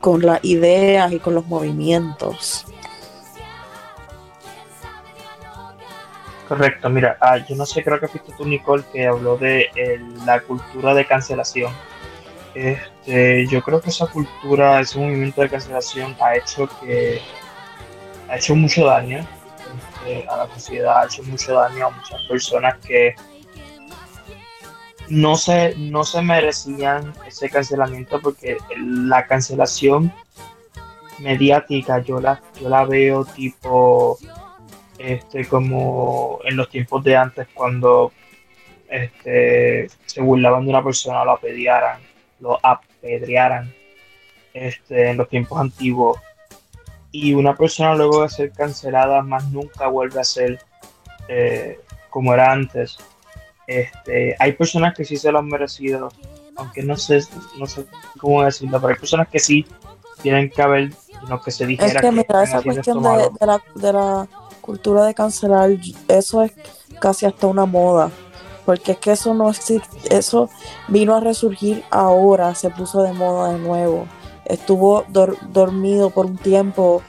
[0.00, 2.64] con las ideas y con los movimientos.
[6.48, 9.68] Correcto, mira, ah, yo no sé, creo que fuiste tú, Nicole, que habló de
[10.24, 11.70] la cultura de cancelación.
[12.54, 17.20] Este, yo creo que esa cultura, ese movimiento de cancelación ha hecho que
[18.30, 22.78] ha hecho mucho daño este, a la sociedad, ha hecho mucho daño a muchas personas
[22.86, 23.14] que
[25.08, 30.12] no se, no se merecían ese cancelamiento porque la cancelación
[31.18, 34.18] mediática yo la, yo la veo tipo
[34.98, 38.12] este, como en los tiempos de antes cuando
[38.88, 42.00] este, se burlaban de una persona, lo apedrearan,
[42.40, 43.72] lo apedrearan
[44.52, 46.20] este, en los tiempos antiguos.
[47.10, 50.58] Y una persona luego de ser cancelada más nunca vuelve a ser
[51.28, 51.80] eh,
[52.10, 52.98] como era antes.
[53.80, 56.10] Este, hay personas que sí se lo han merecido,
[56.56, 57.20] aunque no sé,
[57.58, 57.86] no sé
[58.18, 59.66] cómo decirlo, pero hay personas que sí
[60.22, 60.92] tienen que haber,
[61.28, 61.88] no que se dijera.
[61.88, 63.30] Es que, mira, esa cuestión de,
[63.74, 64.28] de la
[64.60, 65.70] cultura de cancelar,
[66.08, 66.52] eso es
[67.00, 68.10] casi hasta una moda,
[68.64, 70.48] porque es que eso no existe, eso
[70.88, 74.06] vino a resurgir ahora, se puso de moda de nuevo,
[74.44, 77.02] estuvo dormido por un tiempo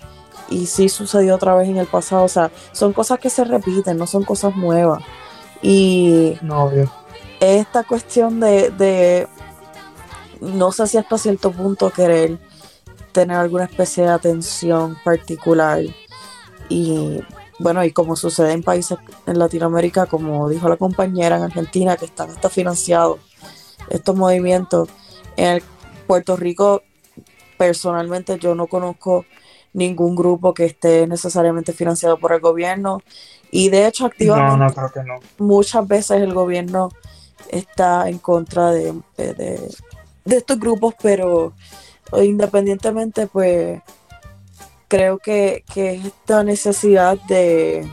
[0.49, 3.97] y sí sucedió otra vez en el pasado, o sea, son cosas que se repiten,
[3.97, 5.03] no son cosas nuevas.
[5.63, 6.69] Y no,
[7.39, 9.27] esta cuestión de, de,
[10.39, 12.37] no sé si hasta cierto punto querer
[13.11, 15.81] tener alguna especie de atención particular
[16.69, 17.21] y
[17.59, 22.05] bueno, y como sucede en países en Latinoamérica, como dijo la compañera en Argentina, que
[22.05, 23.19] están hasta financiados
[23.89, 24.89] estos movimientos.
[25.37, 25.61] En
[26.07, 26.83] Puerto Rico,
[27.57, 29.25] personalmente, yo no conozco
[29.73, 33.01] ningún grupo que esté necesariamente financiado por el gobierno.
[33.51, 34.75] Y de hecho, activamente,
[35.37, 36.89] muchas veces el gobierno
[37.49, 41.53] está en contra de, de estos grupos, pero
[42.21, 43.81] independientemente, pues
[44.93, 47.87] creo que, que esta necesidad de,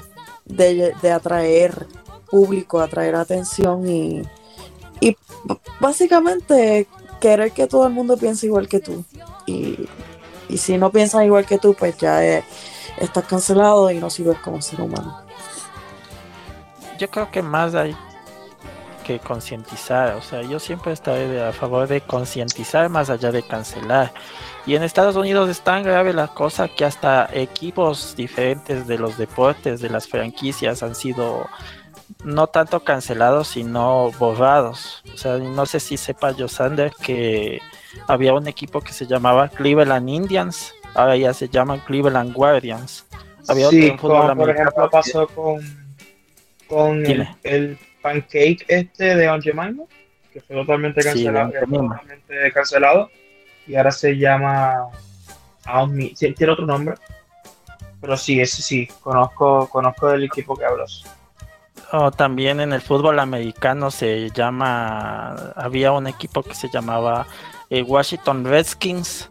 [0.45, 1.87] de, atraer
[2.31, 4.23] público, atraer atención y,
[5.01, 5.17] y
[5.81, 6.87] básicamente
[7.19, 9.03] querer que todo el mundo piense igual que tú.
[9.47, 9.89] Y,
[10.51, 12.45] y si no piensan igual que tú, pues ya eh,
[12.99, 15.21] estás cancelado y no sirves como ser humano.
[16.99, 17.97] Yo creo que más hay
[19.05, 24.13] que concientizar, o sea, yo siempre estaré a favor de concientizar más allá de cancelar.
[24.67, 29.17] Y en Estados Unidos es tan grave la cosa que hasta equipos diferentes de los
[29.17, 31.49] deportes, de las franquicias, han sido
[32.25, 35.03] no tanto cancelados, sino borrados.
[35.15, 37.61] O sea, no sé si sepa Josander que
[38.07, 43.07] había un equipo que se llamaba Cleveland Indians, ahora ya se llaman Cleveland Guardians.
[43.49, 45.61] Había sí, otro fútbol como por ejemplo pasó con,
[46.67, 47.05] con
[47.43, 49.85] el, pancake este de Aunt Jemima,
[50.33, 53.11] que fue totalmente cancelado, que fue totalmente cancelado
[53.67, 54.89] y ahora se llama
[56.17, 56.95] tiene otro nombre,
[58.01, 61.05] pero sí, ese sí, conozco, conozco del equipo que hablas.
[61.93, 67.27] O también en el fútbol americano se llama, había un equipo que se llamaba
[67.71, 69.29] Washington Redskins,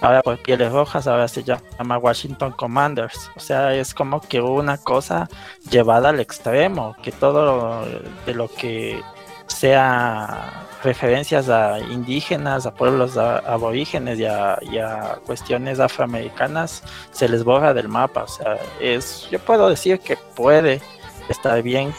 [0.00, 3.30] ahora por pieles rojas, ahora se llama Washington Commanders.
[3.36, 5.28] O sea, es como que una cosa
[5.70, 7.84] llevada al extremo, que todo
[8.26, 9.00] de lo que
[9.46, 16.82] sea referencias a indígenas, a pueblos aborígenes y a, y a cuestiones afroamericanas
[17.12, 18.24] se les borra del mapa.
[18.24, 20.80] O sea, es, yo puedo decir que puede
[21.28, 21.92] estar bien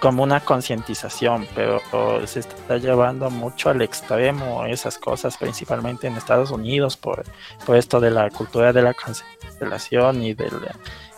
[0.00, 1.80] como una concientización, pero
[2.26, 7.24] se está llevando mucho al extremo esas cosas, principalmente en Estados Unidos, por,
[7.66, 10.52] por esto de la cultura de la cancelación y del,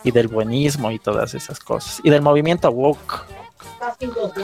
[0.03, 2.01] y del buenismo y todas esas cosas.
[2.03, 3.23] Y del movimiento woke.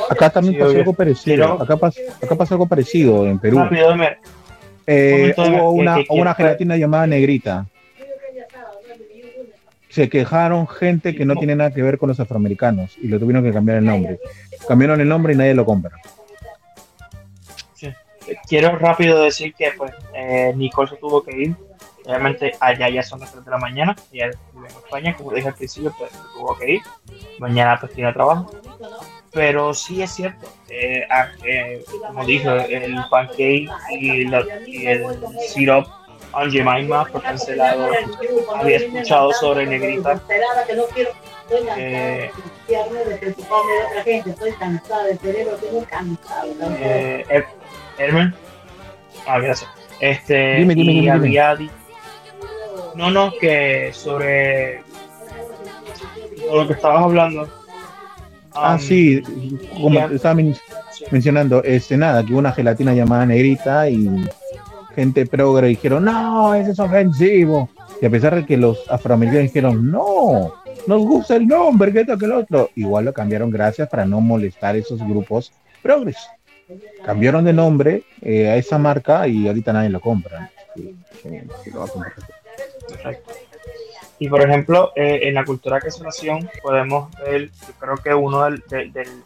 [0.09, 0.79] Acá también Sí, pasó obvio.
[0.81, 1.35] algo parecido.
[1.35, 3.59] Pero- Acá, pas- acá pasó algo parecido en Perú.
[3.59, 3.95] Rápido,
[4.85, 7.65] Eh, hubo que- una, que- una gelatina llamada negrita.
[9.97, 13.43] Se quejaron gente que no tiene nada que ver con los afroamericanos y lo tuvieron
[13.43, 14.19] que cambiar el nombre.
[14.67, 15.97] Cambiaron el nombre y nadie lo compra.
[18.47, 21.55] quiero rápido decir que pues eh, Nicole se tuvo que ir.
[22.05, 25.47] Obviamente allá ya son las 3 de la mañana, ella vive en España, como dije
[25.47, 26.81] al principio, pues se tuvo que ir.
[27.39, 28.51] Mañana pues tiene trabajo.
[29.33, 31.07] Pero sí es cierto, eh,
[31.43, 34.27] eh, como dijo, el pancake y,
[34.67, 35.03] y el
[35.49, 35.87] syrup
[36.33, 37.89] on Jemima fue cancelado.
[38.55, 40.21] Había escuchado sobre Negrita.
[40.29, 42.31] Eh,
[46.79, 47.45] eh, Her-
[47.97, 48.33] Hermen.
[49.25, 49.69] Ah, gracias.
[49.99, 51.57] Este, Dime, dime, y dime, había
[52.95, 54.81] No, no, que sobre
[56.51, 57.47] lo que estabas hablando.
[58.53, 59.21] Ah, um, sí,
[59.81, 60.55] como estaba men-
[60.91, 61.05] sí.
[61.11, 64.07] mencionando, este nada, que hubo una gelatina llamada negrita y
[64.97, 67.69] gente progre dijeron, no, ese es ofensivo.
[68.01, 70.55] Y a pesar de que los afroamericanos dijeron, no,
[70.87, 74.19] nos gusta el nombre, que esto, que el otro, igual lo cambiaron gracias para no
[74.21, 75.51] molestar esos grupos
[75.83, 76.17] progres.
[77.05, 80.51] Cambiaron de nombre eh, a esa marca y ahorita nadie lo compra.
[84.19, 88.43] Y por ejemplo, eh, en la cultura de cancelación podemos ver, yo creo que uno
[88.45, 89.23] del- del-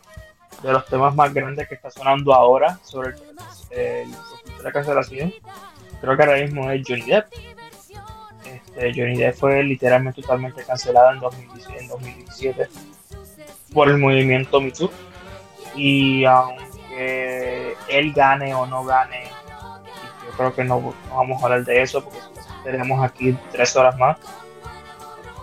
[0.62, 3.16] de los temas más grandes que está sonando ahora sobre
[3.72, 4.12] el,
[4.64, 5.34] la cancelación,
[6.00, 7.28] creo que ahora mismo es Johnny Depp.
[8.46, 12.70] Este, Johnny Depp fue literalmente totalmente cancelado en 2017, en 2017
[13.74, 14.92] por el movimiento Me Too.
[15.76, 19.24] Y aunque él gane o no gane,
[20.26, 22.20] yo creo que no, no vamos a hablar de eso porque
[22.64, 24.18] tenemos aquí tres horas más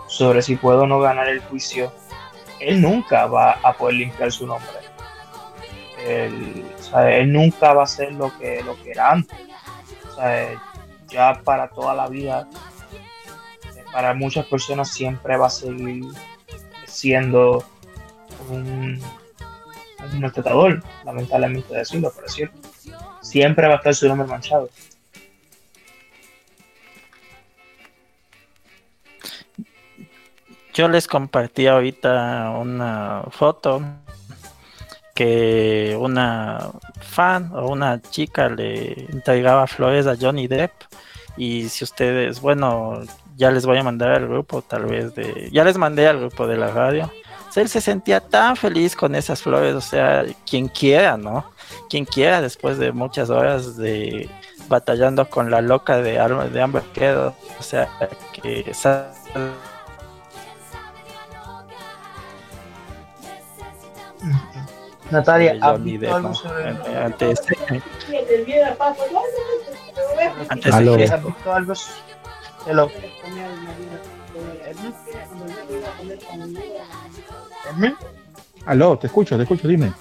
[0.09, 1.93] sobre si puedo o no ganar el juicio,
[2.59, 4.78] él nunca va a poder limpiar su nombre.
[6.05, 9.37] Él, nunca va a ser lo que, lo que era antes.
[10.09, 10.61] O sea,
[11.07, 12.47] ya para toda la vida,
[13.91, 16.05] para muchas personas siempre va a seguir
[16.85, 17.63] siendo
[18.49, 19.01] un,
[20.13, 22.59] un maltratador, lamentablemente decirlo, pero es cierto.
[23.21, 24.69] Siempre va a estar su nombre manchado.
[30.73, 33.81] Yo les compartí ahorita una foto
[35.19, 36.69] que una
[37.01, 40.71] fan o una chica le entregaba flores a Johnny Depp
[41.35, 43.01] y si ustedes, bueno,
[43.35, 46.47] ya les voy a mandar al grupo tal vez de, ya les mandé al grupo
[46.47, 47.11] de la radio.
[47.49, 51.51] O sea, él se sentía tan feliz con esas flores, o sea, quien quiera, ¿no?
[51.89, 54.29] Quien quiera después de muchas horas de
[54.69, 57.89] batallando con la loca de, de Amber Heard, o sea,
[58.41, 59.11] que sa-
[65.11, 66.29] Natalia, de ¿has Johnny visto Depp, algo
[70.71, 70.95] Aló.
[70.95, 71.73] ese ¿Has visto algo?
[71.73, 71.91] s-
[72.67, 72.89] Hello.
[77.69, 77.95] ¿Edmund?
[78.65, 79.93] Aló, te escucho, te escucho, dime.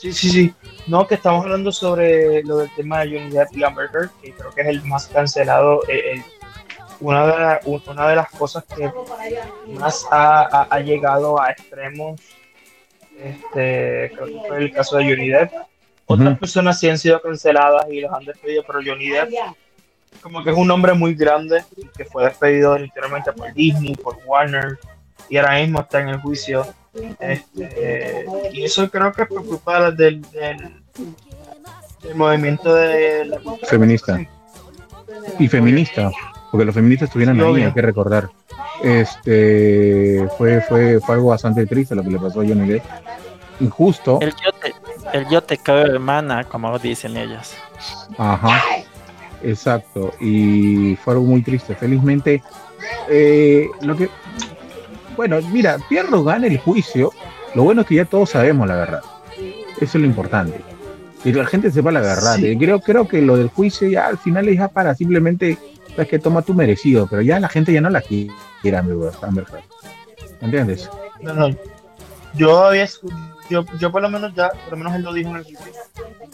[0.00, 0.54] Sí, sí, sí.
[0.86, 4.32] No, que estamos hablando sobre lo del tema de Johnny Depp y Amber Heard, que
[4.32, 5.82] creo que es el más cancelado.
[5.88, 6.24] eh, eh,
[7.00, 8.90] una, de la- un- una de las cosas que
[9.78, 12.18] más ha, ha- ha llegado a extremos,
[13.22, 15.52] este, creo que fue el caso de Johnny Depp.
[16.06, 19.30] Otras personas sí han sido canceladas y los han despedido, pero Johnny Depp
[20.20, 21.64] como que es un nombre muy grande
[21.96, 24.78] que fue despedido literalmente por Disney, por Warner
[25.28, 26.66] y ahora mismo está en el juicio.
[27.20, 30.82] Este, y eso creo que es por culpa del, del,
[32.02, 34.18] del movimiento de la Feminista.
[35.38, 36.10] Y feminista,
[36.50, 38.28] porque los feministas estuvieron Sí, ahí, hay que recordar.
[38.82, 42.84] Este fue, fue, fue algo bastante triste lo que le pasó a Johnny Depp.
[43.60, 44.18] Injusto.
[44.20, 44.74] El yo te,
[45.12, 47.54] el yo te hermana, como dicen ellas.
[48.18, 48.62] Ajá.
[49.42, 50.12] Exacto.
[50.20, 51.74] Y fue algo muy triste.
[51.74, 52.42] Felizmente,
[53.08, 54.08] eh, lo que.
[55.16, 57.12] Bueno, mira, Pierro gana el juicio.
[57.54, 59.00] Lo bueno es que ya todos sabemos la verdad.
[59.80, 60.60] Eso es lo importante.
[61.22, 62.36] Que la gente sepa la verdad.
[62.36, 62.56] Sí.
[62.58, 65.58] Creo, creo que lo del juicio ya al final es ya para simplemente.
[65.96, 69.64] Es que toma tu merecido, pero ya la gente ya no la quiere, Amber Heard.
[70.40, 70.90] ¿Entiendes?
[71.20, 71.48] No.
[72.34, 72.86] Yo había
[73.48, 75.66] yo, yo por lo menos ya, por lo menos él lo dijo en el juicio,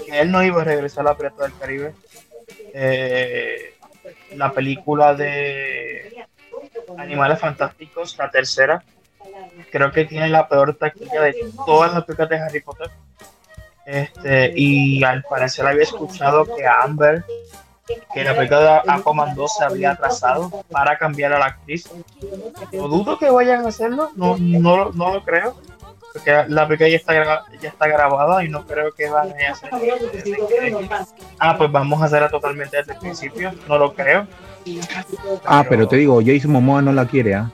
[0.05, 1.95] que él no iba a regresar a la Pirata del Caribe.
[2.75, 3.75] Eh,
[4.35, 6.27] la película de
[6.99, 8.83] Animales Fantásticos, la tercera,
[9.71, 11.35] creo que tiene la peor táctica de
[11.67, 12.91] todas las películas de Harry Potter.
[13.85, 17.25] Este, y al parecer había escuchado que Amber,
[18.15, 21.89] que la película de Aquaman 2 se había atrasado para cambiar a la actriz.
[22.73, 25.57] No dudo que vayan a hacerlo, no, no, lo- no lo creo,
[26.13, 29.71] porque la película ya está, ya está grabada y no creo que vayan a hacer.
[31.39, 34.27] Ah, pues vamos a hacerla totalmente desde el principio, no lo creo.
[35.45, 37.51] Ah, pero te digo, Jason Momoa no la quiere, ¿ah?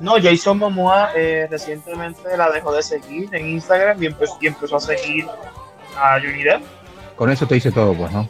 [0.00, 4.76] No, Jason Momoa eh, recientemente la dejó de seguir en Instagram y empezó, y empezó
[4.76, 5.26] a seguir
[5.96, 6.62] a Johnny Depp.
[7.16, 8.28] Con eso te dice todo, pues, ¿no?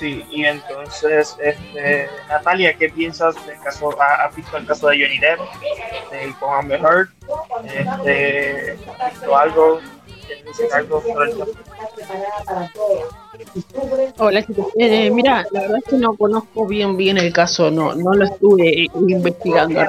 [0.00, 3.90] Sí, y entonces, este, Natalia, ¿qué piensas del caso?
[4.00, 5.38] ¿ha- ¿Has visto el caso de Johnny Depp
[6.10, 7.08] de, con Amber Heard?
[7.66, 9.78] Este, ¿Has visto algo?
[10.26, 11.52] ¿Quieres decir algo sobre el caso?
[14.18, 17.94] Hola chicos, Eh, mira, la verdad es que no conozco bien bien el caso, no,
[17.94, 19.80] no lo estuve eh, investigando.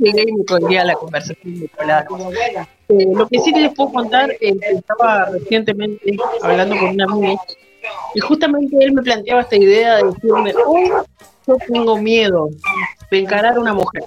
[0.00, 1.70] Llegué y me colgué a la conversación de.
[2.88, 7.42] Eh, lo que sí les puedo contar es que estaba recientemente hablando con un amigo
[8.14, 10.90] y justamente él me planteaba esta idea de decirme, hoy
[11.46, 12.50] yo tengo miedo
[13.10, 14.04] de encarar a una mujer.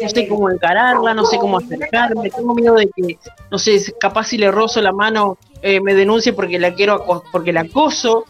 [0.00, 3.18] No sé cómo encararla, no sé cómo acercarme, tengo miedo de que,
[3.50, 7.52] no sé, capaz si le rozo la mano eh, me denuncie porque la quiero porque
[7.52, 8.24] la acoso,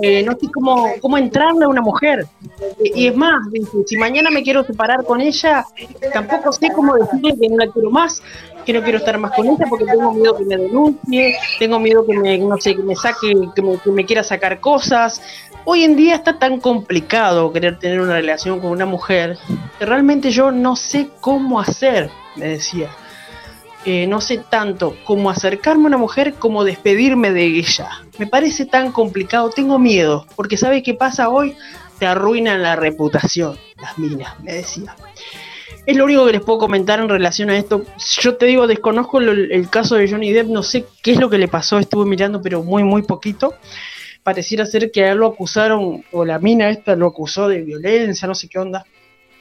[0.00, 2.26] eh, no sé cómo, cómo entrarle a una mujer.
[2.78, 3.42] Y, es más,
[3.86, 5.64] si mañana me quiero separar con ella,
[6.12, 8.22] tampoco sé cómo decirle que no la quiero más,
[8.64, 12.06] que no quiero estar más con ella porque tengo miedo que me denuncie, tengo miedo
[12.06, 15.20] que me, no sé, que me saque, que me quiera sacar cosas.
[15.68, 19.36] Hoy en día está tan complicado querer tener una relación con una mujer
[19.78, 22.88] que realmente yo no sé cómo hacer, me decía.
[23.84, 27.88] Eh, no sé tanto cómo acercarme a una mujer como despedirme de ella.
[28.18, 31.56] Me parece tan complicado, tengo miedo, porque ¿sabes qué pasa hoy?
[31.98, 34.94] Te arruinan la reputación, las minas, me decía.
[35.84, 37.82] Es lo único que les puedo comentar en relación a esto.
[38.20, 41.30] Yo te digo, desconozco lo- el caso de Johnny Depp, no sé qué es lo
[41.30, 43.54] que le pasó, estuve mirando, pero muy, muy poquito.
[44.26, 48.26] Pareciera ser que a él lo acusaron, o la mina esta lo acusó de violencia,
[48.26, 48.84] no sé qué onda.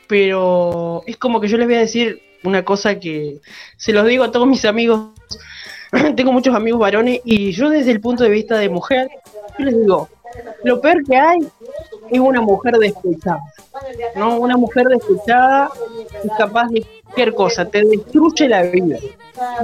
[0.06, 3.40] Pero es como que yo les voy a decir una cosa que
[3.78, 5.10] se los digo a todos mis amigos.
[6.16, 9.10] Tengo muchos amigos varones y yo desde el punto de vista de mujer,
[9.58, 10.08] yo les digo,
[10.64, 11.40] lo peor que hay
[12.12, 13.40] es una mujer despechada.
[14.16, 14.38] ¿no?
[14.38, 15.72] Una mujer despechada
[16.24, 19.00] es capaz de cualquier cosa, te destruye la vida.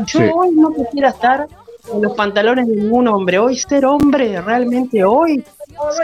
[0.07, 0.25] Yo Sí.
[0.33, 1.47] hoy no quisiera estar
[1.93, 3.39] en los pantalones de ningún hombre.
[3.39, 5.43] Hoy ser hombre, realmente hoy,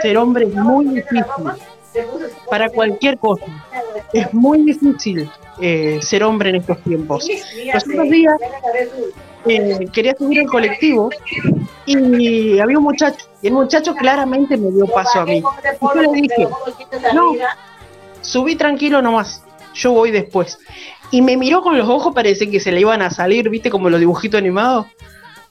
[0.02, 1.24] ser hombre es muy difícil.
[2.50, 3.44] Para cualquier cosa.
[4.12, 7.28] Es muy difícil eh, ser hombre en estos tiempos.
[7.72, 8.34] Los otros días
[9.46, 11.10] eh, quería subir al colectivo
[11.86, 13.26] y había un muchacho.
[13.42, 15.38] Y el muchacho claramente me dio paso a mí.
[15.38, 16.48] Y yo le dije,
[17.14, 17.32] no,
[18.20, 19.42] subí tranquilo nomás,
[19.74, 20.58] yo voy después.
[21.10, 23.88] Y me miró con los ojos, parece que se le iban a salir, viste, como
[23.88, 24.86] los dibujitos animados.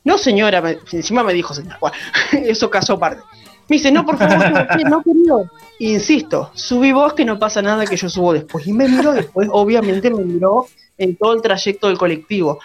[0.08, 1.78] No, señora, encima me dijo, señora,
[2.32, 3.22] eso caso aparte.
[3.68, 5.52] Me dice, no, por favor, no, no, querido.
[5.80, 8.66] Insisto, subí vos que no pasa nada que yo subo después.
[8.66, 12.60] Y me miró después, obviamente me miró en todo el trayecto del colectivo.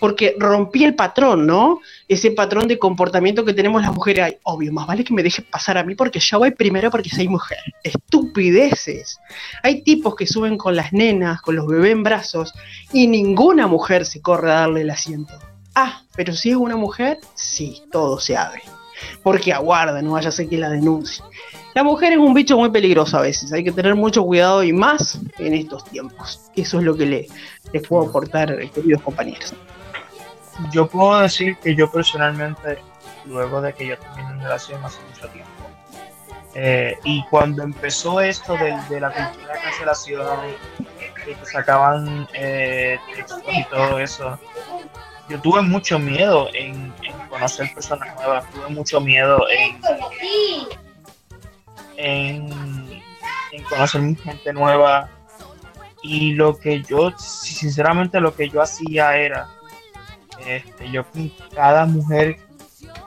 [0.00, 1.78] Porque rompí el patrón, ¿no?
[2.08, 4.24] Ese patrón de comportamiento que tenemos las mujeres.
[4.24, 7.10] Ay, obvio, más vale que me dejes pasar a mí porque yo voy primero porque
[7.10, 7.60] soy mujer.
[7.84, 9.20] Estupideces.
[9.62, 12.52] Hay tipos que suben con las nenas, con los bebés en brazos,
[12.92, 15.38] y ninguna mujer se corre a darle el asiento.
[15.74, 18.62] Ah, pero si es una mujer, sí, todo se abre.
[19.22, 21.24] Porque aguarda, no vaya a ser que la denuncie.
[21.74, 24.72] La mujer es un bicho muy peligroso a veces, hay que tener mucho cuidado y
[24.72, 26.40] más en estos tiempos.
[26.56, 27.28] Eso es lo que le,
[27.72, 29.54] les puedo aportar, queridos compañeros.
[30.72, 32.78] Yo puedo decir que yo personalmente,
[33.24, 35.50] luego de que yo terminé una relación hace mucho tiempo,
[36.54, 40.38] eh, y cuando empezó esto de, de la cultura de cancelación,
[41.24, 44.38] que te sacaban eh, textos y todo eso,
[45.30, 46.92] yo tuve mucho miedo en,
[47.28, 49.80] conocer personas nuevas, tuve mucho miedo en,
[51.96, 53.02] en,
[53.52, 55.08] en conocer gente nueva.
[56.02, 59.48] Y lo que yo, sinceramente, lo que yo hacía era,
[60.44, 62.38] este, yo con cada mujer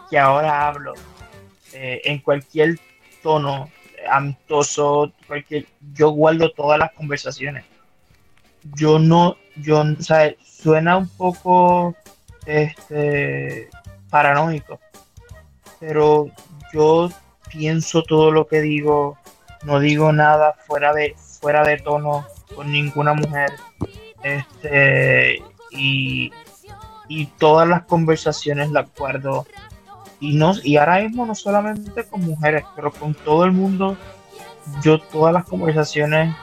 [0.10, 0.94] que ahora hablo,
[1.74, 2.80] eh, en cualquier
[3.22, 3.70] tono
[4.10, 7.66] amistoso, cualquier, yo guardo todas las conversaciones.
[8.76, 10.04] Yo no, yo, o
[10.46, 11.96] suena un poco
[12.46, 13.70] este
[14.10, 14.80] paranoico,
[15.80, 16.28] pero
[16.74, 17.10] yo
[17.50, 19.18] pienso todo lo que digo,
[19.64, 22.26] no digo nada fuera de fuera de tono
[22.56, 23.52] con ninguna mujer.
[24.24, 25.42] Este
[25.72, 26.32] y,
[27.08, 29.46] y todas las conversaciones las guardo
[30.20, 33.98] y no y ahora mismo no solamente con mujeres, pero con todo el mundo
[34.82, 36.34] yo todas las conversaciones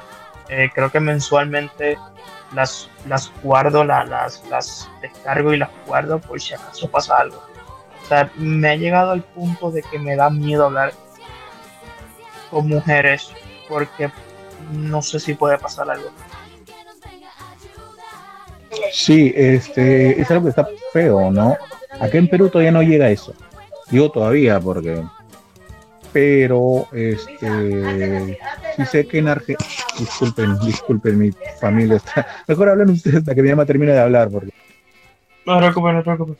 [0.48, 1.96] eh, creo que mensualmente
[2.54, 7.42] las, las guardo, la- las, las descargo y las guardo por si acaso pasa algo.
[8.04, 10.92] O sea, me ha llegado al punto de que me da miedo hablar
[12.50, 13.30] con mujeres
[13.68, 14.10] porque
[14.72, 16.10] no sé si puede pasar algo.
[18.92, 21.56] Sí, este, es algo que está feo, ¿no?
[22.00, 23.34] Acá en Perú todavía no llega eso.
[23.88, 25.02] Digo todavía porque...
[26.12, 28.38] Pero, este,
[28.76, 29.68] sí sé que en Argentina...
[29.98, 31.30] Disculpen, disculpen, mi
[31.60, 32.26] familia está...
[32.46, 34.52] Mejor hablan ustedes hasta que mi mamá termine de hablar porque...
[35.46, 36.36] No preocupes, no preocupes.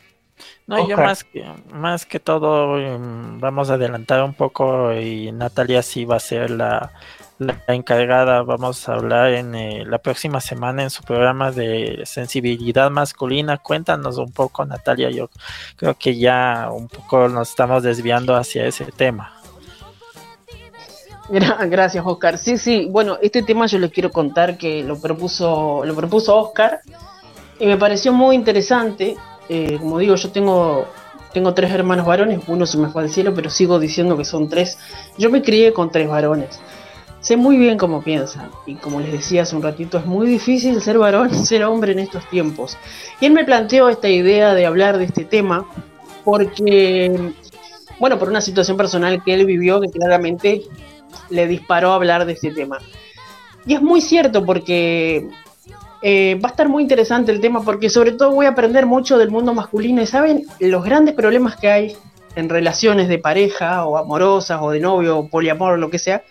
[0.66, 5.82] No, yo más que, más que todo em, vamos a adelantar un poco y Natalia
[5.82, 6.92] sí va a ser la,
[7.38, 8.42] la encargada.
[8.42, 13.58] Vamos a hablar en eh, la próxima semana en su programa de sensibilidad masculina.
[13.58, 15.10] Cuéntanos un poco, Natalia.
[15.10, 15.28] Yo
[15.76, 19.39] creo que ya un poco nos estamos desviando hacia ese tema.
[21.30, 22.38] Gra- Gracias, Oscar.
[22.38, 26.80] Sí, sí, bueno, este tema yo les quiero contar que lo propuso, lo propuso Oscar
[27.58, 29.16] y me pareció muy interesante.
[29.48, 30.86] Eh, como digo, yo tengo,
[31.32, 34.48] tengo tres hermanos varones, uno se me fue al cielo, pero sigo diciendo que son
[34.48, 34.78] tres.
[35.18, 36.58] Yo me crié con tres varones.
[37.20, 40.80] Sé muy bien cómo piensan y como les decía hace un ratito, es muy difícil
[40.80, 42.76] ser varón, ser hombre en estos tiempos.
[43.20, 45.66] Y él me planteó esta idea de hablar de este tema
[46.24, 47.32] porque,
[47.98, 50.62] bueno, por una situación personal que él vivió que claramente
[51.28, 52.78] le disparó a hablar de este tema.
[53.66, 55.28] Y es muy cierto porque
[56.02, 59.18] eh, va a estar muy interesante el tema porque sobre todo voy a aprender mucho
[59.18, 61.96] del mundo masculino y saben los grandes problemas que hay
[62.36, 66.22] en relaciones de pareja o amorosas o de novio o poliamor o lo que sea.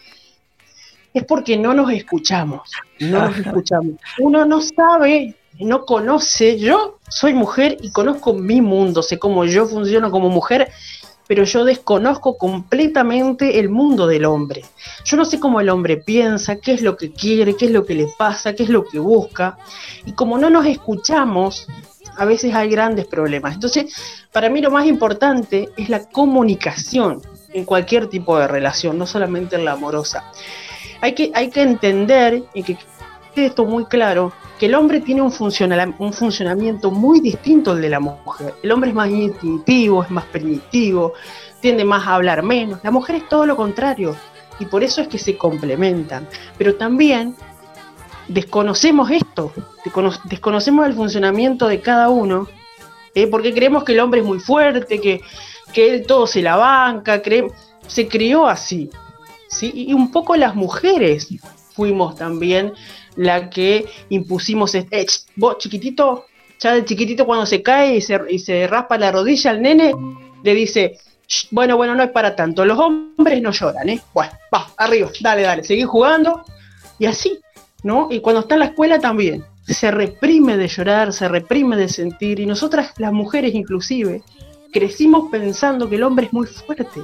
[1.14, 2.70] Es porque no nos escuchamos,
[3.00, 3.96] no nos escuchamos.
[4.20, 6.58] Uno no sabe, no conoce.
[6.58, 10.72] Yo soy mujer y conozco mi mundo, sé cómo yo funciono como mujer
[11.30, 14.66] pero yo desconozco completamente el mundo del hombre.
[15.06, 17.86] Yo no sé cómo el hombre piensa, qué es lo que quiere, qué es lo
[17.86, 19.60] que le pasa, qué es lo que busca.
[20.08, 21.68] Y como no nos escuchamos,
[22.18, 23.54] a veces hay grandes problemas.
[23.54, 23.94] Entonces,
[24.32, 27.22] para mí lo más importante es la comunicación
[27.54, 30.32] en cualquier tipo de relación, no solamente en la amorosa.
[31.00, 32.76] Hay que, hay que entender que
[33.36, 38.54] esto muy claro, que el hombre tiene un, funcionamiento muy distinto al de la mujer.
[38.62, 41.14] El hombre es más instintivo, es más primitivo,
[41.62, 42.80] tiende más a hablar menos.
[42.84, 44.16] La mujer es todo lo contrario
[44.60, 46.28] y por eso es que se complementan.
[46.58, 47.36] Pero también
[48.28, 49.54] desconocemos esto,
[49.86, 52.48] descono- desconocemos el funcionamiento de cada uno,
[53.16, 53.28] ¿eh?
[53.28, 55.22] porque creemos que el hombre es muy fuerte, que,
[55.74, 57.22] que él todo se la banca,
[57.88, 58.90] se crió así.
[59.48, 59.72] ¿sí?
[59.74, 61.30] Y un poco las mujeres
[61.74, 62.74] fuimos también
[63.20, 66.26] la que impusimos, ch, vos chiquitito,
[66.58, 69.94] ya de chiquitito cuando se cae y se, y se raspa la rodilla al nene,
[70.42, 70.98] le dice,
[71.28, 74.02] "Sh, bueno, bueno, no es para tanto, los hombres no lloran, ¿eh?
[74.14, 76.46] Bueno, va, arriba, dale, dale, seguí jugando,
[76.98, 77.40] y así,
[77.84, 78.08] ¿no?
[78.10, 82.40] Y cuando está en la escuela también, se reprime de llorar, se reprime de sentir,
[82.40, 84.24] y nosotras, las mujeres inclusive,
[84.72, 87.02] crecimos pensando que el hombre es muy fuerte,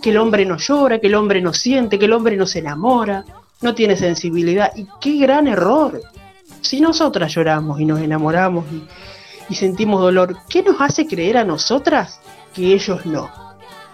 [0.00, 2.60] que el hombre no llora, que el hombre no siente, que el hombre no se
[2.60, 3.24] enamora,
[3.60, 4.72] no tiene sensibilidad.
[4.76, 6.00] Y qué gran error.
[6.60, 8.86] Si nosotras lloramos y nos enamoramos y,
[9.48, 12.20] y sentimos dolor, ¿qué nos hace creer a nosotras
[12.54, 13.30] que ellos no?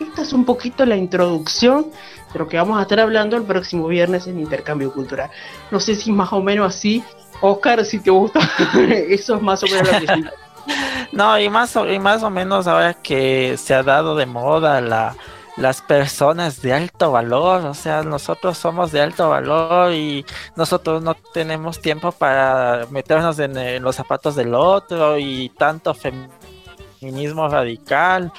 [0.00, 1.86] Esta es un poquito la introducción
[2.32, 5.30] de lo que vamos a estar hablando el próximo viernes en Intercambio Cultural.
[5.70, 7.02] No sé si más o menos así,
[7.40, 8.40] Oscar, si te gusta,
[9.08, 10.30] eso es más o menos lo que yo
[11.12, 15.14] No, y más, y más o menos ahora que se ha dado de moda la,
[15.56, 20.24] las personas de alto valor, o sea, nosotros somos de alto valor y
[20.56, 28.32] nosotros no tenemos tiempo para meternos en, los zapatos del otro y tanto feminismo radical,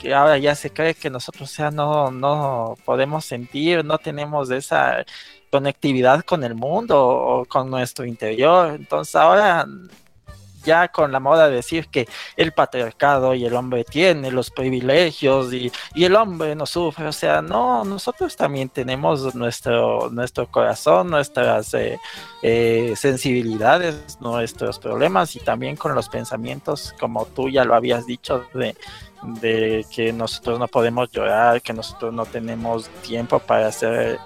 [0.00, 5.04] que ahora ya se cree que nosotros, sea, no, no podemos sentir, no tenemos esa
[5.50, 9.66] conectividad con el mundo o con nuestro interior, entonces ahora
[10.62, 15.52] ya con la moda de decir que el patriarcado y el hombre tiene los privilegios
[15.52, 21.72] y, el hombre no sufre, o sea, no, nosotros también tenemos nuestro, nuestro corazón, nuestras
[21.74, 21.98] eh,
[22.42, 28.46] eh, sensibilidades, nuestros problemas y también con los pensamientos, como tú ya lo habías dicho,
[28.54, 28.74] de,
[29.22, 34.18] de que nosotros no podemos llorar, que nosotros no tenemos tiempo para ser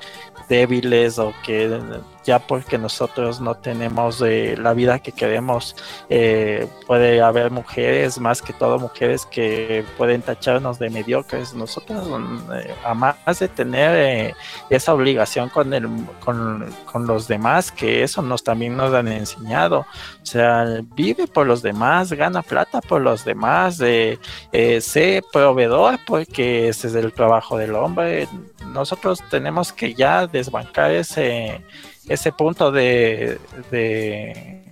[0.48, 1.80] débiles o que
[2.24, 5.76] ya porque nosotros no tenemos eh, la vida que queremos,
[6.08, 11.54] eh, puede haber mujeres, más que todo mujeres que pueden tacharnos de mediocres.
[11.54, 12.08] Nosotros,
[12.54, 14.34] eh, además de tener
[14.70, 15.88] esa obligación con, el,
[16.24, 19.80] con, con, los demás, que eso nos también nos han enseñado.
[19.80, 20.64] O sea,
[20.94, 27.12] vive por los demás, gana plata por los demás, sé proveedor porque ese es el
[27.12, 28.28] trabajo del hombre.
[28.72, 31.62] Nosotros tenemos que ya desbancar ese
[32.08, 33.38] ese punto de,
[33.70, 34.62] de,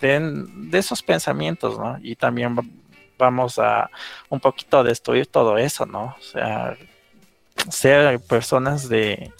[0.00, 1.98] de, esos pensamientos, ¿no?
[2.02, 2.56] Y también
[3.18, 3.90] vamos a
[4.28, 6.16] un poquito destruir todo eso, ¿no?
[6.18, 6.76] O sea,
[7.70, 9.32] ser personas de,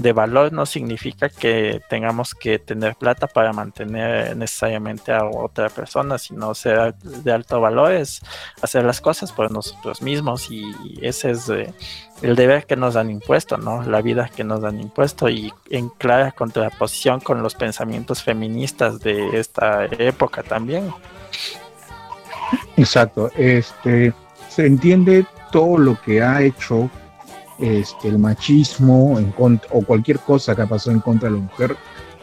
[0.00, 6.16] de valor no significa que tengamos que tener plata para mantener necesariamente a otra persona,
[6.16, 8.20] sino ser de alto valor es
[8.62, 10.64] hacer las cosas por nosotros mismos y
[11.02, 11.72] ese es eh,
[12.22, 13.82] el deber que nos han impuesto, ¿no?
[13.82, 19.38] La vida que nos han impuesto y en clara contraposición con los pensamientos feministas de
[19.38, 20.92] esta época también.
[22.76, 24.14] Exacto, este
[24.48, 26.90] se entiende todo lo que ha hecho
[27.60, 29.34] este, el machismo en
[29.70, 31.76] o cualquier cosa que ha pasado en contra de la mujer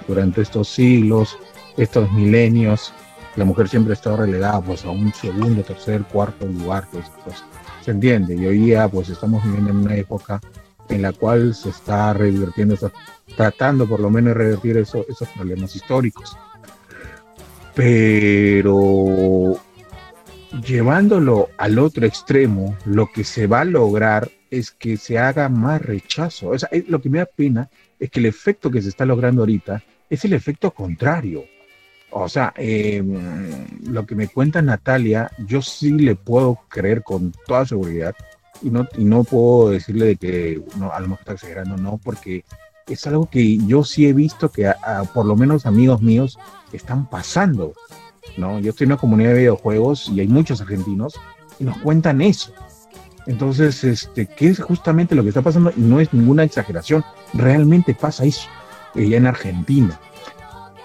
[0.08, 1.38] durante estos siglos,
[1.78, 2.94] estos milenios.
[3.36, 6.88] La mujer siempre ha estado relegada pues, a un segundo, tercer, cuarto lugar.
[6.92, 7.44] Pues, pues,
[7.84, 8.36] se entiende.
[8.36, 10.42] Y hoy día pues, estamos viviendo en una época
[10.90, 12.92] en la cual se está revirtiendo, está
[13.36, 16.38] tratando por lo menos de revertir eso, esos problemas históricos.
[17.76, 19.60] Pero
[20.66, 25.82] llevándolo al otro extremo, lo que se va a lograr es que se haga más
[25.82, 26.50] rechazo.
[26.50, 27.70] O sea, lo que me da pena
[28.00, 31.46] es que el efecto que se está logrando ahorita es el efecto contrario.
[32.10, 37.66] O sea, em, lo que me cuenta Natalia, yo sí le puedo creer con toda
[37.66, 38.16] seguridad
[38.62, 42.00] y no, y no puedo decirle de que no, a lo mejor está exagerando, no,
[42.04, 42.44] porque
[42.88, 44.72] es algo que yo sí he visto que
[45.14, 46.40] por lo menos amigos míos
[46.72, 47.74] están pasando.
[48.38, 48.60] ¿no?
[48.60, 51.16] Yo estoy en una comunidad de videojuegos y hay muchos argentinos
[51.60, 52.54] y nos cuentan eso.
[53.28, 55.72] Entonces, este, ¿qué es justamente lo que está pasando?
[55.76, 58.48] Y no es ninguna exageración, realmente pasa eso,
[58.96, 60.00] eh, en Argentina.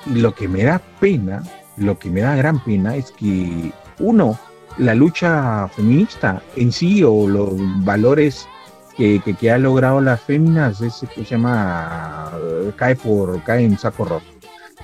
[0.06, 1.44] Y lo que me da pena,
[1.76, 4.38] lo que me da gran pena es que, uno,
[4.78, 7.50] la lucha feminista en sí o los
[7.84, 8.48] valores
[8.96, 12.32] que, que, ha logrado las féminas que se llama
[12.76, 14.26] cae por cae en saco roto.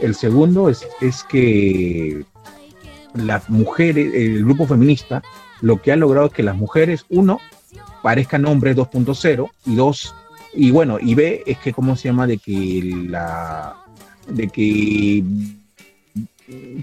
[0.01, 2.24] El segundo es, es que
[3.14, 5.22] las mujeres, el grupo feminista,
[5.60, 7.40] lo que ha logrado es que las mujeres, uno,
[8.02, 10.14] parezcan hombres 2.0 y dos,
[10.55, 12.26] y bueno, y B es que, ¿cómo se llama?
[12.26, 13.76] De que la,
[14.28, 15.24] de que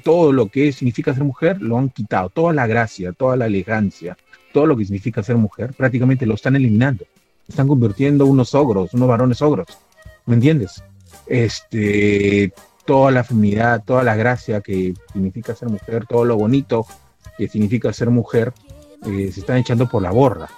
[0.03, 4.17] todo lo que significa ser mujer lo han quitado, toda la gracia, toda la elegancia,
[4.53, 7.05] todo lo que significa ser mujer, prácticamente lo están eliminando.
[7.47, 9.67] Están convirtiendo unos ogros, unos varones ogros.
[10.25, 10.83] ¿Me entiendes?
[11.27, 12.53] Este,
[12.85, 16.85] toda la feminidad, toda la gracia que significa ser mujer, todo lo bonito
[17.37, 18.53] que significa ser mujer,
[19.05, 20.49] eh, se están echando por la borra.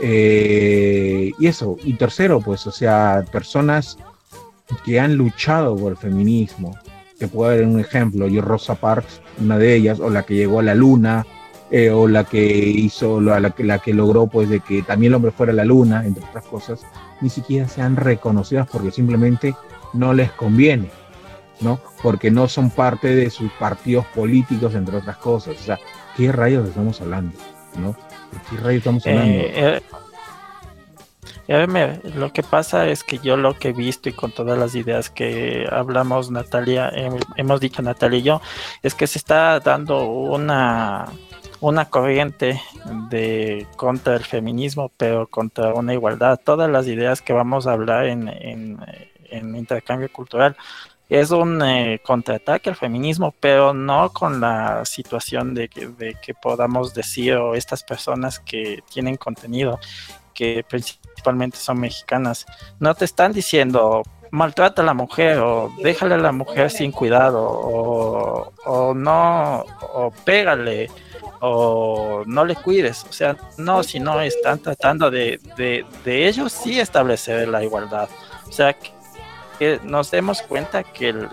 [0.00, 3.98] Eh, y eso, y tercero, pues, o sea, personas
[4.84, 6.76] que han luchado por el feminismo,
[7.18, 10.60] que puede haber un ejemplo, yo Rosa Parks, una de ellas, o la que llegó
[10.60, 11.24] a la luna,
[11.70, 15.16] eh, o la que hizo, la, que, la que logró pues de que también el
[15.16, 16.86] hombre fuera a la luna, entre otras cosas,
[17.20, 19.54] ni siquiera sean reconocidas porque simplemente
[19.92, 20.90] no les conviene.
[21.60, 21.80] ¿no?
[22.02, 25.56] Porque no son parte de sus partidos políticos, entre otras cosas.
[25.58, 25.78] O sea,
[26.16, 27.32] ¿qué rayos estamos hablando?
[27.78, 27.96] ¿No?
[28.50, 29.32] ¿De qué estamos hablando?
[29.32, 29.82] Eh,
[31.48, 34.74] eh, lo que pasa es que yo lo que he visto y con todas las
[34.74, 36.90] ideas que hablamos Natalia,
[37.36, 38.40] hemos dicho Natalia y yo,
[38.82, 41.06] es que se está dando una
[41.60, 42.60] una corriente
[43.10, 46.38] de contra el feminismo, pero contra una igualdad.
[46.42, 48.78] Todas las ideas que vamos a hablar en, en,
[49.30, 50.56] en intercambio cultural
[51.08, 57.34] es un eh, contraataque al feminismo, pero no con la situación de que, podamos decir
[57.34, 59.78] o estas personas que tienen contenido,
[60.34, 62.44] que principalmente son mexicanas,
[62.80, 64.02] no te están diciendo
[64.32, 69.64] maltrata a la mujer o déjale a la mujer sin cuidado o, no
[69.94, 70.90] o pégale
[71.40, 76.80] o no le cuides, o sea, no, sino están tratando de, de, de ellos sí
[76.80, 78.08] establecer la igualdad,
[78.48, 78.95] o sea, que,
[79.58, 81.28] que nos demos cuenta que, el,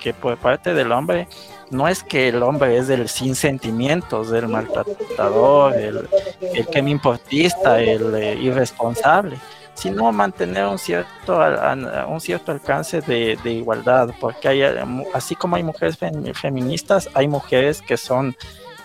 [0.00, 1.28] que, por parte del hombre
[1.70, 6.08] no es que el hombre es el sin sentimientos, el maltratador, el,
[6.54, 9.36] el que me importista, el eh, irresponsable,
[9.74, 11.40] sino mantener un cierto,
[12.08, 14.62] un cierto alcance de, igualdad, porque hay,
[15.14, 15.98] así como hay mujeres
[16.34, 18.36] feministas, hay mujeres que son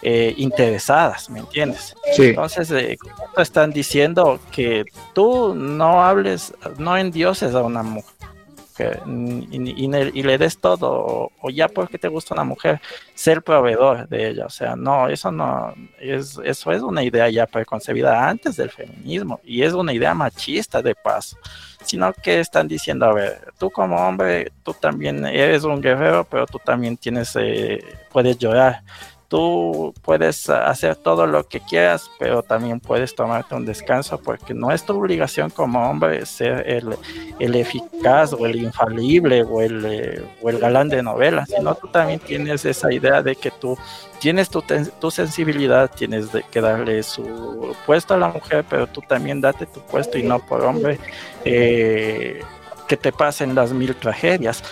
[0.07, 1.95] eh, interesadas, ¿me entiendes?
[2.13, 2.25] Sí.
[2.25, 2.95] Entonces, eh,
[3.37, 9.01] están diciendo que tú no hables, no endioses a una mujer.
[9.07, 12.79] Y, y, y, le des todo, o, o, ya porque te gusta una mujer,
[13.15, 14.45] ser proveedor de ella.
[14.45, 19.39] O sea, no, eso no es, eso es una idea ya preconcebida antes del feminismo
[19.43, 21.35] y es una idea machista de paso.
[21.83, 26.45] Sino que están diciendo, a ver, tú como hombre, tú también eres un guerrero, pero
[26.45, 28.83] tú también tienes, eh, puedes llorar
[29.27, 34.71] tú puedes hacer todo lo que quieras, pero también puedes tomarte un descanso porque no
[34.71, 40.49] es tu obligación como hombre ser el, eficaz o el infalible o el, eh, o
[40.49, 43.77] el galán de novela, sino tú también tienes esa idea de que tú
[44.19, 44.63] tienes tu,
[44.99, 49.81] tu sensibilidad, tienes que darle su puesto a la mujer, pero tú también date tu
[49.81, 50.99] puesto y no por hombre
[51.43, 52.41] eh,
[52.87, 54.63] que te pasen las mil tragedias.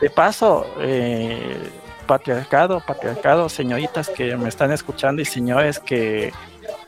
[0.00, 1.58] De paso, eh,
[2.10, 6.32] patriarcado, patriarcado, señoritas que me están escuchando y señores que,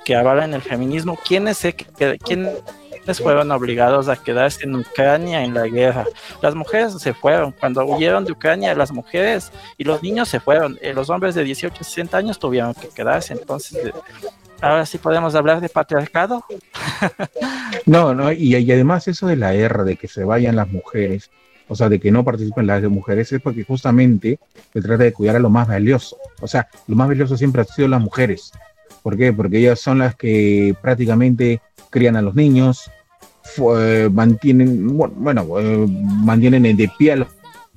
[0.04, 5.54] que avalan el feminismo, ¿quiénes, se, que, ¿quiénes fueron obligados a quedarse en Ucrania en
[5.54, 6.06] la guerra?
[6.40, 10.76] Las mujeres se fueron, cuando huyeron de Ucrania las mujeres y los niños se fueron,
[10.82, 13.78] eh, los hombres de 18 a 60 años tuvieron que quedarse, entonces...
[13.86, 13.92] Eh,
[14.60, 16.44] Ahora sí podemos hablar de patriarcado.
[17.84, 21.32] no, no, y, y además eso de la R, de que se vayan las mujeres,
[21.72, 24.38] o sea, de que no participen las mujeres, es porque justamente
[24.74, 26.18] se trata de cuidar a lo más valioso.
[26.42, 28.52] O sea, lo más valioso siempre han sido las mujeres.
[29.02, 29.32] ¿Por qué?
[29.32, 32.90] Porque ellas son las que prácticamente crían a los niños,
[33.42, 37.26] fue, mantienen, bueno, eh, mantienen de pie al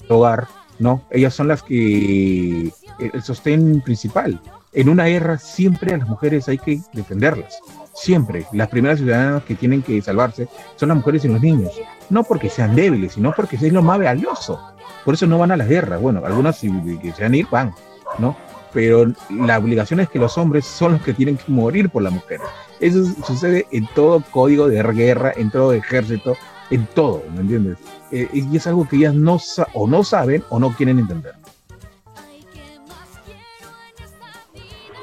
[0.10, 0.48] hogar,
[0.78, 1.08] ¿no?
[1.10, 2.70] Ellas son las que
[3.00, 4.42] el sostén principal.
[4.74, 7.62] En una guerra siempre a las mujeres hay que defenderlas
[7.96, 11.72] siempre las primeras ciudadanas que tienen que salvarse son las mujeres y los niños.
[12.10, 14.60] No porque sean débiles, sino porque es lo más valioso.
[15.04, 16.02] Por eso no van a las guerras.
[16.02, 16.70] Bueno, algunas si
[17.00, 17.74] que sean ir van,
[18.20, 18.36] ¿no?
[18.74, 22.10] Pero la obligación es que los hombres son los que tienen que morir por la
[22.10, 22.42] mujer.
[22.82, 26.36] Eso sucede en todo código de guerra, en todo ejército,
[26.70, 27.78] en todo, ¿me entiendes?
[28.12, 29.40] Eh, y es algo que ellas no
[29.74, 31.34] o no saben o no quieren entender.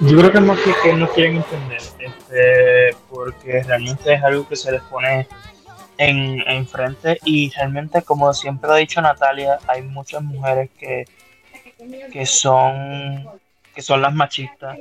[0.04, 4.56] Yo creo que más que, que no quieren entender, este, porque realmente es algo que
[4.56, 5.28] se les pone
[5.96, 11.04] en, en frente y realmente, como siempre ha dicho Natalia, hay muchas mujeres que,
[12.12, 13.28] que son
[13.72, 14.76] que son las machistas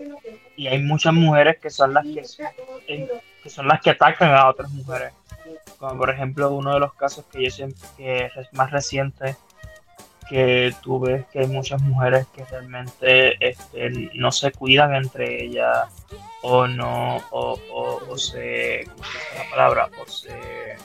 [0.57, 2.23] y hay muchas mujeres que son las que,
[3.43, 5.13] que son las que atacan a otras mujeres.
[5.77, 9.37] Como por ejemplo uno de los casos que yo siempre que es más reciente
[10.31, 15.89] que tú ves que hay muchas mujeres que realmente este, no se cuidan entre ellas
[16.41, 17.59] o no, o,
[18.09, 19.89] o, se, ¿cómo se la palabra?
[20.01, 20.77] O se,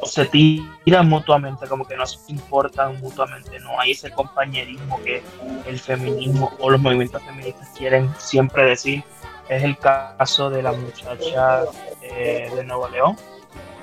[0.00, 5.24] o se tiran mutuamente, como que no se importan mutuamente, no hay ese compañerismo que
[5.66, 9.02] el feminismo o los movimientos feministas quieren siempre decir.
[9.48, 11.64] Es el caso de la muchacha
[12.02, 13.16] eh, de Nuevo León,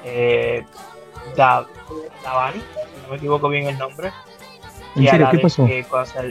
[0.05, 0.65] eh,
[1.35, 4.13] Davani, si no me equivoco bien el nombre,
[4.97, 5.27] ¿En serio?
[5.31, 5.65] ¿Qué pasó?
[5.65, 6.23] Que, o sea,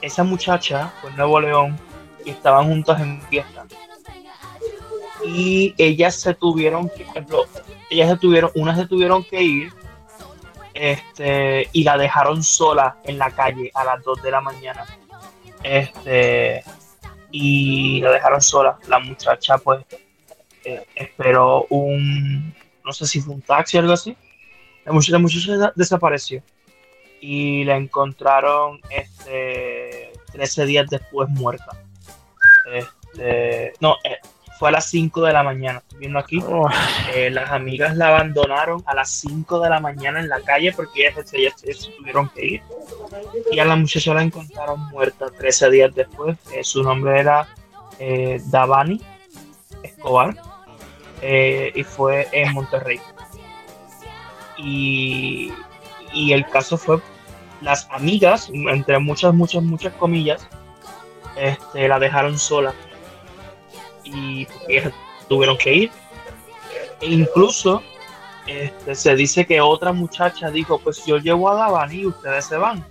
[0.00, 1.78] esa muchacha fue en Nuevo León
[2.24, 3.66] y estaban juntas en fiesta.
[5.24, 7.44] Y ellas se tuvieron que, por ejemplo,
[7.90, 9.72] ellas se tuvieron, unas se tuvieron que ir
[10.72, 14.86] este, y la dejaron sola en la calle a las 2 de la mañana.
[15.62, 16.64] Este,
[17.30, 18.78] y la dejaron sola.
[18.88, 19.84] La muchacha, pues,
[20.64, 22.54] eh, esperó un,
[22.84, 24.16] no sé si fue un taxi o algo así.
[24.84, 26.42] La muchacha, la muchacha desapareció
[27.20, 31.72] y la encontraron este 13 días después muerta.
[32.72, 34.18] Este, no, eh,
[34.58, 36.42] fue a las 5 de la mañana, estoy viendo aquí.
[36.46, 36.68] Oh.
[37.14, 41.08] Eh, las amigas la abandonaron a las 5 de la mañana en la calle porque
[41.08, 42.62] ellas, ellas, ellas tuvieron que ir.
[43.50, 46.36] Y a la muchacha la encontraron muerta 13 días después.
[46.52, 47.48] Eh, su nombre era
[47.98, 49.00] eh, Davani
[49.82, 50.36] Escobar
[51.22, 53.00] y fue en Monterrey.
[54.56, 55.52] Y
[56.12, 57.00] y el caso fue
[57.60, 60.46] las amigas, entre muchas, muchas, muchas comillas,
[61.36, 62.74] este, la dejaron sola
[64.04, 64.92] y ellas
[65.28, 65.90] tuvieron que ir.
[67.00, 67.82] E incluso
[68.46, 72.56] este, se dice que otra muchacha dijo, pues yo llevo a Davani y ustedes se
[72.56, 72.84] van.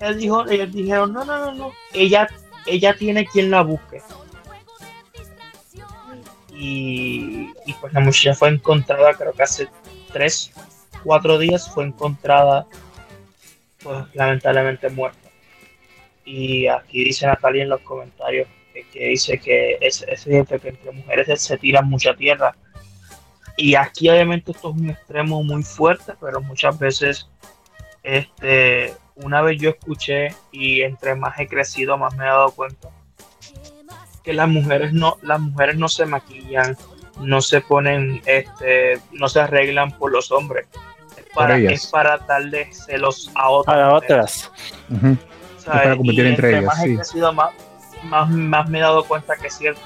[0.00, 2.28] Él dijo, ellos dijeron, no, no, no, no, ella,
[2.66, 4.02] ella tiene quien la busque.
[6.50, 9.68] Y, y pues la muchacha fue encontrada, creo que hace
[10.12, 10.52] tres,
[11.04, 12.66] cuatro días fue encontrada,
[13.82, 15.28] pues lamentablemente muerta.
[16.24, 18.48] Y aquí dice Natalia en los comentarios
[18.92, 22.56] que, dice que es, es que entre mujeres se tira mucha tierra.
[23.56, 27.28] Y aquí obviamente esto es un extremo muy fuerte, pero muchas veces,
[28.02, 32.88] este, una vez yo escuché y entre más he crecido, más me he dado cuenta
[34.24, 36.76] que las mujeres no, las mujeres no se maquillan,
[37.20, 40.66] no se ponen, este, no se arreglan por los hombres.
[41.34, 43.76] Es para, es para darle celos a otras.
[43.76, 44.52] A otras.
[45.66, 46.64] para competir entre ellas.
[46.64, 47.50] Más he crecido, más,
[48.04, 49.82] más, más me he dado cuenta que es cierto.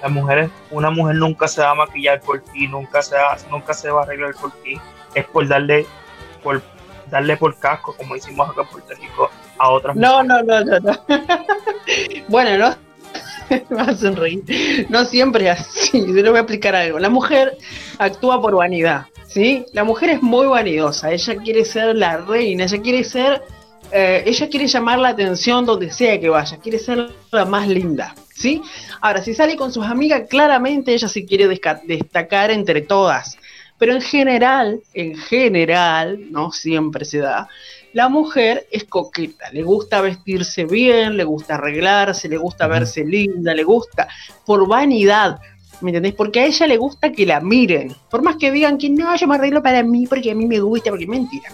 [0.00, 3.74] Las mujeres, una mujer nunca se va a maquillar por ti, nunca se va, nunca
[3.74, 4.80] se va a arreglar por ti.
[5.14, 5.84] Es por darle,
[6.42, 6.62] por
[7.10, 10.46] darle por casco, como hicimos acá en Puerto Rico, a otras no, mujeres.
[10.46, 11.00] No, no, no, no.
[12.28, 12.93] bueno, no.
[14.88, 16.00] No siempre es así.
[16.06, 16.98] Yo le voy a explicar algo.
[16.98, 17.56] La mujer
[17.98, 19.06] actúa por vanidad.
[19.26, 19.64] ¿sí?
[19.72, 21.12] La mujer es muy vanidosa.
[21.12, 22.64] Ella quiere ser la reina.
[22.64, 23.42] Ella quiere ser
[23.92, 28.12] eh, ella quiere llamar la atención donde sea que vaya, quiere ser la más linda,
[28.34, 28.60] ¿sí?
[29.00, 33.38] Ahora, si sale con sus amigas, claramente ella se quiere destacar entre todas,
[33.78, 37.48] pero en general, en general, no siempre se da,
[37.94, 43.54] la mujer es coqueta, le gusta vestirse bien, le gusta arreglarse, le gusta verse linda,
[43.54, 44.08] le gusta
[44.44, 45.38] por vanidad,
[45.80, 46.12] ¿me entendés?
[46.12, 49.28] Porque a ella le gusta que la miren, por más que digan que no, yo
[49.28, 51.50] me arreglo para mí porque a mí me gusta, porque mentira.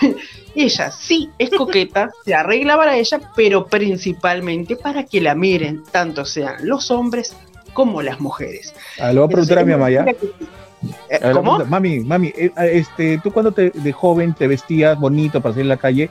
[0.54, 6.24] ella sí es coqueta, se arregla para ella, pero principalmente para que la miren, tanto
[6.24, 7.36] sean los hombres
[7.74, 8.74] como las mujeres.
[8.98, 10.06] Ah, lo voy a preguntar a mi mamá ya.
[11.32, 11.58] ¿Cómo?
[11.64, 15.68] Mami, mami, eh, este, tú cuando te, de joven te vestías bonito para salir en
[15.68, 16.10] la calle,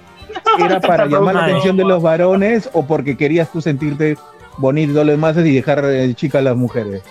[0.59, 4.17] ¿era para llamar la atención de los varones o porque querías tú sentirte
[4.57, 7.01] bonito lo demás y dejar eh, chicas a las mujeres?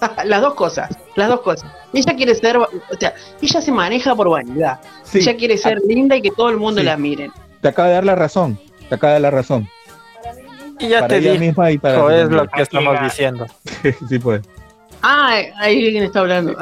[0.24, 1.70] las dos cosas, las dos cosas.
[1.92, 4.80] Ella quiere ser, o sea, ella se maneja por vanidad.
[5.12, 7.30] Ella quiere ser linda y que todo el mundo la miren.
[7.60, 8.58] Te acaba de dar la razón,
[8.88, 9.68] te acaba de dar la razón.
[10.78, 13.46] Y ya te digo, misma y para es lo que estamos diciendo.
[14.08, 14.42] sí, pues.
[15.08, 16.56] Ah, ahí alguien está hablando.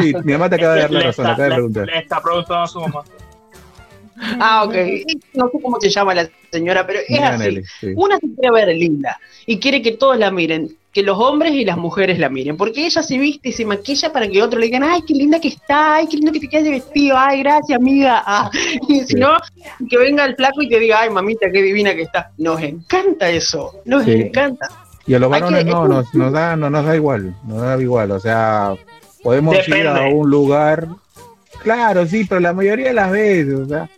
[0.00, 1.86] sí, mi mamá te acaba de dar la razón, acaba de preguntar.
[1.86, 3.04] Le está preguntando a su mamá.
[4.40, 4.74] Ah, ok.
[5.34, 7.62] No sé cómo se llama la señora, pero es así.
[7.94, 11.64] Una se quiere ver linda y quiere que todos la miren que los hombres y
[11.64, 14.66] las mujeres la miren, porque ella se viste y se maquilla para que otro le
[14.66, 17.42] digan, ay, qué linda que está, ay, qué lindo que te quedas de vestido, ay,
[17.42, 18.22] gracias, amiga.
[18.26, 18.50] Ah,
[18.88, 19.38] y si no,
[19.88, 22.30] que venga el flaco y te diga, ay, mamita, qué divina que está.
[22.36, 24.68] Nos encanta eso, nos encanta.
[25.06, 28.12] Y a los varones no, nos, nos, da, no nos da igual, nos da igual,
[28.12, 28.74] o sea,
[29.22, 30.86] podemos ir a un lugar,
[31.62, 33.88] claro, sí, pero la mayoría de las veces, o sea,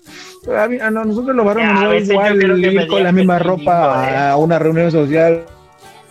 [0.82, 4.16] a, nosotros los varones nos da igual ir con la misma ropa ¿eh?
[4.16, 5.44] a una reunión social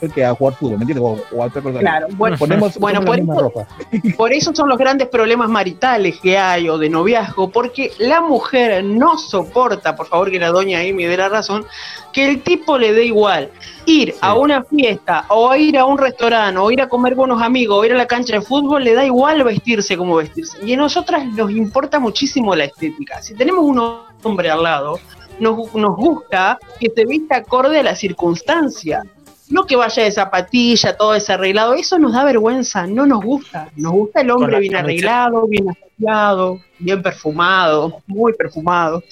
[0.09, 1.03] que a jugar fútbol, ¿me entiendes?
[1.31, 1.79] O, a otra cosa.
[1.79, 3.67] Claro, bueno, Ponemos, bueno por, eso, ropa.
[4.17, 8.83] por eso son los grandes problemas maritales que hay o de noviazgo, porque la mujer
[8.83, 11.65] no soporta, por favor que la doña ahí me dé la razón,
[12.11, 13.49] que el tipo le dé igual
[13.85, 17.43] ir a una fiesta o ir a un restaurante o ir a comer con unos
[17.43, 20.57] amigos o ir a la cancha de fútbol, le da igual vestirse como vestirse.
[20.65, 23.21] Y a nosotras nos importa muchísimo la estética.
[23.21, 23.79] Si tenemos un
[24.23, 24.99] hombre al lado,
[25.39, 29.03] nos, nos gusta que se vista acorde a la circunstancia
[29.49, 33.69] no que vaya de zapatilla, todo desarreglado, eso nos da vergüenza, no nos gusta.
[33.75, 39.03] Nos gusta el hombre bien arreglado, bien asociado, bien perfumado, muy perfumado.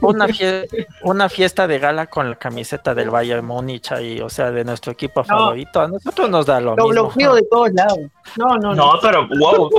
[0.00, 4.50] una, fiesta, una fiesta de gala con la camiseta del Bayern Múnich y, o sea,
[4.50, 6.92] de nuestro equipo favorito, a nosotros nos da lo, lo mismo.
[6.92, 7.98] Lo bloqueo de todos lados.
[8.36, 8.94] No, no, no.
[8.94, 9.70] No, pero wow,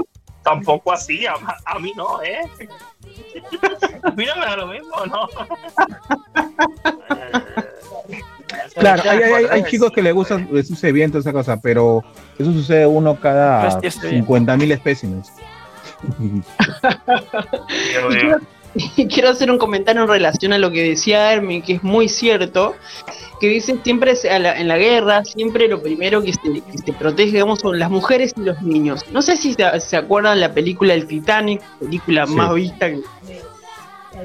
[0.44, 2.42] tampoco así, a, a mí no, ¿eh?
[4.04, 5.28] A mí no me da lo mismo, ¿no?
[8.76, 12.04] Claro, hay, hay, chicos que le gustan sus eventos, esa cosa, pero
[12.38, 15.32] eso sucede uno cada 50 mil espécimes.
[18.98, 22.10] y quiero, hacer un comentario en relación a lo que decía Hermi, que es muy
[22.10, 22.76] cierto,
[23.40, 27.90] que dice siempre en la guerra, siempre lo primero que se, protege, digamos, son las
[27.90, 29.06] mujeres y los niños.
[29.12, 33.02] No sé si se, acuerdan la película El Titanic, película más vista que...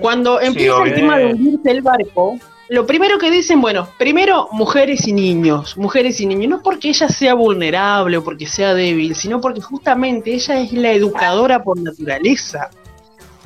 [0.01, 2.39] Cuando empieza el tema de hundirse el barco,
[2.71, 7.09] lo primero que dicen, bueno, primero mujeres y niños, mujeres y niños, no porque ella
[7.09, 12.71] sea vulnerable o porque sea débil, sino porque justamente ella es la educadora por naturaleza.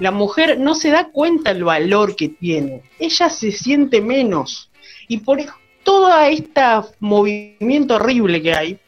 [0.01, 4.70] La mujer no se da cuenta el valor que tiene, ella se siente menos.
[5.07, 5.39] Y por
[5.85, 6.62] todo este
[6.99, 8.78] movimiento horrible que hay,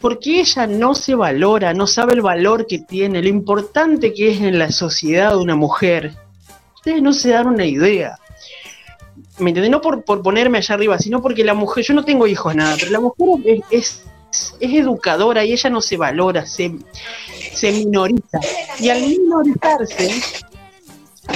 [0.00, 4.40] porque ella no se valora, no sabe el valor que tiene, lo importante que es
[4.40, 6.12] en la sociedad una mujer.
[6.76, 8.18] Ustedes no se dan una idea.
[9.42, 12.92] No por, ponerme allá arriba, sino porque la mujer, yo no tengo hijos nada, pero
[12.92, 16.72] la mujer es, es, educadora y ella no se valora, se,
[17.52, 18.38] se minoriza.
[18.78, 20.10] Y al minorizarse,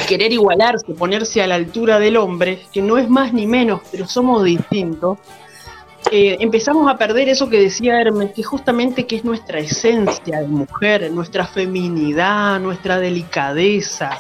[0.09, 4.07] querer igualarse, ponerse a la altura del hombre, que no es más ni menos, pero
[4.07, 5.19] somos distintos,
[6.13, 10.47] eh, empezamos a perder eso que decía Hermes, que justamente que es nuestra esencia de
[10.47, 14.11] mujer, nuestra feminidad, nuestra delicadeza.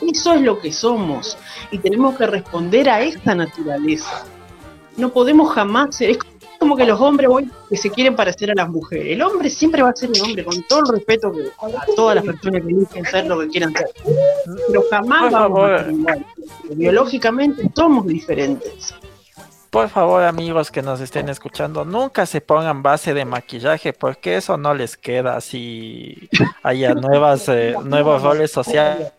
[0.00, 1.38] Eso es lo que somos
[1.70, 4.24] y tenemos que responder a esta naturaleza.
[4.96, 6.18] No podemos jamás ser, es
[6.58, 9.08] como que los hombres hoy que se quieren parecer a las mujeres.
[9.08, 12.16] El hombre siempre va a ser un hombre, con todo el respeto que, a todas
[12.16, 13.90] las personas que dicen ser lo que quieran ser.
[14.68, 16.26] Pero jamás vamos a ser igual.
[16.70, 18.94] Biológicamente somos diferentes.
[19.74, 24.56] Por favor, amigos que nos estén escuchando, nunca se pongan base de maquillaje porque eso
[24.56, 26.30] no les queda si
[26.62, 29.12] haya nuevas eh, nuevos roles sociales.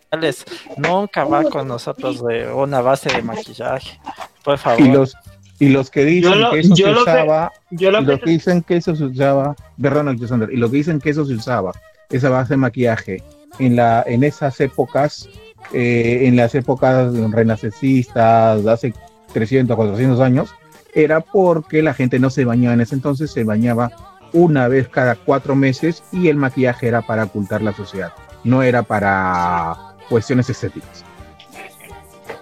[0.76, 3.98] Nunca va con nosotros de una base de maquillaje.
[4.42, 4.80] Por favor.
[4.80, 5.16] Y los,
[5.58, 9.56] y los que dicen que eso se usaba, lo que, dicen que eso se usaba,
[9.80, 10.18] perdón,
[10.50, 11.72] y lo que dicen que eso se usaba,
[12.10, 13.22] esa base de maquillaje
[13.58, 15.28] en la en esas épocas
[15.72, 18.94] eh, en las épocas renacentistas, hace
[19.32, 20.54] 300, 400 años,
[20.94, 23.90] era porque la gente no se bañaba en ese entonces, se bañaba
[24.32, 28.12] una vez cada cuatro meses y el maquillaje era para ocultar la suciedad,
[28.44, 29.76] no era para
[30.08, 31.04] cuestiones estéticas.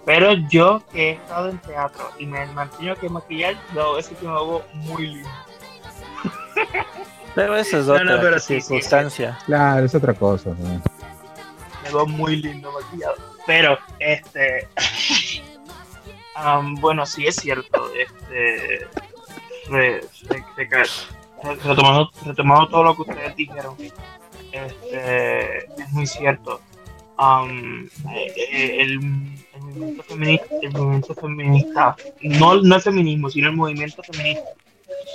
[0.04, 4.26] Pero yo que he estado en teatro y me mantengo que maquillar, lo es que
[4.26, 5.28] me hago muy lindo.
[7.34, 9.38] Pero eso es otra circunstancia.
[9.46, 10.50] claro, es otra cosa.
[10.50, 13.16] Me veo muy lindo maquillado.
[13.46, 14.68] Pero, este.
[16.80, 17.90] bueno, sí es cierto.
[17.94, 18.86] Este,
[21.62, 23.76] retomando, retomando, todo lo que ustedes dijeron,
[24.52, 26.60] este, es muy cierto.
[27.16, 34.44] Eh, el, movimiento feminista, el movimiento feminista no, no el feminismo, sino el movimiento feminista,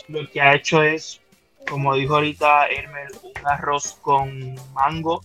[0.07, 1.19] lo que ha hecho es,
[1.69, 5.21] como dijo ahorita Hermel, un arroz con mango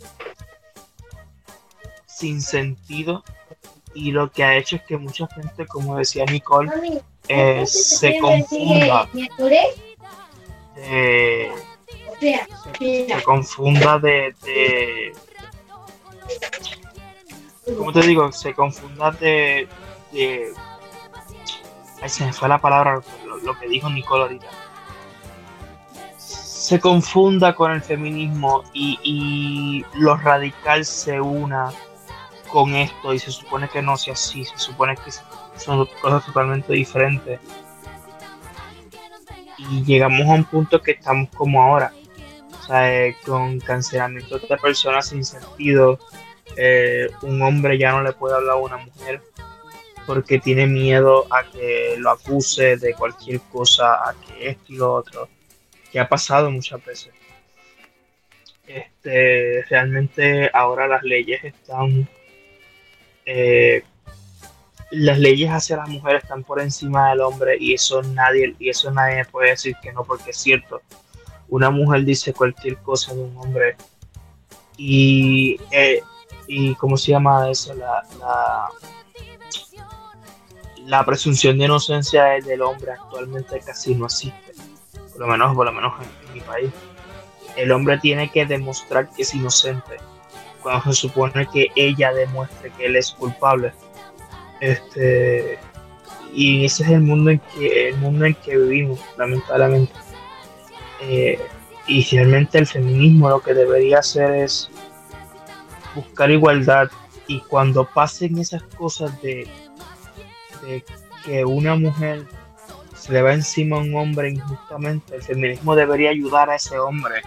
[2.07, 3.23] sin sentido
[3.95, 6.71] y lo que ha hecho es que mucha gente, como decía Nicole,
[7.29, 9.09] eh, se confunda.
[10.75, 11.53] De,
[12.79, 15.13] se, confunda de, de,
[17.77, 18.31] ¿Cómo te digo?
[18.33, 19.69] Se confunda de.
[20.13, 20.53] de
[22.07, 23.01] se me fue la palabra,
[23.43, 24.47] lo, que dijo Nicole ahorita.
[26.19, 31.73] Se confunda con el feminismo y, y lo radical se una
[32.55, 35.11] con esto y se supone que no sea así, se supone que
[35.59, 37.41] son cosas totalmente diferentes.
[39.59, 41.93] Y llegamos a un punto que estamos como ahora,
[42.73, 45.99] eh, con cancelamiento de personas sin sentido.
[46.57, 49.21] Eh, un hombre ya no le puede hablar a una mujer
[50.07, 54.93] porque tiene miedo a que lo acuse de cualquier cosa, a que esto y lo
[54.93, 55.29] otro,
[55.91, 57.13] que ha pasado muchas veces.
[58.67, 62.09] Este, realmente ahora las leyes están
[63.27, 63.83] eh,
[64.91, 68.91] las leyes hacia las mujeres están por encima del hombre y eso nadie y eso
[68.91, 70.81] nadie puede decir que no porque es cierto
[71.49, 73.77] una mujer dice cualquier cosa de un hombre
[74.77, 76.03] y eh,
[76.47, 78.03] y cómo se llama eso la,
[80.87, 84.53] la, presunción de inocencia del hombre actualmente casi no existe
[85.13, 86.71] por lo menos por lo menos en mi país
[87.57, 89.97] el hombre tiene que demostrar que es inocente
[90.65, 93.73] cuando se supone que ella demuestre que él es culpable.
[94.61, 95.59] Este,
[96.33, 99.93] y ese es el mundo en que, el mundo en que vivimos, lamentablemente.
[101.09, 101.39] Eh,
[101.87, 104.71] y realmente el feminismo lo que debería hacer es
[105.95, 106.91] buscar igualdad
[107.27, 109.49] y cuando pasen esas cosas de,
[111.25, 112.27] que una mujer
[112.97, 117.23] se le va encima a un hombre injustamente, el feminismo debería ayudar a ese hombre,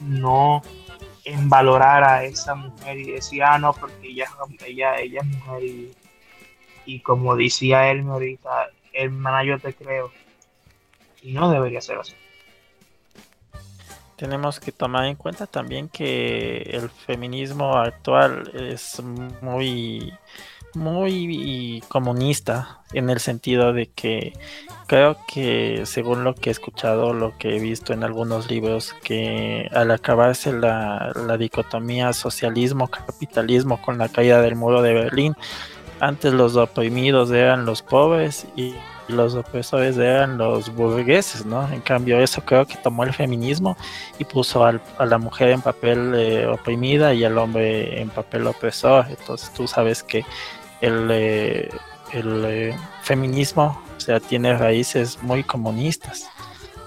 [0.00, 0.62] no
[1.24, 4.26] en valorar a esa mujer y decir, ah, no, porque ella,
[4.66, 5.62] ella, ella es mujer
[6.84, 10.12] y, como decía él ahorita, hermana, yo te creo.
[11.22, 12.14] Y no debería ser así.
[14.16, 19.02] Tenemos que tomar en cuenta también que el feminismo actual es
[19.42, 20.12] muy
[20.74, 24.32] muy comunista en el sentido de que
[24.86, 29.68] creo que según lo que he escuchado, lo que he visto en algunos libros, que
[29.72, 35.36] al acabarse la, la dicotomía socialismo-capitalismo con la caída del muro de Berlín,
[36.00, 38.74] antes los oprimidos eran los pobres y
[39.08, 41.70] los opresores eran los burgueses, ¿no?
[41.72, 43.76] En cambio, eso creo que tomó el feminismo
[44.18, 49.06] y puso a la mujer en papel eh, oprimida y al hombre en papel opresor.
[49.08, 50.24] Entonces tú sabes que
[50.80, 51.70] el, eh,
[52.12, 56.28] eh, feminismo, o sea, tiene raíces muy comunistas.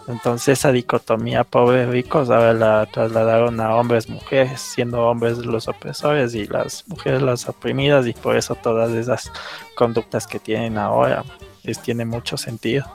[0.07, 6.33] Entonces esa dicotomía pobres ricos ahora la trasladaron a hombres mujeres, siendo hombres los opresores
[6.33, 9.29] y las mujeres las oprimidas y por eso todas esas
[9.75, 11.25] conductas que tienen ahora
[11.75, 12.85] tiene mucho sentido.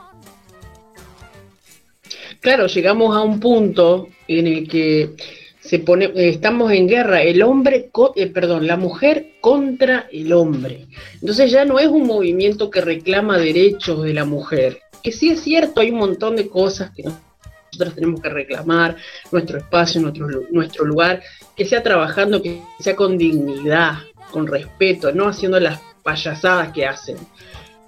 [2.41, 5.15] Claro, llegamos a un punto en el que
[5.61, 10.89] se pone, estamos en guerra, el hombre, eh, perdón, la mujer contra el hombre.
[11.15, 15.41] Entonces ya no es un movimiento que reclama derechos de la mujer, que sí es
[15.41, 18.97] cierto, hay un montón de cosas que nosotros tenemos que reclamar,
[19.31, 21.23] nuestro espacio, nuestro, nuestro lugar,
[21.57, 23.99] que sea trabajando, que sea con dignidad,
[24.33, 27.17] con respeto, no haciendo las payasadas que hacen.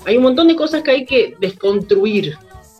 [0.06, 2.36] Hay un montón de cosas que hay que desconstruir,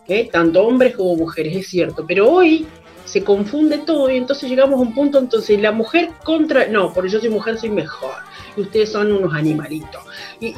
[0.07, 0.29] ¿eh?
[0.31, 2.67] tanto hombres como mujeres, es cierto, pero hoy
[3.05, 7.09] se confunde todo y entonces llegamos a un punto, entonces la mujer contra, no, porque
[7.09, 8.15] yo soy mujer soy mejor,
[8.57, 10.01] y ustedes son unos animalitos.
[10.39, 10.55] Y,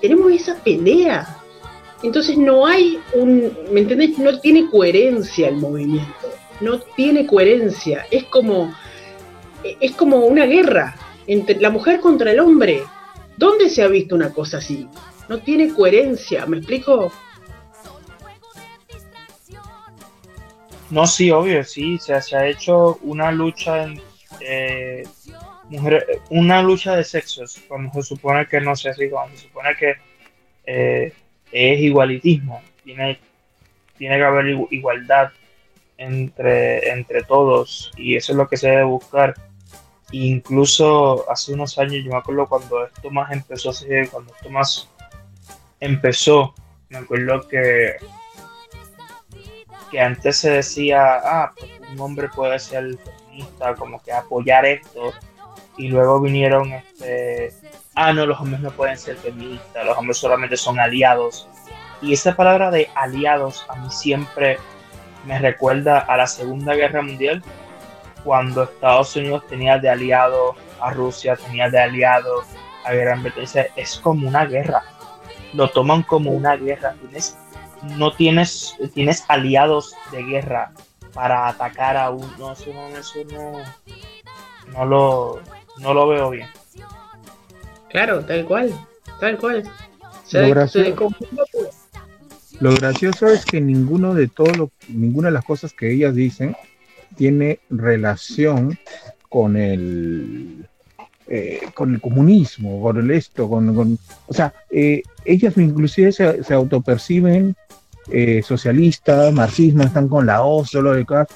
[0.00, 1.36] tenemos esa pelea.
[2.02, 4.16] Entonces no hay un, ¿me entendés?
[4.18, 8.72] No tiene coherencia el movimiento, no tiene coherencia, es como,
[9.64, 10.94] es como una guerra
[11.26, 12.84] entre la mujer contra el hombre.
[13.36, 14.88] ¿Dónde se ha visto una cosa así?
[15.28, 17.12] No tiene coherencia, ¿me explico?
[20.90, 24.00] No, sí, obvio, sí, se, ha hecho una lucha en,
[24.40, 25.04] eh,
[26.30, 29.96] una lucha de sexos, cuando se supone que no se así, cuando se supone que
[30.64, 31.12] eh,
[31.52, 33.20] es igualitismo, tiene,
[33.98, 35.30] tiene que haber igualdad
[35.98, 39.34] entre, entre todos y eso es lo que se debe buscar.
[40.10, 44.48] Incluso hace unos años, yo me acuerdo cuando esto más empezó a ser, cuando esto
[44.48, 44.88] más
[45.80, 46.54] empezó,
[46.88, 47.96] me acuerdo que,
[49.90, 55.12] que antes se decía, ah, pues un hombre puede ser feminista, como que apoyar esto,
[55.76, 57.52] y luego vinieron, este,
[57.94, 61.48] ah, no, los hombres no pueden ser feministas, los hombres solamente son aliados.
[62.00, 64.58] Y esa palabra de aliados a mí siempre
[65.24, 67.42] me recuerda a la Segunda Guerra Mundial,
[68.24, 72.42] cuando Estados Unidos tenía de aliado a Rusia, tenía de aliado
[72.84, 73.66] a Gran Bretaña.
[73.76, 74.82] Es como una guerra
[75.52, 76.94] lo toman como una guerra.
[77.00, 77.36] Tienes,
[77.96, 80.72] no tienes, tienes aliados de guerra
[81.12, 82.26] para atacar a un.
[82.38, 83.52] No, eso no, eso no,
[84.72, 85.40] no lo,
[85.78, 86.48] no lo veo bien.
[87.88, 88.72] Claro, tal cual,
[89.18, 89.62] tal cual.
[90.32, 91.08] lo, gracioso,
[92.60, 96.54] lo gracioso es que ninguno de todo lo, ninguna de las cosas que ellas dicen
[97.16, 98.78] tiene relación
[99.28, 100.67] con el
[101.28, 107.54] eh, con el comunismo, con el esto, con, o sea, eh, ellas inclusive se, autoperciben
[108.10, 111.26] eh, socialistas, marxistas, están con la O, solo de acá,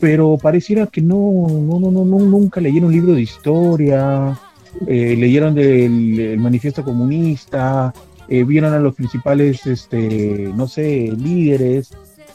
[0.00, 4.38] pero pareciera que no, no, no, no, nunca leyeron un libro de historia,
[4.86, 7.92] leyeron del manifiesto comunista,
[8.28, 11.90] vieron a los principales, este, no sé, líderes.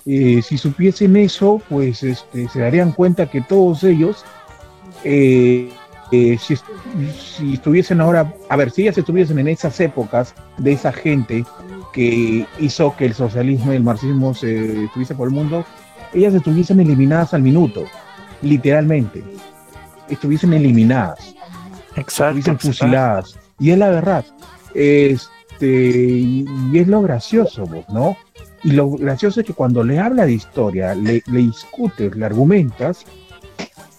[0.06, 4.26] si supiesen eso, pues este, se darían cuenta que todos ellos
[5.04, 5.70] eh,
[6.40, 11.46] si, estuviesen ahora, a ver, si ellas estuviesen en esas épocas de esa gente
[11.94, 15.66] que hizo que el socialismo y el marxismo se estuviese por el mundo,
[16.14, 17.86] ellas estuviesen eliminadas al minuto,
[18.42, 19.24] literalmente.
[20.10, 21.36] Estuviesen eliminadas.
[21.96, 22.40] Exacto.
[22.40, 23.40] Estuviesen fusiladas.
[23.60, 24.26] Y es la verdad.
[24.74, 28.18] Este, y es lo gracioso, ¿no?
[28.64, 33.06] Y lo gracioso es que cuando le habla de historia, le, le discutes, le argumentas,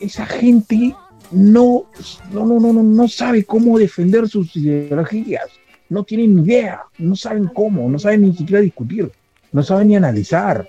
[0.01, 0.95] esa gente
[1.35, 1.87] no,
[2.33, 5.47] no, no, no, no sabe cómo defender sus ideologías,
[5.89, 9.11] no tienen ni idea, no saben cómo, no saben ni siquiera discutir,
[9.53, 10.69] no saben ni analizar.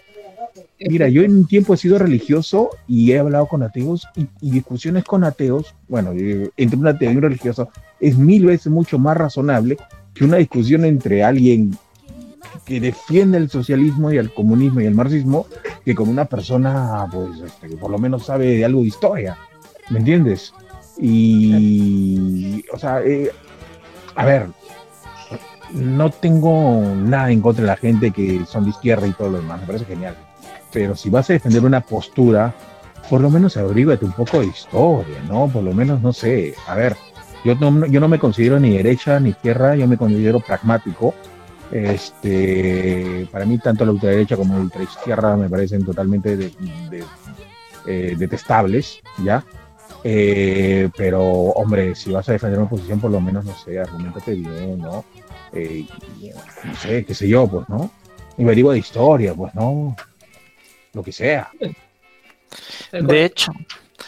[0.80, 5.04] Mira, yo en un tiempo he sido religioso y he hablado con ateos y, discusiones
[5.06, 7.70] con ateos, bueno, eh, entre un ateo y un religioso,
[8.00, 9.78] es mil veces mucho más razonable
[10.14, 11.78] que una discusión entre alguien
[12.66, 15.46] que defiende el socialismo y el comunismo y el marxismo
[15.84, 19.38] que con una persona, pues, este, que por lo menos sabe de algo de historia.
[19.90, 20.53] ¿Me entiendes?
[20.98, 23.32] Y, o sea, eh,
[24.16, 24.48] a ver,
[25.74, 29.38] no tengo nada en contra de la gente que son de izquierda y todo lo
[29.40, 30.16] demás, me parece genial.
[30.72, 32.53] Pero si vas a defender una postura,
[33.10, 35.48] por lo menos abrígate un poco de historia, ¿no?
[35.48, 36.95] Por lo menos, no sé, a ver,
[37.44, 41.14] Yo no, yo no me considero ni derecha ni izquierda, yo me considero pragmático.
[41.72, 46.52] Este, para mí tanto la ultraderecha como la ultraizquierda me parecen totalmente
[47.86, 49.44] eh, detestables, ¿ya?
[50.07, 54.36] Eh, pero, hombre, si vas a defender una posición, por lo menos, no sé, argumentate
[54.36, 55.03] bien, ¿no?
[55.52, 55.84] Eh,
[56.64, 57.90] no sé, qué sé yo, pues, ¿no?
[58.38, 59.95] Averigua de historia, pues, ¿no?
[60.94, 61.49] Lo que sea.
[62.91, 63.52] De hecho,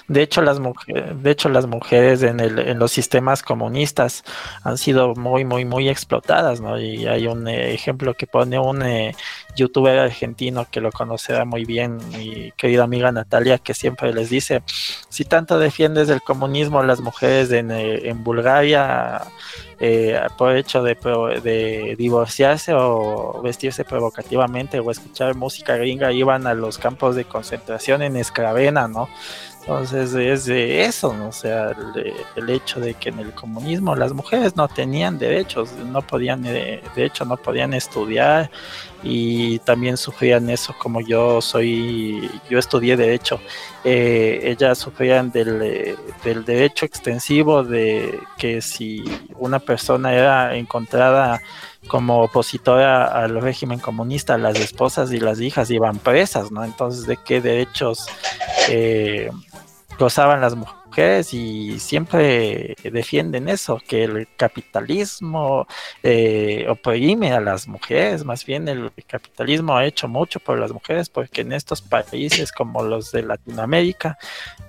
[0.07, 4.23] de hecho, las mujeres, de hecho, las mujeres en, el, en los sistemas comunistas
[4.64, 6.80] han sido muy, muy, muy explotadas, ¿no?
[6.80, 9.15] Y hay un eh, ejemplo que pone un eh,
[9.55, 14.61] youtuber argentino que lo conocerá muy bien, mi querida amiga Natalia, que siempre les dice,
[15.09, 19.23] si tanto defiendes el comunismo, las mujeres en, eh, en Bulgaria,
[20.38, 20.95] por hecho de,
[21.43, 28.01] de, divorciarse o vestirse provocativamente o escuchar música gringa, iban a los campos de concentración
[28.01, 29.07] en Escravena, ¿no?
[29.68, 31.76] Entonces es de eso, o sea,
[32.38, 36.81] el, hecho de que en el comunismo las mujeres no tenían derechos, no podían, eh,
[36.95, 38.49] de hecho, no podían estudiar
[39.03, 43.41] y también sufrían eso como yo soy, yo estudié derecho,
[43.84, 49.03] eh, ellas sufrían del, eh, del derecho extensivo de que si
[49.35, 51.41] una persona era encontrada
[51.88, 56.64] como opositora al régimen comunista, las esposas y las hijas iban presas, ¿no?
[56.64, 58.07] Entonces, ¿de qué derechos
[58.69, 59.30] eh,
[59.97, 60.77] gozaban las mujeres?
[61.31, 65.68] Y siempre defienden eso, que el capitalismo
[66.01, 71.09] eh, oprime a las mujeres, más bien el capitalismo ha hecho mucho por las mujeres,
[71.09, 74.18] porque en estos países como los de Latinoamérica,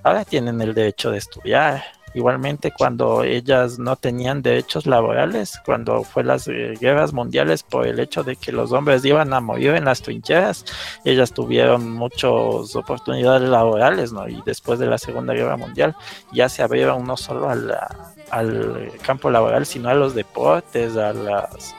[0.03, 1.83] ahora tienen el derecho de estudiar,
[2.13, 7.99] Igualmente cuando ellas no tenían derechos laborales, cuando fue las eh, guerras mundiales por el
[7.99, 10.65] hecho de que los hombres iban a morir en las trincheras,
[11.05, 14.27] ellas tuvieron muchas oportunidades laborales, ¿no?
[14.27, 15.95] Y después de la Segunda Guerra Mundial
[16.31, 21.75] ya se abrieron no solo al campo laboral, sino a los deportes, a las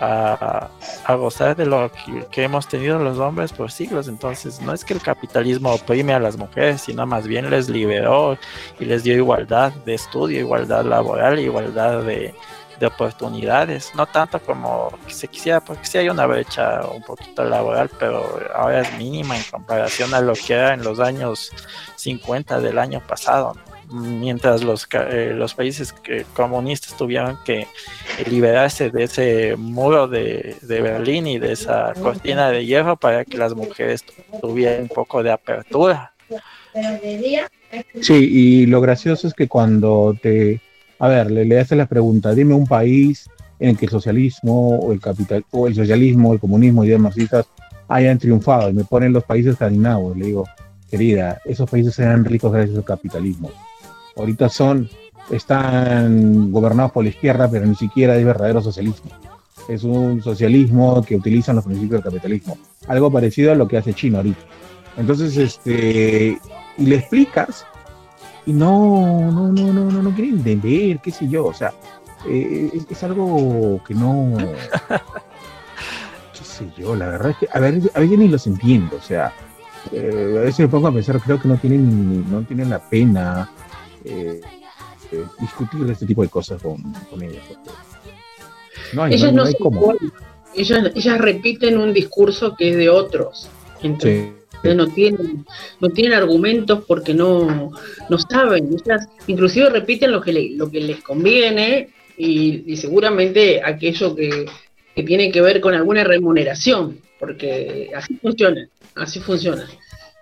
[0.00, 0.68] a,
[1.16, 1.90] gozar de lo
[2.30, 4.08] que, hemos tenido los hombres por siglos.
[4.08, 8.38] Entonces, no es que el capitalismo oprime a las mujeres, sino más bien les liberó
[8.78, 12.34] y les dio igualdad de estudio, igualdad laboral, igualdad de,
[12.84, 13.92] oportunidades.
[13.94, 18.82] No tanto como se quisiera, porque sí hay una brecha un poquito laboral, pero ahora
[18.82, 21.52] es mínima en comparación a lo que era en los años
[21.96, 23.54] 50 del año pasado
[23.90, 25.94] mientras los, eh, los países
[26.34, 27.66] comunistas tuvieron que
[28.28, 33.54] liberarse de ese muro de, Berlín y de esa cortina de hierro para que las
[33.54, 34.04] mujeres
[34.40, 36.12] tuvieran un poco de apertura.
[38.00, 40.60] Sí, y lo gracioso es que cuando te,
[40.98, 44.78] a ver, le, le haces la pregunta, dime un país en el que el socialismo
[44.78, 47.14] o el capital o el socialismo, el comunismo y demás
[47.88, 50.44] hayan triunfado y me ponen los países escandinavos, le digo,
[50.90, 53.50] querida, esos países eran ricos gracias al capitalismo
[54.16, 54.88] ahorita son,
[55.30, 59.10] están gobernados por la izquierda, pero ni siquiera es verdadero socialismo.
[59.68, 62.56] Es un socialismo que utiliza los principios del capitalismo.
[62.86, 64.40] Algo parecido a lo que hace China ahorita.
[64.96, 66.38] Entonces, este,
[66.78, 67.66] y le explicas,
[68.46, 71.74] y no, no, no, no, no, no quieren entender, qué sé yo, o sea,
[72.26, 74.36] eh, es, algo que no,
[76.32, 79.02] qué sé yo, la verdad es que a, ver, a veces ni los entiendo, o
[79.02, 79.32] sea,
[79.92, 83.50] eh, a veces me pongo a pensar, creo que no tienen, no tienen la pena
[84.06, 84.40] eh,
[85.12, 86.80] eh, discutir este tipo de cosas con,
[87.22, 87.42] ellas.
[88.92, 89.44] No ellas no,
[90.54, 93.48] Ellas, repiten un discurso que es de otros.
[93.82, 95.44] Entonces, no tienen,
[95.80, 97.72] no tienen argumentos porque no,
[98.08, 98.70] no saben.
[98.72, 104.46] Ellas inclusive repiten lo que, lo que les conviene y, seguramente aquello que,
[104.94, 109.68] que tiene que ver con alguna remuneración, porque así funciona, así funciona.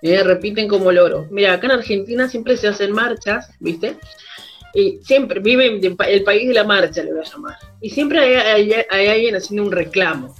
[0.05, 1.27] Eh, repiten como loro.
[1.31, 3.97] Mira, acá en Argentina siempre se hacen marchas, ¿viste?
[4.75, 7.57] Y siempre viven el país de la marcha, le voy a llamar.
[7.81, 10.35] Y siempre hay, alguien haciendo un reclamo.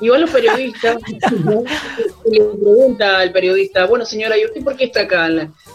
[0.00, 0.98] Igual los periodistas,
[2.24, 5.28] le pregunta al periodista, bueno señora, ¿y usted por qué está acá?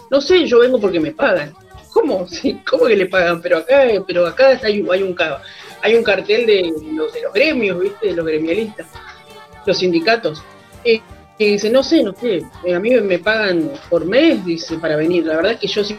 [0.10, 1.54] No sé, yo vengo porque me pagan.
[1.92, 2.26] ¿Cómo?
[2.70, 3.42] ¿Cómo que le pagan?
[3.42, 5.16] Pero acá, pero acá hay, hay, un,
[5.82, 8.08] hay un cartel de los, de los gremios, ¿viste?
[8.08, 8.88] De los gremialistas,
[9.66, 10.42] los sindicatos.
[10.86, 11.02] Eh,
[11.38, 14.96] y dice, no sé, no sé, eh, a mí me pagan por mes, dice, para
[14.96, 15.26] venir.
[15.26, 15.98] La verdad es que yo si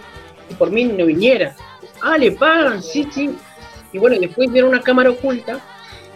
[0.59, 1.55] por mí no viniera.
[2.01, 3.31] Ah, le pagan, sí, sí.
[3.93, 5.61] Y bueno, después dieron una cámara oculta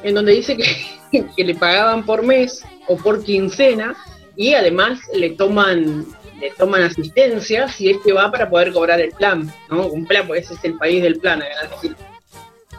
[0.02, 3.94] en donde dice que, que le pagaban por mes o por quincena
[4.36, 6.06] y además le toman
[6.40, 9.86] le toman asistencia si es que va para poder cobrar el plan, ¿no?
[9.88, 11.42] Un plan, porque ese es el país del plan,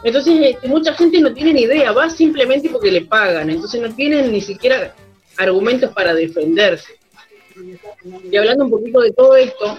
[0.02, 3.94] Entonces, este, mucha gente no tiene ni idea, va simplemente porque le pagan, entonces no
[3.94, 4.92] tienen ni siquiera
[5.42, 6.92] argumentos para defenderse.
[8.30, 9.78] Y hablando un poquito de todo esto,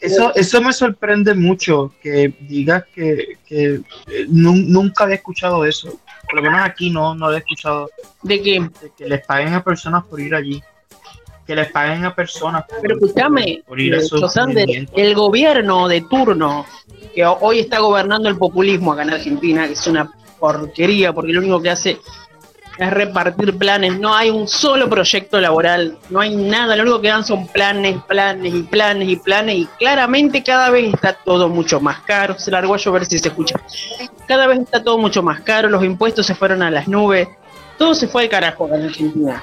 [0.00, 5.98] eso, eso me sorprende mucho que digas que, que eh, nu- nunca había escuchado eso.
[6.24, 7.88] Por lo menos aquí no, no había escuchado
[8.22, 10.62] De que, de que les paguen a personas por ir allí.
[11.46, 13.98] Que les paguen a personas por, pero escúchame, por ir a
[14.66, 14.94] movimientos.
[14.96, 16.66] el gobierno de turno
[17.14, 21.32] que ho- hoy está gobernando el populismo acá en Argentina, que es una porquería, porque
[21.32, 21.98] lo único que hace
[22.78, 27.08] es repartir planes, no hay un solo proyecto laboral, no hay nada, lo único que
[27.08, 31.80] dan son planes, planes y planes y planes, y claramente cada vez está todo mucho
[31.80, 33.60] más caro, se largó a llover si se escucha,
[34.26, 37.28] cada vez está todo mucho más caro, los impuestos se fueron a las nubes,
[37.76, 39.42] todo se fue al carajo en Argentina.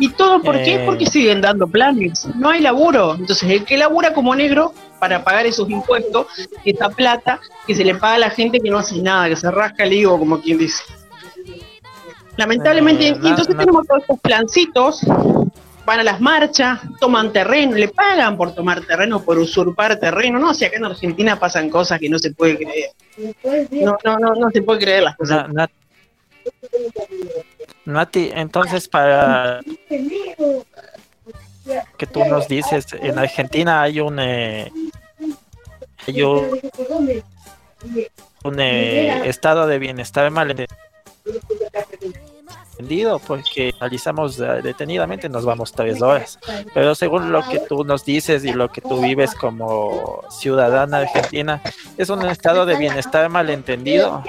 [0.00, 0.74] ¿Y todo por qué?
[0.74, 0.82] Eh.
[0.84, 5.46] Porque siguen dando planes, no hay laburo, entonces el que labura como negro para pagar
[5.46, 6.26] esos impuestos,
[6.64, 9.50] esa plata que se le paga a la gente que no hace nada, que se
[9.50, 10.82] rasca el higo, como quien dice.
[12.38, 15.00] Lamentablemente, Eh, y na- entonces tenemos todos estos plancitos,
[15.84, 20.38] van a las marchas, toman terreno, le pagan por tomar terreno, por usurpar terreno.
[20.38, 22.90] No, si acá en Argentina pasan cosas que no se puede creer.
[23.72, 25.48] No, no, no, no se puede creer las cosas.
[25.52, 25.70] Na- Nat-
[27.84, 29.60] Nati, entonces para
[31.98, 34.70] que tú nos dices, en Argentina hay un, eh,
[36.06, 36.60] hay un,
[38.44, 40.54] un, eh, estado de bienestar mal
[42.78, 46.38] entendido porque analizamos eh, detenidamente nos vamos tres horas
[46.72, 51.60] pero según lo que tú nos dices y lo que tú vives como ciudadana argentina
[51.96, 54.22] es un estado de bienestar malentendido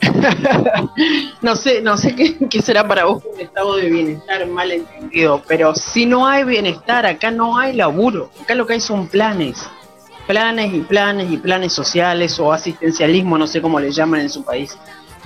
[1.42, 5.42] No sé, no sé qué, qué será para vos un estado de bienestar mal entendido,
[5.46, 8.30] pero si no hay bienestar, acá no hay laburo.
[8.42, 9.68] Acá lo que hay son planes.
[10.30, 14.44] Planes y planes y planes sociales o asistencialismo, no sé cómo le llaman en su
[14.44, 14.78] país.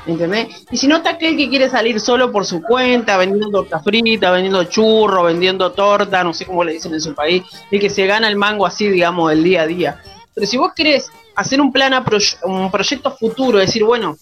[0.07, 0.65] ¿Entendés?
[0.71, 4.31] Y si no está aquel que quiere salir solo por su cuenta, vendiendo torta frita,
[4.31, 8.07] vendiendo churro, vendiendo torta, no sé cómo le dicen en su país, y que se
[8.07, 10.03] gana el mango así, digamos, del día a día.
[10.35, 14.17] Pero si vos querés hacer un plan, a proye- un proyecto futuro, decir, bueno,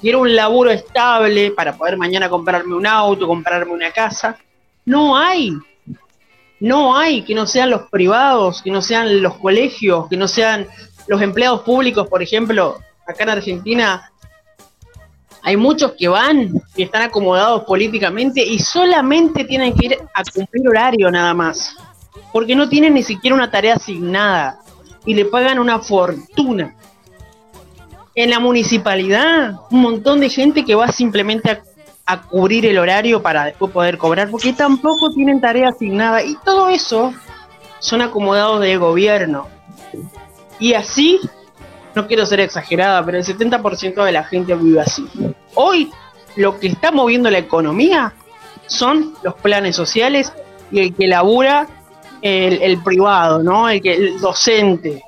[0.00, 4.38] quiero un laburo estable para poder mañana comprarme un auto, comprarme una casa.
[4.86, 5.52] No hay.
[6.64, 10.66] No hay que no sean los privados, que no sean los colegios, que no sean
[11.06, 14.10] los empleados públicos, por ejemplo, acá en Argentina
[15.42, 20.66] hay muchos que van y están acomodados políticamente y solamente tienen que ir a cumplir
[20.66, 21.76] horario nada más,
[22.32, 24.58] porque no tienen ni siquiera una tarea asignada
[25.04, 26.74] y le pagan una fortuna.
[28.14, 31.62] En la municipalidad, un montón de gente que va simplemente a,
[32.06, 36.22] a cubrir el horario para después poder cobrar, porque tampoco tienen tarea asignada.
[36.22, 37.14] Y todo eso
[37.78, 39.46] son acomodados de gobierno.
[40.58, 41.20] Y así,
[41.94, 45.06] no quiero ser exagerada, pero el 70% de la gente vive así.
[45.54, 45.90] Hoy,
[46.36, 48.12] lo que está moviendo la economía
[48.66, 50.32] son los planes sociales
[50.70, 51.68] y el que labura
[52.22, 53.68] el, el privado, ¿no?
[53.68, 55.02] El, que, el docente,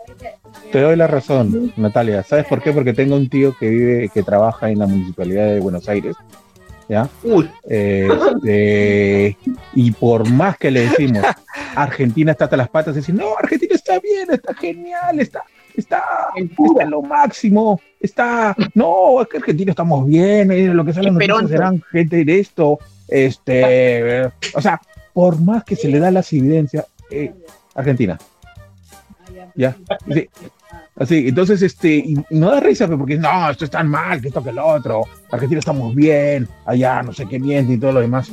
[0.70, 2.22] Te doy la razón, Natalia.
[2.22, 2.72] ¿Sabes por qué?
[2.72, 6.14] Porque tengo un tío que vive, que trabaja en la municipalidad de Buenos Aires,
[6.88, 7.08] ¿ya?
[7.22, 9.36] Uy, Este,
[9.74, 11.24] y por más que le decimos,
[11.74, 15.42] Argentina está hasta las patas, decir, no, Argentina está bien, está genial, está,
[15.76, 16.02] está,
[16.36, 21.18] está en lo máximo, está, no, es que Argentina estamos bien, eh, lo que salen
[21.48, 24.80] serán gente de esto, este, o sea,
[25.12, 27.32] por más que se le da las evidencias, eh,
[27.74, 28.18] Argentina.
[29.54, 29.74] Ya,
[30.12, 30.28] sí.
[30.98, 34.42] Así, entonces, este, y, no da risa, porque no, esto es tan mal, que esto
[34.42, 38.30] que el otro, Argentina estamos bien, allá no sé qué miente y todo lo demás.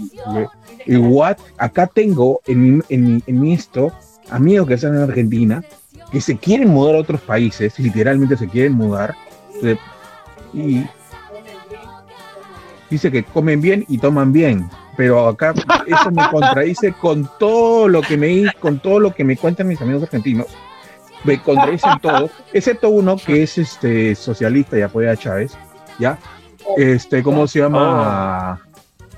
[0.85, 3.91] Y, what, acá tengo en, en, en esto
[4.29, 5.61] amigos que están en Argentina,
[6.09, 9.13] que se quieren mudar a otros países, literalmente se quieren mudar,
[10.53, 10.85] y
[12.89, 15.53] dice que comen bien y toman bien, pero acá
[15.85, 19.81] eso me contradice con todo lo que me con todo lo que me cuentan mis
[19.81, 20.47] amigos argentinos
[21.23, 25.53] me contradicen todos, excepto uno que es este socialista y apoya a Chávez,
[25.99, 26.17] ¿ya?
[26.77, 28.61] Este, ¿cómo se llama?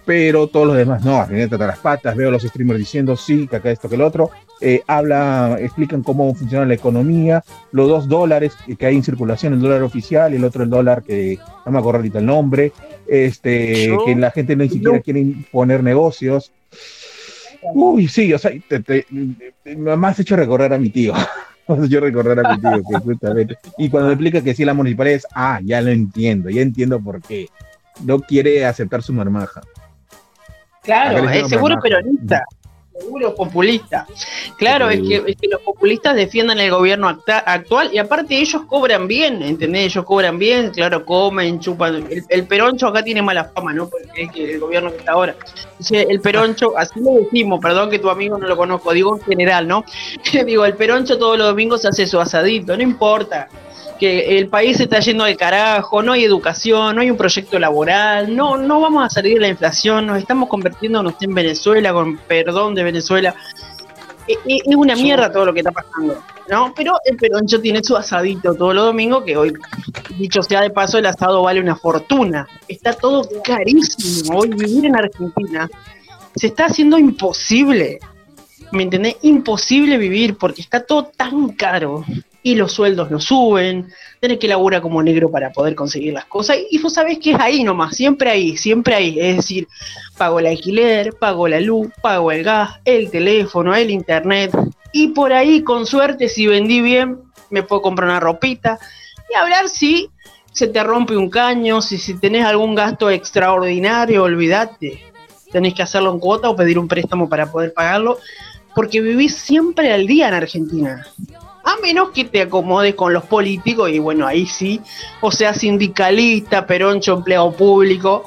[0.05, 3.47] Pero todos los demás no, Argentina trata las patas, veo a los streamers diciendo sí,
[3.47, 4.29] que acá esto, que el otro,
[4.61, 9.61] eh, habla, explican cómo funciona la economía, los dos dólares que hay en circulación, el
[9.61, 12.71] dólar oficial y el otro el dólar que no me acuerdo ahorita el nombre,
[13.07, 16.51] este, Yo- que la gente ni siquiera quiere poner negocios.
[17.73, 19.07] Uy, sí, o sea, te, te-
[19.63, 21.13] te- me has hecho recordar a mi tío.
[21.85, 23.57] Hecho recordar a mi tío, que justamente.
[23.77, 27.21] Y cuando explica que sí, la municipalidad es, ah, ya lo entiendo, ya entiendo por
[27.21, 27.49] qué.
[28.03, 29.61] No quiere aceptar su marmaja.
[30.83, 31.81] claro, es seguro marmaja.
[31.81, 32.45] peronista.
[32.97, 34.07] Seguro populista.
[34.57, 39.05] Claro, es que, es que los populistas defiendan el gobierno actual y aparte ellos cobran
[39.05, 39.87] bien, ¿entendés?
[39.87, 42.07] Ellos cobran bien, claro, comen, chupan.
[42.09, 43.89] El, el peroncho acá tiene mala fama, ¿no?
[43.89, 45.35] Porque el gobierno que está ahora.
[45.91, 49.67] El peroncho, así lo decimos, perdón que tu amigo no lo conozco, digo en general,
[49.67, 49.83] ¿no?
[50.45, 53.49] digo, el peroncho todos los domingos hace su asadito, no importa
[53.99, 57.57] que el país se está yendo al carajo, no hay educación, no hay un proyecto
[57.59, 62.17] laboral, no, no vamos a salir de la inflación, nos estamos convirtiéndonos en Venezuela, con
[62.17, 63.35] perdón de Venezuela.
[64.27, 66.73] E- e- Es una mierda todo lo que está pasando, ¿no?
[66.75, 69.53] Pero el peroncho tiene su asadito todos los domingos, que hoy,
[70.17, 72.47] dicho sea de paso, el asado vale una fortuna.
[72.67, 74.39] Está todo carísimo.
[74.39, 75.69] Hoy vivir en Argentina
[76.35, 77.99] se está haciendo imposible.
[78.71, 79.15] ¿Me entendés?
[79.21, 82.03] Imposible vivir porque está todo tan caro
[82.45, 86.57] y los sueldos no suben, tenés que laburar como negro para poder conseguir las cosas
[86.69, 89.67] y vos sabés que es ahí nomás, siempre ahí, siempre ahí, es decir,
[90.15, 94.51] pago el alquiler, pago la luz, pago el gas, el teléfono, el internet
[94.93, 97.17] y por ahí con suerte si vendí bien
[97.49, 98.77] me puedo comprar una ropita
[99.27, 100.11] y hablar si
[100.51, 105.01] se te rompe un caño, si, si tenés algún gasto extraordinario, olvídate,
[105.51, 108.19] tenés que hacerlo en cuota o pedir un préstamo para poder pagarlo
[108.75, 111.07] porque vivís siempre al día en Argentina.
[111.65, 114.79] A menos que te acomodes con los políticos y bueno, ahí sí,
[115.19, 118.23] o sea, sindicalista, peroncho, empleado público,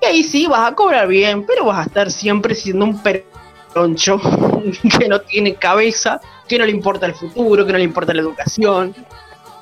[0.00, 4.20] y ahí sí vas a cobrar bien, pero vas a estar siempre siendo un peroncho
[4.98, 8.22] que no tiene cabeza, que no le importa el futuro, que no le importa la
[8.22, 8.94] educación.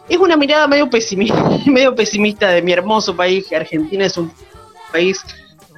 [0.09, 4.31] Es una mirada medio pesimista, medio pesimista de mi hermoso país, que Argentina es un
[4.93, 5.25] país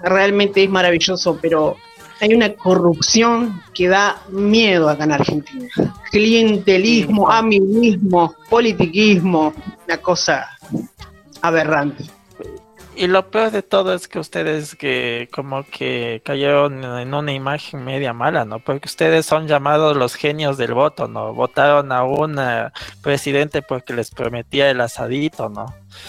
[0.03, 1.77] realmente es maravilloso, pero
[2.21, 5.69] hay una corrupción que da miedo acá en Argentina.
[6.11, 9.53] Clientelismo, amiguismo, politiquismo,
[9.87, 10.49] una cosa
[11.43, 12.05] aberrante.
[12.97, 17.85] Y lo peor de todo es que ustedes que como que cayeron en una imagen
[17.85, 18.59] media mala, ¿no?
[18.59, 21.33] Porque ustedes son llamados los genios del voto, ¿no?
[21.33, 22.41] Votaron a un
[23.01, 25.67] presidente porque les prometía el asadito, ¿no?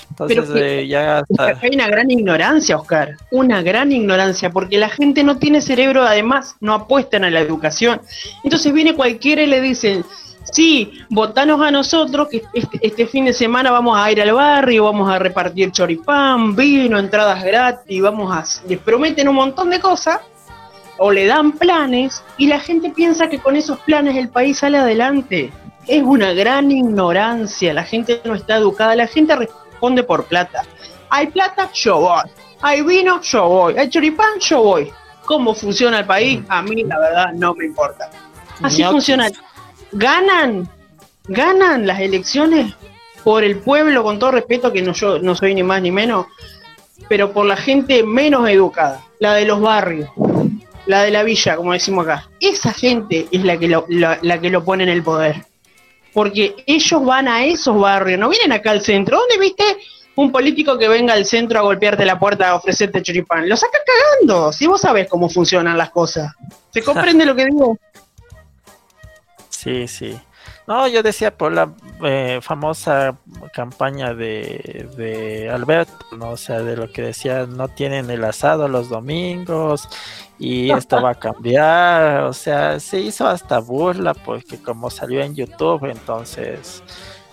[0.10, 1.60] Entonces Pero que- eh, ya hasta...
[1.62, 6.56] Hay una gran ignorancia, Oscar, una gran ignorancia, porque la gente no tiene cerebro, además
[6.60, 8.02] no apuestan a la educación.
[8.44, 10.04] Entonces viene cualquiera y le dicen,
[10.52, 14.86] sí, votanos a nosotros, que este, este fin de semana vamos a ir al barrio,
[14.86, 18.44] vamos a repartir choripán, vino, entradas gratis, vamos a...
[18.68, 20.20] Les prometen un montón de cosas,
[20.98, 24.78] o le dan planes, y la gente piensa que con esos planes el país sale
[24.80, 25.52] adelante.
[25.88, 29.34] Es una gran ignorancia, la gente no está educada, la gente
[29.80, 30.64] responde por plata.
[31.10, 32.30] Hay plata, yo voy.
[32.62, 33.78] Hay vino, yo voy.
[33.78, 34.92] Hay choripán, yo voy.
[35.24, 36.42] ¿Cómo funciona el país?
[36.50, 38.10] A mí, la verdad, no me importa.
[38.62, 39.30] Así funciona.
[39.94, 40.68] Ganan,
[41.28, 42.74] ganan las elecciones
[43.24, 46.26] por el pueblo, con todo respeto, que no, yo no soy ni más ni menos,
[47.08, 50.10] pero por la gente menos educada, la de los barrios,
[50.88, 52.30] la de la villa, como decimos acá.
[52.42, 55.46] Esa gente es la que lo, la, la que lo pone en el poder.
[56.14, 59.18] Porque ellos van a esos barrios, no vienen acá al centro.
[59.20, 59.64] ¿Dónde viste
[60.16, 63.48] un político que venga al centro a golpearte la puerta a ofrecerte choripán?
[63.48, 66.34] Lo saca cagando, si vos sabés cómo funcionan las cosas.
[66.72, 67.78] ¿Se comprende lo que digo?
[69.50, 70.20] Sí, sí.
[70.70, 71.74] No, yo decía por la
[72.04, 73.18] eh, famosa
[73.56, 76.30] campaña de, de Alberto, ¿no?
[76.30, 79.90] O sea, de lo que decía, no tienen el asado los domingos
[80.38, 82.22] y esto va a cambiar.
[82.26, 86.84] O sea, se hizo hasta burla porque como salió en YouTube, entonces,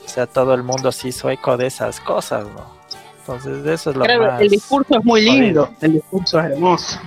[0.02, 2.74] o sea, todo el mundo se hizo eco de esas cosas, ¿no?
[3.18, 4.40] Entonces, eso es lo Claro, más...
[4.40, 6.98] el discurso es muy lindo, el discurso es hermoso,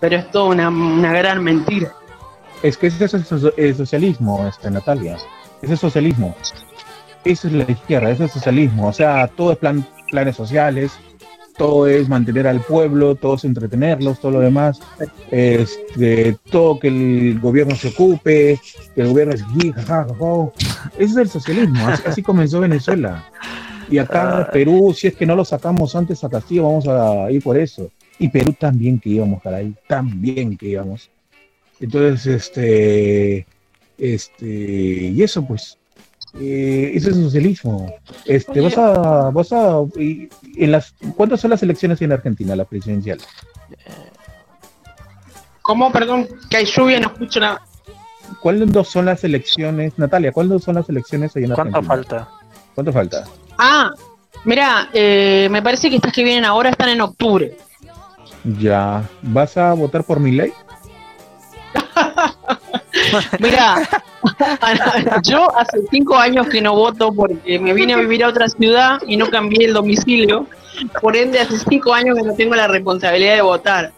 [0.00, 1.92] pero es toda una, una gran mentira.
[2.64, 5.16] Es que ese es el socialismo, este, Natalia.
[5.62, 6.36] Ese es socialismo.
[7.24, 8.88] Eso es la izquierda, ese es socialismo.
[8.88, 10.92] O sea, todo es plan, planes sociales,
[11.56, 14.80] todo es mantener al pueblo, todo es entretenerlos, todo lo demás.
[15.30, 18.58] Este, todo que el gobierno se ocupe,
[18.94, 19.44] que el gobierno es.
[20.94, 23.24] Ese es el socialismo, así, así comenzó Venezuela.
[23.90, 24.50] Y acá Ah.
[24.50, 27.90] Perú, si es que no lo sacamos antes a Castillo, vamos a ir por eso.
[28.18, 31.10] Y Perú también que íbamos, caray, también que íbamos.
[31.80, 33.46] Entonces, este,
[33.98, 35.76] este, y eso pues,
[36.40, 37.92] eh, ese es el socialismo.
[38.24, 38.62] Este, Oye.
[38.62, 43.18] vas a, vas a, y- en las, ¿cuántas son las elecciones en Argentina, la presidencial?
[45.62, 45.92] ¿Cómo?
[45.92, 47.60] Perdón, que hay lluvia, no escucho nada.
[48.40, 50.32] ¿Cuáles son las elecciones, Natalia?
[50.32, 51.94] ¿Cuáles son las elecciones ahí en ¿Cuánto Argentina?
[51.94, 52.28] falta?
[52.74, 53.24] ¿Cuánto falta?
[53.58, 53.90] Ah,
[54.44, 57.56] mira, eh, me parece que estas que vienen ahora están en octubre.
[58.58, 60.52] Ya, ¿vas a votar por mi ley?
[63.38, 63.88] Mira,
[65.22, 68.98] yo hace cinco años que no voto porque me vine a vivir a otra ciudad
[69.06, 70.46] y no cambié el domicilio.
[71.00, 73.92] Por ende, hace cinco años que no tengo la responsabilidad de votar.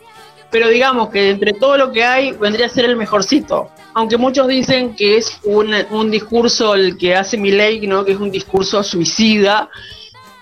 [0.51, 3.69] pero digamos que entre todo lo que hay vendría a ser el mejorcito.
[3.95, 8.05] Aunque muchos dicen que es un, un discurso el que hace Milei, ¿no?
[8.05, 9.69] que es un discurso suicida,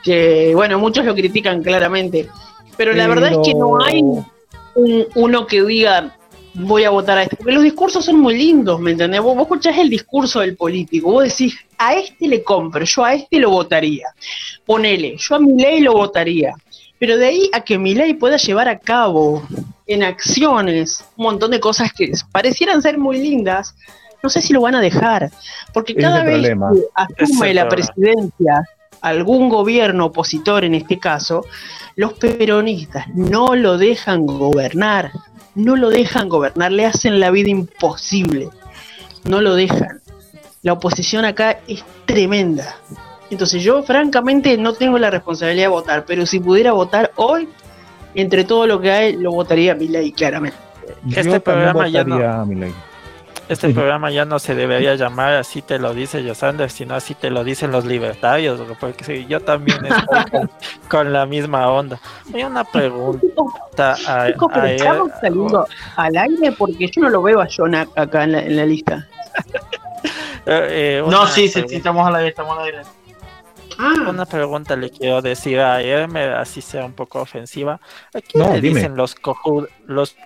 [0.03, 2.29] que bueno, muchos lo critican claramente.
[2.77, 6.15] Pero la verdad es que no hay un- uno que diga
[6.55, 7.37] voy a votar a este.
[7.37, 9.21] Porque los discursos son muy lindos, ¿me entendés?
[9.21, 13.15] Vos, vos escuchás el discurso del político, vos decís, a este le compro, yo a
[13.15, 14.07] este lo votaría.
[14.65, 16.55] Ponele, yo a Milei lo votaría.
[16.99, 19.43] Pero de ahí a que Milei pueda llevar a cabo
[19.87, 23.75] en acciones un montón de cosas que parecieran ser muy lindas,
[24.23, 25.31] no sé si lo van a dejar.
[25.73, 26.71] Porque cada vez problema.
[27.17, 28.65] que asume la presidencia
[29.01, 31.45] algún gobierno opositor en este caso,
[31.97, 35.13] los peronistas no lo dejan gobernar,
[35.59, 38.49] no lo dejan gobernar, le hacen la vida imposible,
[39.25, 40.01] no lo dejan.
[40.63, 42.77] La oposición acá es tremenda.
[43.29, 47.49] Entonces yo francamente no tengo la responsabilidad de votar, pero si pudiera votar hoy,
[48.15, 50.57] entre todo lo que hay, lo votaría a Milei, claramente.
[51.05, 52.19] Yo Este programa ya no-.
[53.49, 57.31] Este programa ya no se debería llamar así te lo dice Yosander, sino así te
[57.31, 60.51] lo dicen los libertarios, porque sí, yo también estoy con,
[60.91, 61.99] con la misma onda.
[62.35, 64.77] Hay una pregunta a, Chicos, pero a él.
[64.77, 65.67] estamos saliendo
[65.97, 68.67] al aire porque yo no lo veo a John ac- acá en la, en la
[68.67, 69.07] lista.
[70.51, 72.79] Eh, eh, No, sí, sí, sí, estamos al aire, estamos al aire.
[73.79, 77.75] Ah, Una pregunta le quiero decir a Hermes, así sea un poco ofensiva.
[78.15, 78.77] ¿A quién No, le dime.
[78.81, 80.17] dicen los coju- los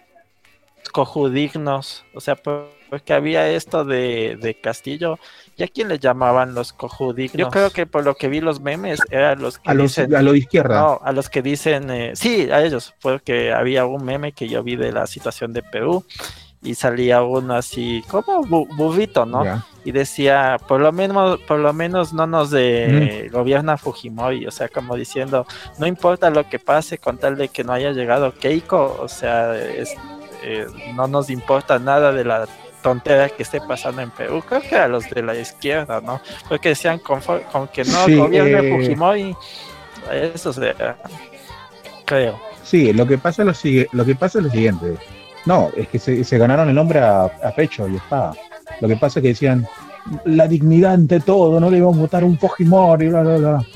[0.92, 2.04] cojudignos?
[2.14, 5.18] O sea, por- porque había esto de, de Castillo.
[5.56, 7.38] ¿Y a quién le llamaban los cojudignos?
[7.38, 10.14] Yo creo que por lo que vi los memes, eran los que A, los, dicen...
[10.14, 10.78] a lo de izquierda.
[10.78, 14.62] No, a los que dicen, eh, sí, a ellos, porque había un meme que yo
[14.62, 16.04] vi de la situación de Perú
[16.62, 19.42] y salía uno así como bu- burrito, ¿no?
[19.86, 24.68] Y decía, por lo menos, por lo menos no nos de gobierna Fujimori, o sea,
[24.68, 25.46] como diciendo,
[25.78, 29.56] no importa lo que pase con tal de que no haya llegado Keiko, o sea,
[29.56, 29.94] es-
[30.44, 32.46] eh, no nos importa nada de la
[32.82, 36.20] tontera que esté pasando en Perú, creo que a los de la izquierda, ¿no?
[36.48, 39.36] Porque decían con, con que no Sí, gobierne eh, Fujimori,
[40.12, 40.74] eso se
[42.04, 42.38] creo.
[42.62, 44.96] Sí, lo que pasa es lo, sigue- lo que pasa es lo siguiente.
[45.46, 48.32] No, es que se, se ganaron el nombre a, a pecho y está.
[48.80, 49.66] Lo que pasa es que decían
[50.24, 53.66] la dignidad ante todo, no le íbamos a votar un Fujimori, bla, bla, bla.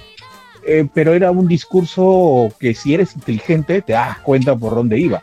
[0.65, 5.23] Eh, pero era un discurso que si eres inteligente te das cuenta por dónde iba.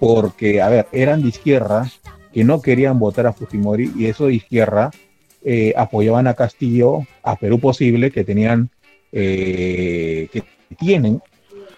[0.00, 1.88] Porque, a ver, eran de izquierda
[2.32, 4.90] que no querían votar a Fujimori y eso de izquierda
[5.44, 8.70] eh, apoyaban a Castillo, a Perú Posible, que tenían,
[9.12, 10.44] eh, que
[10.78, 11.20] tienen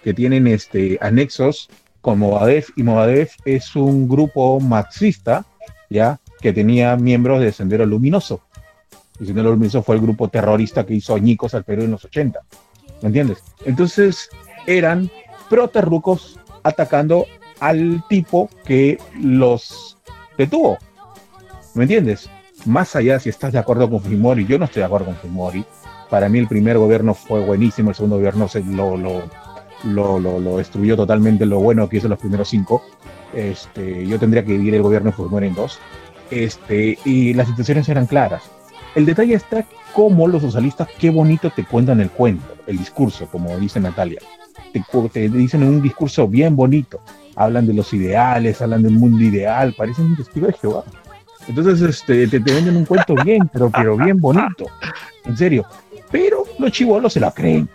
[0.05, 1.71] que tienen este, anexos
[2.03, 5.47] con Movadef, y Movadef es un grupo marxista,
[5.89, 6.21] ¿ya?
[6.43, 8.43] Que tenía miembros de Sendero Luminoso.
[9.19, 12.39] Y Sendero Luminoso fue el grupo terrorista que hizo añicos al Perú en los 80.
[13.01, 13.43] ¿Me entiendes?
[13.65, 14.29] Entonces,
[14.67, 15.11] eran
[15.49, 17.27] proterrucos atacando
[17.61, 19.94] al tipo que los
[20.37, 20.79] detuvo.
[21.75, 22.31] ¿Me entiendes?
[22.67, 25.65] Más allá si estás de acuerdo con Fujimori, yo no estoy de acuerdo con Fujimori.
[26.09, 29.23] Para mí el primer gobierno fue buenísimo, el segundo gobierno se lo, lo,
[29.85, 32.83] lo, lo, lo destruyó totalmente lo bueno que hizo los primeros cinco.
[33.35, 35.79] Este, yo tendría que dividir el gobierno de Fujimori en dos.
[36.31, 38.43] Este, y las situaciones eran claras.
[38.95, 43.57] El detalle está cómo los socialistas, qué bonito te cuentan el cuento, el discurso, como
[43.59, 44.21] dice Natalia.
[44.73, 44.83] Te,
[45.13, 47.01] te dicen un discurso bien bonito.
[47.37, 50.85] Hablan de los ideales, hablan del mundo ideal, parecen un testigo de Jehová.
[51.49, 54.67] Entonces este, te, venden un cuento bien, pero, pero bien bonito.
[55.25, 55.67] En serio.
[56.11, 57.69] Pero los chivolos se la creen.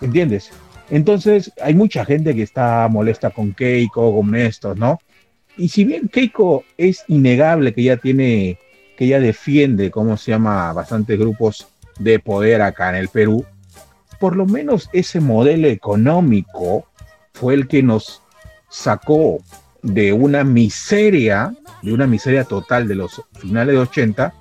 [0.00, 0.50] ¿Entiendes?
[0.90, 4.98] Entonces, hay mucha gente que está molesta con Keiko, con estos, ¿no?
[5.56, 8.58] Y si bien Keiko es innegable que ya tiene,
[8.96, 11.66] que ya defiende, ¿cómo se llama?, bastantes grupos
[11.98, 13.44] de poder acá en el Perú,
[14.18, 16.86] por lo menos ese modelo económico
[17.32, 18.21] fue el que nos
[18.72, 19.38] sacó
[19.82, 24.34] de una miseria, de una miseria total de los finales de 80,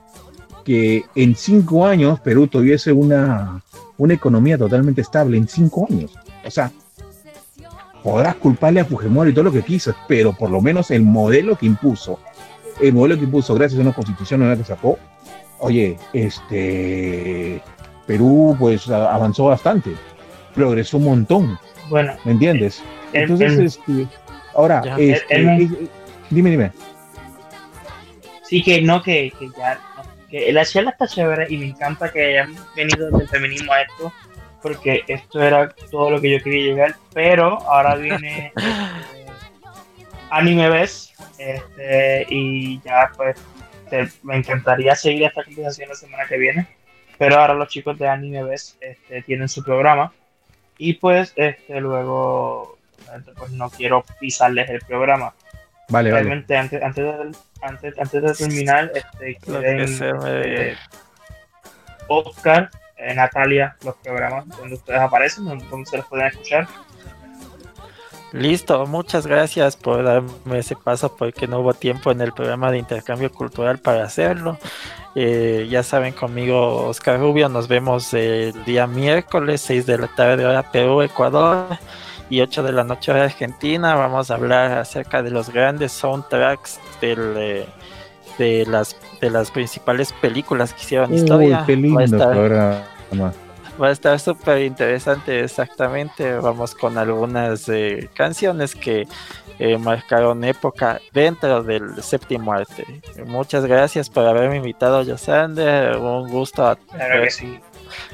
[0.63, 3.61] que en cinco años Perú tuviese una,
[3.97, 6.11] una economía totalmente estable, en cinco años.
[6.45, 6.71] O sea,
[8.03, 11.65] podrás culparle a Fujimori todo lo que quiso, pero por lo menos el modelo que
[11.65, 12.19] impuso,
[12.79, 14.97] el modelo que impuso gracias a una constitución nueva que sacó,
[15.59, 17.61] oye, este
[18.07, 19.91] Perú pues avanzó bastante,
[20.55, 21.59] progresó un montón,
[21.89, 22.81] Bueno, ¿me entiendes?
[23.13, 24.07] el- Entonces, el- este,
[24.55, 25.87] ahora, este, El- el- eh,
[26.29, 26.71] dime, dime.
[28.43, 29.79] sí que no, que, que ya.
[30.29, 34.13] Que la charla está chévere y me encanta que hayan venido del feminismo a esto,
[34.61, 36.95] porque esto era todo lo que yo quería llegar.
[37.13, 39.25] Pero ahora viene este,
[40.29, 43.35] Anime Bes, este, y ya pues
[43.89, 46.65] te- me encantaría seguir esta conversación la semana que viene.
[47.17, 50.13] Pero ahora los chicos de Anime Bes este, tienen su programa.
[50.77, 52.77] Y pues este, luego
[53.13, 55.33] Entonces, pues no quiero pisarles el programa.
[55.89, 56.23] Vale, vale.
[56.23, 60.77] Realmente, antes, antes, de, antes, antes de terminar, este, quieren, este,
[62.07, 66.67] Oscar, eh, Natalia, los programas donde ustedes aparecen, donde, donde se los pueden escuchar.
[68.31, 72.77] Listo, muchas gracias por darme ese paso porque no hubo tiempo en el programa de
[72.77, 74.57] intercambio cultural para hacerlo.
[75.15, 80.45] Eh, ya saben, conmigo Oscar Rubio, nos vemos el día miércoles, 6 de la tarde
[80.45, 81.77] hora Perú, Ecuador
[82.31, 83.93] y 8 de la noche hora Argentina.
[83.93, 87.65] Vamos a hablar acerca de los grandes soundtracks del, eh,
[88.39, 91.63] de, las, de las principales películas que hicieron Uy, historia.
[91.67, 93.33] qué Va a lindo estar- programa.
[93.81, 96.33] Va a estar súper interesante, exactamente.
[96.35, 99.07] Vamos con algunas eh, canciones que
[99.59, 102.85] eh, marcaron época dentro del séptimo arte.
[103.25, 105.97] Muchas gracias por haberme invitado, Yosander.
[105.97, 107.59] Un gusto a- Claro que sí.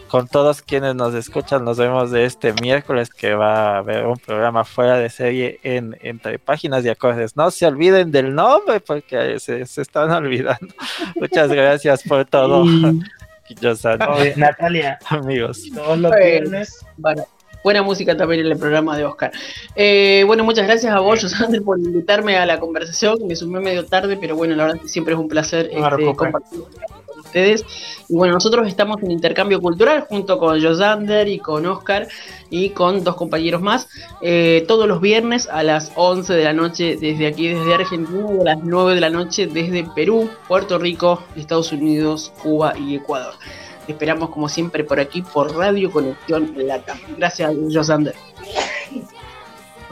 [0.08, 1.66] Con todos quienes nos escuchan.
[1.66, 5.98] Nos vemos de este miércoles que va a haber un programa fuera de serie en
[6.02, 7.36] entre páginas y acordes.
[7.36, 10.74] No se olviden del nombre porque se, se están olvidando.
[11.16, 12.66] Muchas gracias por todo.
[14.10, 15.64] Oye, Natalia, Amigos.
[15.74, 16.26] todos los Bueno.
[16.26, 17.24] viernes Bueno,
[17.64, 19.32] buena música también en el programa de Oscar.
[19.76, 23.20] Eh, bueno, muchas gracias a vos, Josander, por invitarme a la conversación.
[23.26, 26.60] Me sumé medio tarde, pero bueno, la verdad siempre es un placer este, compartir
[27.38, 27.66] ustedes.
[28.10, 32.08] Y bueno, nosotros estamos en intercambio cultural junto con Josander y con Oscar
[32.50, 33.90] y con dos compañeros más,
[34.22, 38.40] eh, todos los viernes a las 11 de la noche desde aquí, desde Argentina, y
[38.40, 43.34] a las 9 de la noche desde Perú, Puerto Rico, Estados Unidos, Cuba y Ecuador.
[43.88, 46.98] Esperamos como siempre por aquí por Radio Conexión Latam.
[47.18, 48.16] Gracias, Josander.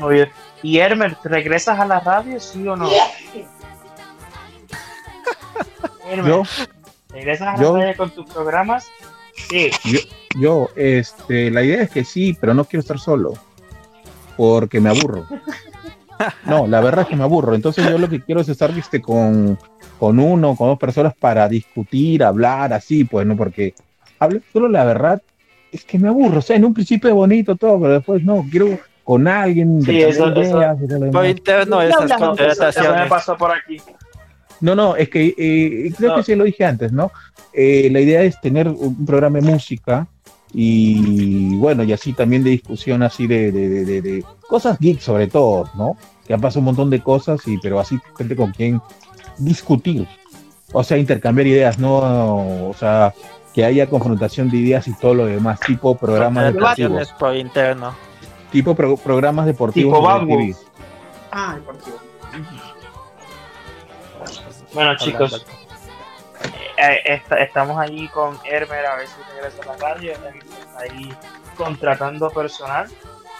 [0.01, 0.29] Oye,
[0.63, 2.89] y Hermer, ¿te regresas a la radio, sí o no?
[6.05, 6.43] Hermer, Yo,
[7.15, 8.87] ¿regresas a la yo- radio con tus programas?
[9.49, 9.69] Sí.
[10.39, 13.33] yo, este, la idea es que sí, pero no quiero estar solo.
[14.37, 15.25] Porque me aburro.
[16.45, 17.55] No, la verdad es que me aburro.
[17.55, 19.59] Entonces yo lo que quiero es estar, viste, con,
[19.99, 23.35] con uno, con dos personas para discutir, hablar, así, pues, ¿no?
[23.35, 23.73] Porque
[24.17, 25.21] hablar solo la verdad
[25.73, 26.39] es que me aburro.
[26.39, 30.01] O sea, en un principio es bonito todo, pero después no, quiero con alguien, Sí,
[30.01, 31.27] eso- eso- ideas demás.
[31.27, 32.39] interno ¿De qué esas hablamos?
[32.39, 33.09] Eso me contrataciones.
[33.09, 33.77] pasó por aquí.
[34.61, 36.15] No, no, es que eh, creo No.
[36.17, 37.11] que sí lo dije antes, ¿no?
[37.53, 40.07] Eh, la idea es tener un programa de música
[40.53, 44.99] y bueno, y así también de discusión así de, de, de- de- de cosas geek
[45.01, 45.97] sobre todo, ¿no?
[46.25, 48.81] Que han pasado un montón de cosas, y pero así gente con quien
[49.37, 50.07] discutir,
[50.71, 52.69] o sea, intercambiar ideas, ¿no?
[52.69, 53.13] O sea,
[53.53, 57.93] que haya confrontación de ideas y todo lo demás, tipo programas deportivos, por interno.
[58.51, 59.93] tipo pro- programas deportivos.
[59.93, 60.33] Tipo de Bad TV.
[60.35, 60.57] Wolf.
[61.31, 61.97] Ah, deportivo.
[64.75, 65.45] Bueno, chicos,
[66.77, 70.13] eh, esta- estamos ahí con Hermer a ver si regresa a la radio.
[70.77, 71.13] Ahí
[71.57, 72.87] contratando personal.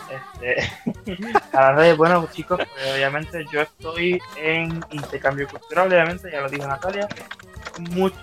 [0.09, 0.55] Este,
[1.53, 6.49] a la red, bueno, chicos, pues, obviamente yo estoy en intercambio cultural, obviamente, ya lo
[6.49, 7.07] dijo Natalia.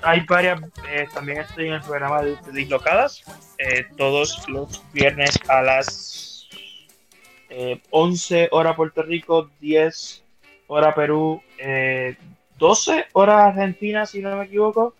[0.02, 3.22] Hay varias, eh, también estoy en el programa de, de Dislocadas,
[3.59, 6.48] eh, todos los viernes a las
[7.51, 10.24] eh, 11 hora Puerto Rico, 10
[10.68, 12.16] hora Perú, eh,
[12.59, 14.95] 12 horas Argentina, si no me equivoco.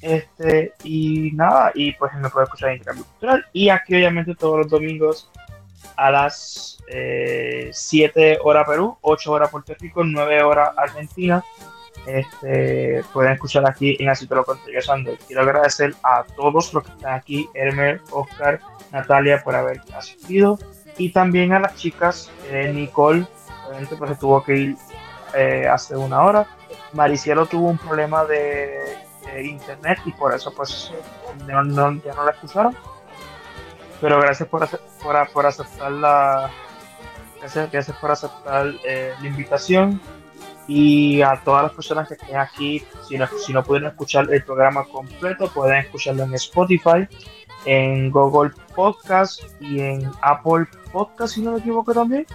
[0.00, 3.44] Este, y nada, y pues me puede escuchar en Intercambio Cultural.
[3.52, 5.30] Y aquí, obviamente, todos los domingos
[5.96, 11.44] a las eh, 7 horas Perú, 8 horas Puerto Rico, 9 horas Argentina.
[12.06, 15.16] Este, pueden escuchar aquí en Así te lo conté yo.
[15.26, 18.60] Quiero agradecer a todos los que están aquí, Hermer, Oscar,
[18.92, 20.58] Natalia, por haber asistido.
[20.96, 23.26] Y también a las chicas, eh, Nicole,
[23.66, 24.76] obviamente, pues tuvo que ir
[25.34, 26.46] eh, hace una hora.
[26.92, 28.96] Maricielo tuvo un problema de,
[29.42, 30.90] internet y por eso pues
[31.46, 32.74] no, ya no la escucharon.
[34.00, 34.66] Pero gracias por,
[35.32, 36.50] por, aceptar la
[37.38, 40.00] gracias, gracias por aceptar eh, la invitación
[40.68, 44.44] y a todas las personas que estén aquí, si no, si no pudieron escuchar el
[44.44, 47.08] programa completo, pueden escucharlo en Spotify,
[47.64, 52.26] en Google Podcast y en Apple Podcast, si no me equivoco también,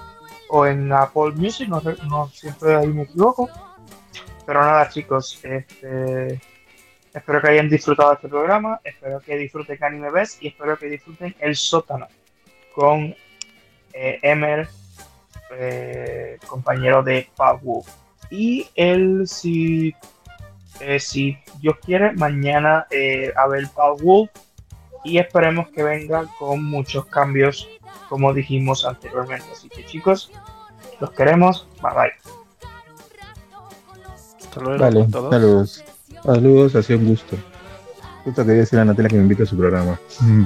[0.49, 3.49] o en Apple Music, no, no siempre ahí me equivoco.
[4.45, 6.39] Pero nada, chicos, este,
[7.13, 11.35] espero que hayan disfrutado este programa, espero que disfruten Anime Best y espero que disfruten
[11.39, 12.07] El Sótano
[12.73, 13.15] con
[13.93, 14.67] eh, Emer,
[15.51, 17.85] eh, compañero de Pawu.
[18.29, 19.93] Y él, si,
[20.79, 22.87] eh, si Dios quiere, mañana
[23.35, 24.27] a ver Pawu
[25.03, 27.69] y esperemos que venga con muchos cambios,
[28.09, 29.45] como dijimos anteriormente.
[29.51, 30.31] Así que chicos,
[30.99, 32.42] los queremos, bye bye.
[34.53, 35.29] Hasta luego Vale, todos.
[35.31, 35.83] saludos.
[36.23, 37.35] Saludos, ha sido un gusto.
[38.23, 39.99] Justo quería decir a Natalia que me invite a su programa.
[40.21, 40.43] Mm.